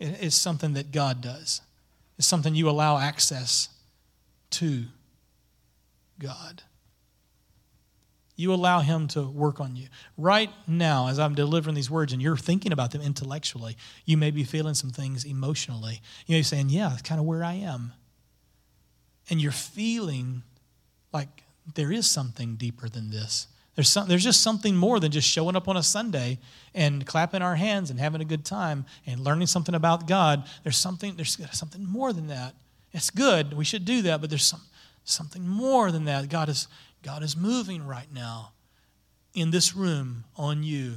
It's 0.00 0.36
something 0.36 0.72
that 0.74 0.90
God 0.90 1.20
does. 1.20 1.60
It's 2.18 2.26
something 2.26 2.54
you 2.54 2.68
allow 2.68 2.98
access 2.98 3.68
to 4.50 4.84
God. 6.18 6.62
You 8.42 8.52
allow 8.52 8.80
Him 8.80 9.06
to 9.08 9.22
work 9.22 9.60
on 9.60 9.76
you. 9.76 9.86
Right 10.18 10.50
now, 10.66 11.06
as 11.06 11.20
I'm 11.20 11.36
delivering 11.36 11.76
these 11.76 11.88
words 11.88 12.12
and 12.12 12.20
you're 12.20 12.36
thinking 12.36 12.72
about 12.72 12.90
them 12.90 13.00
intellectually, 13.00 13.76
you 14.04 14.16
may 14.16 14.32
be 14.32 14.42
feeling 14.42 14.74
some 14.74 14.90
things 14.90 15.24
emotionally. 15.24 16.00
You 16.26 16.32
know, 16.32 16.38
you're 16.38 16.44
saying, 16.44 16.70
Yeah, 16.70 16.88
that's 16.88 17.02
kind 17.02 17.20
of 17.20 17.26
where 17.26 17.44
I 17.44 17.54
am. 17.54 17.92
And 19.30 19.40
you're 19.40 19.52
feeling 19.52 20.42
like 21.12 21.44
there 21.76 21.92
is 21.92 22.08
something 22.08 22.56
deeper 22.56 22.88
than 22.88 23.10
this. 23.10 23.46
There's, 23.76 23.88
some, 23.88 24.08
there's 24.08 24.24
just 24.24 24.42
something 24.42 24.74
more 24.74 24.98
than 24.98 25.12
just 25.12 25.28
showing 25.28 25.54
up 25.54 25.68
on 25.68 25.76
a 25.76 25.82
Sunday 25.82 26.40
and 26.74 27.06
clapping 27.06 27.42
our 27.42 27.54
hands 27.54 27.90
and 27.90 28.00
having 28.00 28.20
a 28.20 28.24
good 28.24 28.44
time 28.44 28.86
and 29.06 29.20
learning 29.20 29.46
something 29.46 29.76
about 29.76 30.08
God. 30.08 30.44
There's 30.64 30.76
something, 30.76 31.14
there's 31.14 31.38
something 31.52 31.84
more 31.84 32.12
than 32.12 32.26
that. 32.26 32.56
It's 32.90 33.08
good. 33.08 33.54
We 33.54 33.64
should 33.64 33.84
do 33.84 34.02
that, 34.02 34.20
but 34.20 34.30
there's 34.30 34.44
some, 34.44 34.62
something 35.04 35.46
more 35.46 35.92
than 35.92 36.04
that. 36.06 36.28
God 36.28 36.48
is, 36.48 36.66
God 37.02 37.22
is 37.22 37.36
moving 37.36 37.86
right 37.86 38.12
now 38.12 38.52
in 39.34 39.50
this 39.50 39.74
room 39.74 40.24
on 40.36 40.62
you. 40.62 40.94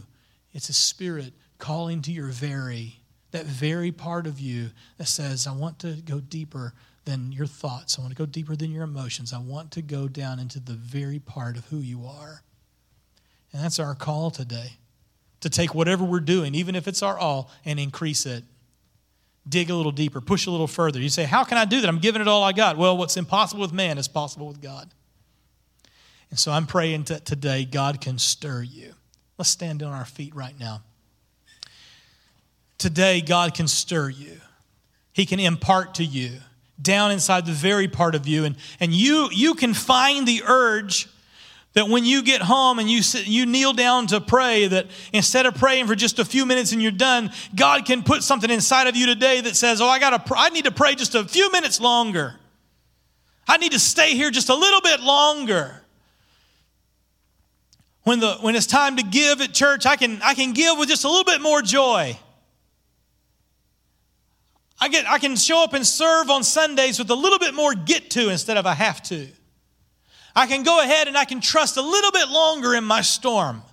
It's 0.54 0.70
a 0.70 0.74
spirit 0.74 1.34
calling 1.58 2.02
to 2.04 2.12
your 2.12 2.28
very, 2.28 3.00
that 3.32 3.46
very 3.46 3.92
part 3.92 4.28
of 4.28 4.40
you 4.40 4.70
that 4.98 5.08
says, 5.08 5.48
I 5.48 5.54
want 5.54 5.80
to 5.80 5.94
go 6.06 6.20
deeper 6.20 6.74
than 7.06 7.32
your 7.32 7.48
thoughts. 7.48 7.98
I 7.98 8.02
want 8.02 8.16
to 8.16 8.18
go 8.18 8.26
deeper 8.26 8.56
than 8.56 8.72
your 8.72 8.84
emotions. 8.84 9.34
I 9.34 9.40
want 9.40 9.72
to 9.72 9.82
go 9.82 10.08
down 10.08 10.40
into 10.40 10.60
the 10.60 10.74
very 10.74 11.20
part 11.20 11.58
of 11.58 11.66
who 11.68 11.78
you 11.78 12.06
are. 12.06 12.42
And 13.52 13.64
that's 13.64 13.80
our 13.80 13.96
call 13.96 14.32
today 14.32 14.74
to 15.42 15.50
take 15.50 15.74
whatever 15.74 16.04
we're 16.04 16.20
doing, 16.20 16.56
even 16.56 16.76
if 16.76 16.88
it's 16.88 17.04
our 17.04 17.18
all, 17.18 17.52
and 17.64 17.80
increase 17.80 18.26
it. 18.26 18.44
Dig 19.48 19.70
a 19.70 19.76
little 19.76 19.92
deeper, 19.92 20.20
push 20.22 20.48
a 20.48 20.52
little 20.52 20.68
further. 20.68 21.00
You 21.00 21.10
say, 21.10 21.24
How 21.24 21.44
can 21.44 21.58
I 21.58 21.66
do 21.66 21.80
that? 21.82 21.88
I'm 21.88 22.00
giving 22.00 22.22
it 22.22 22.28
all 22.28 22.44
I 22.44 22.52
got. 22.52 22.78
Well, 22.78 22.98
what's 22.98 23.16
impossible 23.16 23.62
with 23.62 23.72
man 23.72 24.00
is 24.00 24.08
possible 24.08 24.48
with 24.48 24.60
God. 24.60 24.90
And 26.30 26.40
so 26.40 26.52
I'm 26.52 26.68
praying 26.68 27.04
that 27.04 27.26
today 27.26 27.66
God 27.66 28.02
can 28.02 28.18
stir 28.18 28.64
you. 28.64 28.94
Let's 29.38 29.50
stand 29.50 29.84
on 29.84 29.92
our 29.92 30.06
feet 30.06 30.36
right 30.36 30.58
now. 30.60 30.82
Today, 32.78 33.22
God 33.22 33.54
can 33.54 33.68
stir 33.68 34.10
you, 34.10 34.40
He 35.14 35.26
can 35.26 35.40
impart 35.40 35.96
to 35.96 36.04
you 36.04 36.32
down 36.82 37.12
inside 37.12 37.46
the 37.46 37.54
very 37.54 37.88
part 37.88 38.16
of 38.16 38.28
you. 38.28 38.44
And, 38.44 38.58
and 38.82 38.94
you, 38.94 39.30
you 39.32 39.54
can 39.54 39.74
find 39.74 40.28
the 40.28 40.44
urge 40.46 41.08
that 41.74 41.88
when 41.88 42.04
you 42.04 42.22
get 42.22 42.42
home 42.42 42.80
and 42.80 42.90
you, 42.90 43.02
sit, 43.02 43.28
you 43.28 43.46
kneel 43.46 43.72
down 43.72 44.08
to 44.08 44.20
pray, 44.20 44.68
that 44.68 44.88
instead 45.14 45.46
of 45.46 45.56
praying 45.56 45.88
for 45.88 45.96
just 45.96 46.20
a 46.20 46.26
few 46.26 46.46
minutes 46.46 46.74
and 46.74 46.82
you're 46.82 46.92
done, 46.92 47.32
God 47.56 47.86
can 47.86 48.04
put 48.04 48.24
something 48.24 48.50
inside 48.50 48.88
of 48.88 48.96
you 48.96 49.06
today 49.06 49.42
that 49.42 49.56
says, 49.56 49.80
Oh, 49.80 49.88
I, 49.88 50.00
gotta, 50.00 50.22
I 50.36 50.50
need 50.50 50.66
to 50.66 50.72
pray 50.72 50.96
just 50.96 51.16
a 51.16 51.24
few 51.24 51.52
minutes 51.52 51.80
longer. 51.80 52.36
I 53.48 53.58
need 53.58 53.72
to 53.72 53.80
stay 53.80 54.16
here 54.16 54.32
just 54.32 54.50
a 54.50 54.56
little 54.56 54.82
bit 54.82 55.00
longer. 55.00 55.82
When, 58.06 58.20
the, 58.20 58.36
when 58.42 58.56
it's 58.56 58.68
time 58.68 58.98
to 58.98 59.04
give 59.04 59.42
at 59.42 59.52
church, 59.52 59.88
I 59.88 59.96
can, 59.96 60.22
I 60.24 60.36
can 60.36 60.54
give 60.54 60.78
with 60.78 60.90
just 60.90 61.06
a 61.06 61.10
little 61.10 61.24
bit 61.24 61.42
more 61.42 61.64
joy. 61.64 62.18
I, 64.80 64.90
get, 64.90 65.10
I 65.10 65.18
can 65.18 65.36
show 65.36 65.64
up 65.64 65.74
and 65.74 65.86
serve 65.86 66.30
on 66.30 66.44
Sundays 66.44 67.00
with 67.00 67.10
a 67.10 67.16
little 67.16 67.40
bit 67.40 67.56
more 67.56 67.74
get 67.74 68.12
to 68.12 68.30
instead 68.30 68.58
of 68.58 68.68
a 68.68 68.76
have 68.76 69.02
to. 69.04 69.28
I 70.36 70.46
can 70.46 70.62
go 70.62 70.84
ahead 70.84 71.08
and 71.08 71.18
I 71.18 71.26
can 71.26 71.42
trust 71.42 71.78
a 71.78 71.82
little 71.82 72.12
bit 72.12 72.30
longer 72.30 72.76
in 72.76 72.84
my 72.84 73.02
storm. 73.02 73.64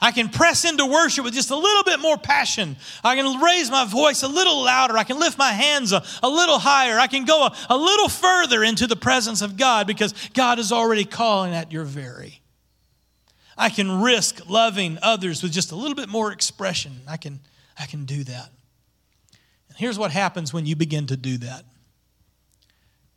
I 0.00 0.12
can 0.12 0.30
press 0.30 0.64
into 0.64 0.86
worship 0.86 1.22
with 1.22 1.34
just 1.34 1.50
a 1.50 1.56
little 1.56 1.84
bit 1.84 2.00
more 2.00 2.16
passion. 2.16 2.76
I 3.04 3.16
can 3.16 3.38
raise 3.42 3.70
my 3.70 3.84
voice 3.84 4.22
a 4.22 4.28
little 4.28 4.64
louder. 4.64 4.96
I 4.96 5.04
can 5.04 5.20
lift 5.20 5.36
my 5.36 5.52
hands 5.52 5.92
a, 5.92 6.02
a 6.22 6.28
little 6.28 6.58
higher. 6.58 6.98
I 6.98 7.06
can 7.06 7.26
go 7.26 7.46
a, 7.46 7.56
a 7.68 7.76
little 7.76 8.08
further 8.08 8.64
into 8.64 8.86
the 8.86 8.96
presence 8.96 9.42
of 9.42 9.58
God 9.58 9.86
because 9.86 10.14
God 10.32 10.58
is 10.58 10.72
already 10.72 11.04
calling 11.04 11.52
at 11.52 11.70
your 11.70 11.84
very. 11.84 12.41
I 13.56 13.68
can 13.68 14.00
risk 14.00 14.48
loving 14.48 14.98
others 15.02 15.42
with 15.42 15.52
just 15.52 15.72
a 15.72 15.76
little 15.76 15.94
bit 15.94 16.08
more 16.08 16.32
expression. 16.32 17.00
I 17.08 17.16
can, 17.16 17.40
I 17.78 17.86
can 17.86 18.04
do 18.04 18.24
that. 18.24 18.50
And 19.68 19.78
here's 19.78 19.98
what 19.98 20.10
happens 20.10 20.52
when 20.52 20.66
you 20.66 20.76
begin 20.76 21.06
to 21.06 21.16
do 21.16 21.38
that. 21.38 21.64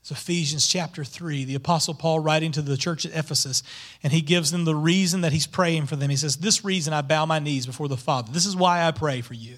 It's 0.02 0.12
Ephesians 0.12 0.68
chapter 0.68 1.04
3, 1.04 1.46
the 1.46 1.56
Apostle 1.56 1.96
Paul 1.96 2.20
writing 2.20 2.52
to 2.52 2.62
the 2.62 2.78
church 2.78 3.08
at 3.08 3.16
Ephesus, 3.16 3.64
and 4.04 4.14
he 4.14 4.22
gives 4.22 4.52
them 4.52 4.64
the 4.64 4.76
reason 4.76 5.22
that 5.22 5.34
he's 5.34 5.48
praying 5.48 5.88
for 5.88 5.96
them. 5.96 6.12
He 6.12 6.16
says, 6.16 6.38
This 6.38 6.64
reason 6.64 6.94
I 6.94 7.02
bow 7.02 7.26
my 7.26 7.40
knees 7.40 7.66
before 7.66 7.88
the 7.88 7.98
Father. 7.98 8.32
This 8.32 8.46
is 8.46 8.56
why 8.56 8.86
I 8.86 8.92
pray 8.92 9.22
for 9.22 9.34
you. 9.34 9.56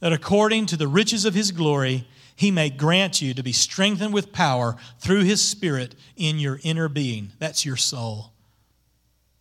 That 0.00 0.12
according 0.12 0.66
to 0.66 0.76
the 0.76 0.88
riches 0.88 1.24
of 1.24 1.32
his 1.32 1.52
glory, 1.52 2.08
he 2.34 2.50
may 2.50 2.70
grant 2.70 3.22
you 3.22 3.34
to 3.34 3.42
be 3.44 3.52
strengthened 3.52 4.12
with 4.12 4.32
power 4.32 4.76
through 4.98 5.22
his 5.22 5.40
Spirit 5.40 5.94
in 6.16 6.40
your 6.40 6.58
inner 6.64 6.88
being. 6.88 7.30
That's 7.38 7.64
your 7.64 7.76
soul. 7.76 8.33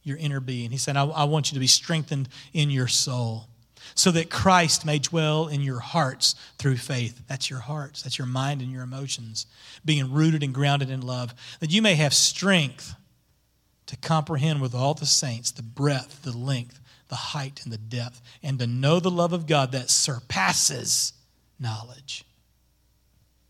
Your 0.03 0.17
inner 0.17 0.39
being. 0.39 0.71
He 0.71 0.77
said, 0.77 0.97
I, 0.97 1.05
I 1.05 1.23
want 1.23 1.51
you 1.51 1.55
to 1.55 1.59
be 1.59 1.67
strengthened 1.67 2.29
in 2.53 2.69
your 2.69 2.87
soul 2.87 3.47
so 3.95 4.11
that 4.11 4.29
Christ 4.29 4.85
may 4.85 4.99
dwell 4.99 5.47
in 5.47 5.61
your 5.61 5.79
hearts 5.79 6.35
through 6.57 6.77
faith. 6.77 7.21
That's 7.27 7.49
your 7.49 7.59
hearts, 7.59 8.03
that's 8.03 8.17
your 8.17 8.27
mind 8.27 8.61
and 8.61 8.71
your 8.71 8.83
emotions, 8.83 9.45
being 9.85 10.11
rooted 10.11 10.43
and 10.43 10.53
grounded 10.53 10.89
in 10.89 11.01
love, 11.01 11.33
that 11.59 11.71
you 11.71 11.81
may 11.81 11.95
have 11.95 12.13
strength 12.13 12.95
to 13.85 13.97
comprehend 13.97 14.61
with 14.61 14.73
all 14.73 14.93
the 14.93 15.05
saints 15.05 15.51
the 15.51 15.63
breadth, 15.63 16.23
the 16.23 16.35
length, 16.35 16.79
the 17.09 17.15
height, 17.15 17.61
and 17.63 17.71
the 17.71 17.77
depth, 17.77 18.21
and 18.41 18.57
to 18.59 18.67
know 18.67 18.99
the 18.99 19.11
love 19.11 19.33
of 19.33 19.45
God 19.45 19.71
that 19.73 19.89
surpasses 19.89 21.13
knowledge, 21.59 22.25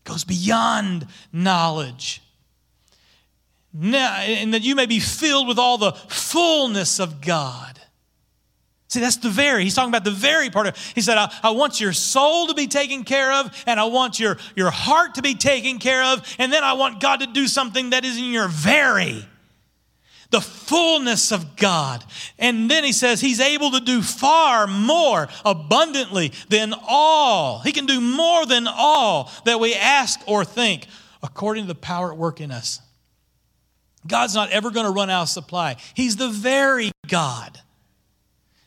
goes 0.04 0.24
beyond 0.24 1.06
knowledge. 1.32 2.20
Now, 3.76 4.18
and 4.20 4.54
that 4.54 4.62
you 4.62 4.76
may 4.76 4.86
be 4.86 5.00
filled 5.00 5.48
with 5.48 5.58
all 5.58 5.78
the 5.78 5.92
fullness 5.92 7.00
of 7.00 7.20
God. 7.20 7.80
See, 8.86 9.00
that's 9.00 9.16
the 9.16 9.28
very. 9.28 9.64
He's 9.64 9.74
talking 9.74 9.88
about 9.88 10.04
the 10.04 10.12
very 10.12 10.50
part 10.50 10.68
of 10.68 10.78
He 10.94 11.00
said, 11.00 11.18
I, 11.18 11.32
I, 11.42 11.50
want 11.50 11.80
your 11.80 11.92
soul 11.92 12.46
to 12.46 12.54
be 12.54 12.68
taken 12.68 13.02
care 13.02 13.32
of, 13.32 13.64
and 13.66 13.80
I 13.80 13.86
want 13.86 14.20
your, 14.20 14.38
your 14.54 14.70
heart 14.70 15.16
to 15.16 15.22
be 15.22 15.34
taken 15.34 15.80
care 15.80 16.04
of, 16.04 16.36
and 16.38 16.52
then 16.52 16.62
I 16.62 16.74
want 16.74 17.00
God 17.00 17.18
to 17.18 17.26
do 17.26 17.48
something 17.48 17.90
that 17.90 18.04
is 18.04 18.16
in 18.16 18.26
your 18.26 18.46
very. 18.46 19.26
The 20.30 20.40
fullness 20.40 21.32
of 21.32 21.56
God. 21.56 22.04
And 22.38 22.70
then 22.70 22.84
he 22.84 22.92
says 22.92 23.20
he's 23.20 23.40
able 23.40 23.72
to 23.72 23.80
do 23.80 24.00
far 24.02 24.68
more 24.68 25.28
abundantly 25.44 26.32
than 26.48 26.72
all. 26.86 27.58
He 27.60 27.72
can 27.72 27.86
do 27.86 28.00
more 28.00 28.46
than 28.46 28.68
all 28.68 29.32
that 29.44 29.58
we 29.58 29.74
ask 29.74 30.20
or 30.28 30.44
think 30.44 30.86
according 31.22 31.64
to 31.64 31.68
the 31.68 31.74
power 31.74 32.12
at 32.12 32.18
work 32.18 32.40
in 32.40 32.52
us. 32.52 32.80
God's 34.06 34.34
not 34.34 34.50
ever 34.50 34.70
going 34.70 34.86
to 34.86 34.92
run 34.92 35.10
out 35.10 35.22
of 35.22 35.28
supply. 35.28 35.76
He's 35.94 36.16
the 36.16 36.28
very 36.28 36.92
God 37.06 37.60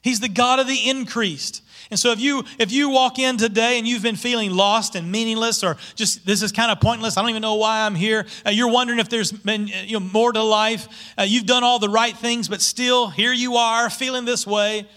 He's 0.08 0.22
the 0.22 0.30
God 0.30 0.60
of 0.60 0.68
the 0.68 0.90
increased. 0.90 1.62
And 1.92 2.00
so 2.00 2.12
if 2.12 2.20
you 2.22 2.46
if 2.60 2.72
you 2.72 2.90
walk 2.90 3.20
in 3.20 3.36
today 3.36 3.78
and 3.78 3.86
you've 3.86 4.02
been 4.02 4.16
feeling 4.16 4.52
lost 4.52 4.96
and 4.96 5.12
meaningless 5.12 5.66
or 5.66 5.76
just 5.96 6.26
this 6.26 6.42
is 6.42 6.54
kind 6.54 6.72
of 6.72 6.80
pointless, 6.80 7.18
I 7.18 7.22
don't 7.22 7.30
even 7.30 7.42
know 7.42 7.56
why 7.56 7.86
I'm 7.86 7.94
here. 7.94 8.26
Uh, 8.46 8.52
you're 8.52 8.72
wondering 8.72 9.00
if 9.00 9.10
there's 9.10 9.34
been 9.34 9.68
you 9.68 10.00
know, 10.00 10.06
more 10.06 10.32
to 10.32 10.42
life. 10.42 10.88
Uh, 11.18 11.24
you've 11.24 11.46
done 11.46 11.66
all 11.66 11.78
the 11.80 11.90
right 11.90 12.16
things, 12.16 12.48
but 12.48 12.62
still 12.62 13.10
here 13.10 13.34
you 13.34 13.56
are 13.56 13.90
feeling 13.90 14.24
this 14.24 14.48
way. 14.48 14.88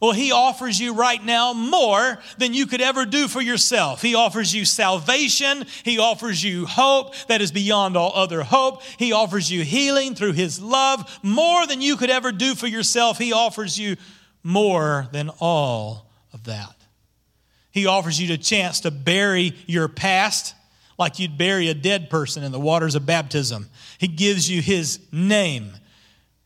Well, 0.00 0.12
he 0.12 0.30
offers 0.30 0.78
you 0.78 0.94
right 0.94 1.22
now 1.24 1.52
more 1.52 2.18
than 2.38 2.54
you 2.54 2.66
could 2.66 2.80
ever 2.80 3.04
do 3.04 3.26
for 3.26 3.40
yourself. 3.40 4.00
He 4.00 4.14
offers 4.14 4.54
you 4.54 4.64
salvation. 4.64 5.66
He 5.82 5.98
offers 5.98 6.42
you 6.42 6.66
hope 6.66 7.16
that 7.26 7.40
is 7.40 7.50
beyond 7.50 7.96
all 7.96 8.12
other 8.14 8.44
hope. 8.44 8.82
He 8.96 9.12
offers 9.12 9.50
you 9.50 9.64
healing 9.64 10.14
through 10.14 10.34
his 10.34 10.60
love, 10.60 11.18
more 11.24 11.66
than 11.66 11.80
you 11.80 11.96
could 11.96 12.10
ever 12.10 12.30
do 12.30 12.54
for 12.54 12.68
yourself. 12.68 13.18
He 13.18 13.32
offers 13.32 13.76
you 13.76 13.96
more 14.44 15.08
than 15.10 15.30
all 15.40 16.06
of 16.32 16.44
that. 16.44 16.76
He 17.72 17.86
offers 17.86 18.20
you 18.20 18.28
the 18.28 18.38
chance 18.38 18.80
to 18.80 18.92
bury 18.92 19.56
your 19.66 19.88
past 19.88 20.54
like 20.96 21.18
you'd 21.18 21.38
bury 21.38 21.68
a 21.68 21.74
dead 21.74 22.08
person 22.08 22.44
in 22.44 22.52
the 22.52 22.60
waters 22.60 22.94
of 22.94 23.04
baptism. 23.04 23.68
He 23.98 24.06
gives 24.06 24.48
you 24.48 24.62
his 24.62 25.00
name 25.10 25.72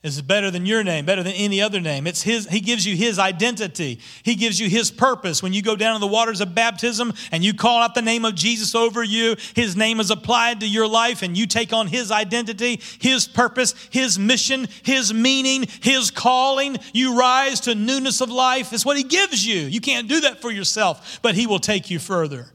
is 0.02 0.20
better 0.20 0.50
than 0.50 0.66
your 0.66 0.82
name, 0.82 1.04
better 1.04 1.22
than 1.22 1.32
any 1.34 1.62
other 1.62 1.78
name. 1.78 2.08
It's 2.08 2.22
his, 2.22 2.48
he 2.48 2.58
gives 2.58 2.84
you 2.84 2.96
his 2.96 3.20
identity. 3.20 4.00
He 4.24 4.34
gives 4.34 4.58
you 4.58 4.68
his 4.68 4.90
purpose. 4.90 5.44
When 5.44 5.52
you 5.52 5.62
go 5.62 5.76
down 5.76 5.94
in 5.94 6.00
the 6.00 6.08
waters 6.08 6.40
of 6.40 6.56
baptism 6.56 7.12
and 7.30 7.44
you 7.44 7.54
call 7.54 7.80
out 7.80 7.94
the 7.94 8.02
name 8.02 8.24
of 8.24 8.34
Jesus 8.34 8.74
over 8.74 9.04
you, 9.04 9.36
his 9.54 9.76
name 9.76 10.00
is 10.00 10.10
applied 10.10 10.58
to 10.60 10.68
your 10.68 10.88
life 10.88 11.22
and 11.22 11.36
you 11.36 11.46
take 11.46 11.72
on 11.72 11.86
his 11.86 12.10
identity, 12.10 12.80
his 12.98 13.28
purpose, 13.28 13.74
his 13.90 14.18
mission, 14.18 14.66
his 14.82 15.14
meaning, 15.14 15.66
his 15.80 16.10
calling. 16.10 16.78
You 16.92 17.16
rise 17.16 17.60
to 17.60 17.76
newness 17.76 18.20
of 18.20 18.28
life. 18.28 18.72
It's 18.72 18.84
what 18.84 18.96
he 18.96 19.04
gives 19.04 19.46
you. 19.46 19.60
You 19.60 19.80
can't 19.80 20.08
do 20.08 20.22
that 20.22 20.42
for 20.42 20.50
yourself, 20.50 21.20
but 21.22 21.36
he 21.36 21.46
will 21.46 21.60
take 21.60 21.90
you 21.90 22.00
further. 22.00 22.48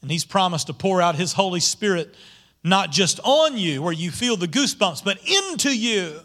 And 0.00 0.10
he's 0.10 0.24
promised 0.24 0.68
to 0.68 0.72
pour 0.72 1.02
out 1.02 1.16
his 1.16 1.34
Holy 1.34 1.60
Spirit 1.60 2.14
not 2.66 2.90
just 2.90 3.20
on 3.22 3.58
you 3.58 3.82
where 3.82 3.92
you 3.92 4.10
feel 4.10 4.38
the 4.38 4.48
goosebumps, 4.48 5.04
but 5.04 5.18
into 5.28 5.68
you 5.68 6.20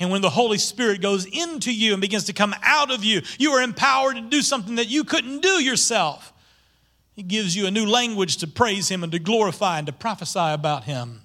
and 0.00 0.10
when 0.10 0.22
the 0.22 0.30
Holy 0.30 0.56
Spirit 0.56 1.02
goes 1.02 1.26
into 1.26 1.72
you 1.72 1.92
and 1.92 2.00
begins 2.00 2.24
to 2.24 2.32
come 2.32 2.54
out 2.62 2.90
of 2.90 3.04
you, 3.04 3.20
you 3.38 3.52
are 3.52 3.62
empowered 3.62 4.16
to 4.16 4.22
do 4.22 4.40
something 4.40 4.76
that 4.76 4.88
you 4.88 5.04
couldn't 5.04 5.42
do 5.42 5.62
yourself. 5.62 6.32
He 7.14 7.22
gives 7.22 7.54
you 7.54 7.66
a 7.66 7.70
new 7.70 7.84
language 7.84 8.38
to 8.38 8.46
praise 8.46 8.88
Him 8.88 9.02
and 9.02 9.12
to 9.12 9.18
glorify 9.18 9.76
and 9.76 9.86
to 9.86 9.92
prophesy 9.92 10.38
about 10.38 10.84
Him. 10.84 11.20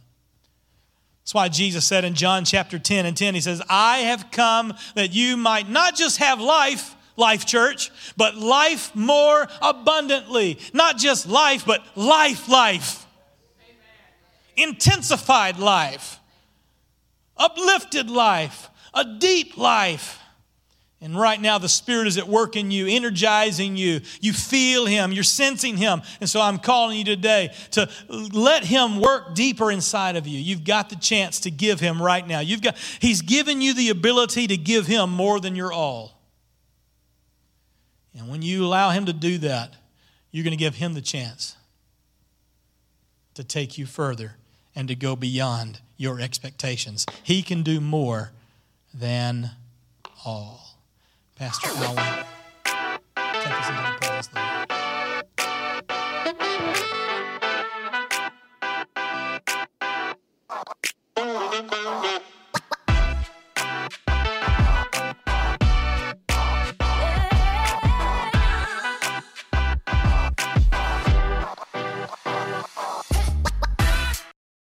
That's 1.23 1.33
why 1.33 1.47
Jesus 1.47 1.87
said 1.87 2.03
in 2.03 2.15
John 2.15 2.43
chapter 2.43 2.77
10 2.77 3.05
and 3.05 3.15
10, 3.15 3.33
He 3.33 3.41
says, 3.41 3.61
I 3.69 3.99
have 3.99 4.29
come 4.29 4.73
that 4.95 5.13
you 5.13 5.37
might 5.37 5.69
not 5.69 5.95
just 5.95 6.17
have 6.17 6.41
life, 6.41 6.95
life 7.15 7.45
church, 7.45 7.91
but 8.17 8.35
life 8.35 8.93
more 8.93 9.47
abundantly. 9.61 10.59
Not 10.73 10.97
just 10.97 11.29
life, 11.29 11.65
but 11.65 11.81
life, 11.95 12.49
life. 12.49 13.05
Amen. 14.57 14.69
Intensified 14.69 15.59
life 15.59 16.19
uplifted 17.37 18.09
life, 18.09 18.69
a 18.93 19.03
deep 19.19 19.57
life. 19.57 20.19
And 21.01 21.19
right 21.19 21.39
now, 21.39 21.57
the 21.57 21.69
Spirit 21.69 22.07
is 22.07 22.17
at 22.17 22.27
work 22.27 22.55
in 22.55 22.71
you, 22.71 22.87
energizing 22.87 23.75
you. 23.75 24.01
You 24.21 24.33
feel 24.33 24.85
Him, 24.85 25.11
you're 25.11 25.23
sensing 25.23 25.77
Him. 25.77 26.01
And 26.19 26.29
so 26.29 26.41
I'm 26.41 26.57
calling 26.57 26.97
you 26.97 27.03
today 27.03 27.53
to 27.71 27.89
let 28.09 28.63
Him 28.63 28.99
work 28.99 29.35
deeper 29.35 29.69
inside 29.69 30.15
of 30.15 30.25
you. 30.25 30.39
You've 30.39 30.63
got 30.63 30.89
the 30.89 30.95
chance 30.95 31.41
to 31.41 31.51
give 31.51 31.79
Him 31.79 32.01
right 32.01 32.25
now. 32.25 32.39
You've 32.39 32.61
got, 32.61 32.77
He's 32.99 33.21
given 33.21 33.61
you 33.61 33.73
the 33.73 33.89
ability 33.89 34.47
to 34.47 34.57
give 34.57 34.87
Him 34.87 35.11
more 35.11 35.39
than 35.39 35.55
your 35.55 35.71
all. 35.71 36.19
And 38.17 38.29
when 38.29 38.41
you 38.41 38.65
allow 38.65 38.91
Him 38.91 39.05
to 39.05 39.13
do 39.13 39.37
that, 39.39 39.75
you're 40.31 40.43
going 40.43 40.51
to 40.51 40.57
give 40.57 40.75
Him 40.75 40.93
the 40.93 41.01
chance 41.01 41.55
to 43.35 43.43
take 43.43 43.77
you 43.77 43.85
further 43.85 44.37
and 44.75 44.87
to 44.87 44.95
go 44.95 45.15
beyond 45.15 45.81
your 45.97 46.19
expectations. 46.19 47.05
He 47.23 47.41
can 47.41 47.63
do 47.63 47.79
more 47.79 48.31
than 48.93 49.51
all. 50.25 50.77
Pastor 51.35 51.69
Allen, 51.75 52.25
take 53.15 53.51
us 53.51 53.69
into 53.69 53.81
the 53.81 53.97
presence 53.99 54.44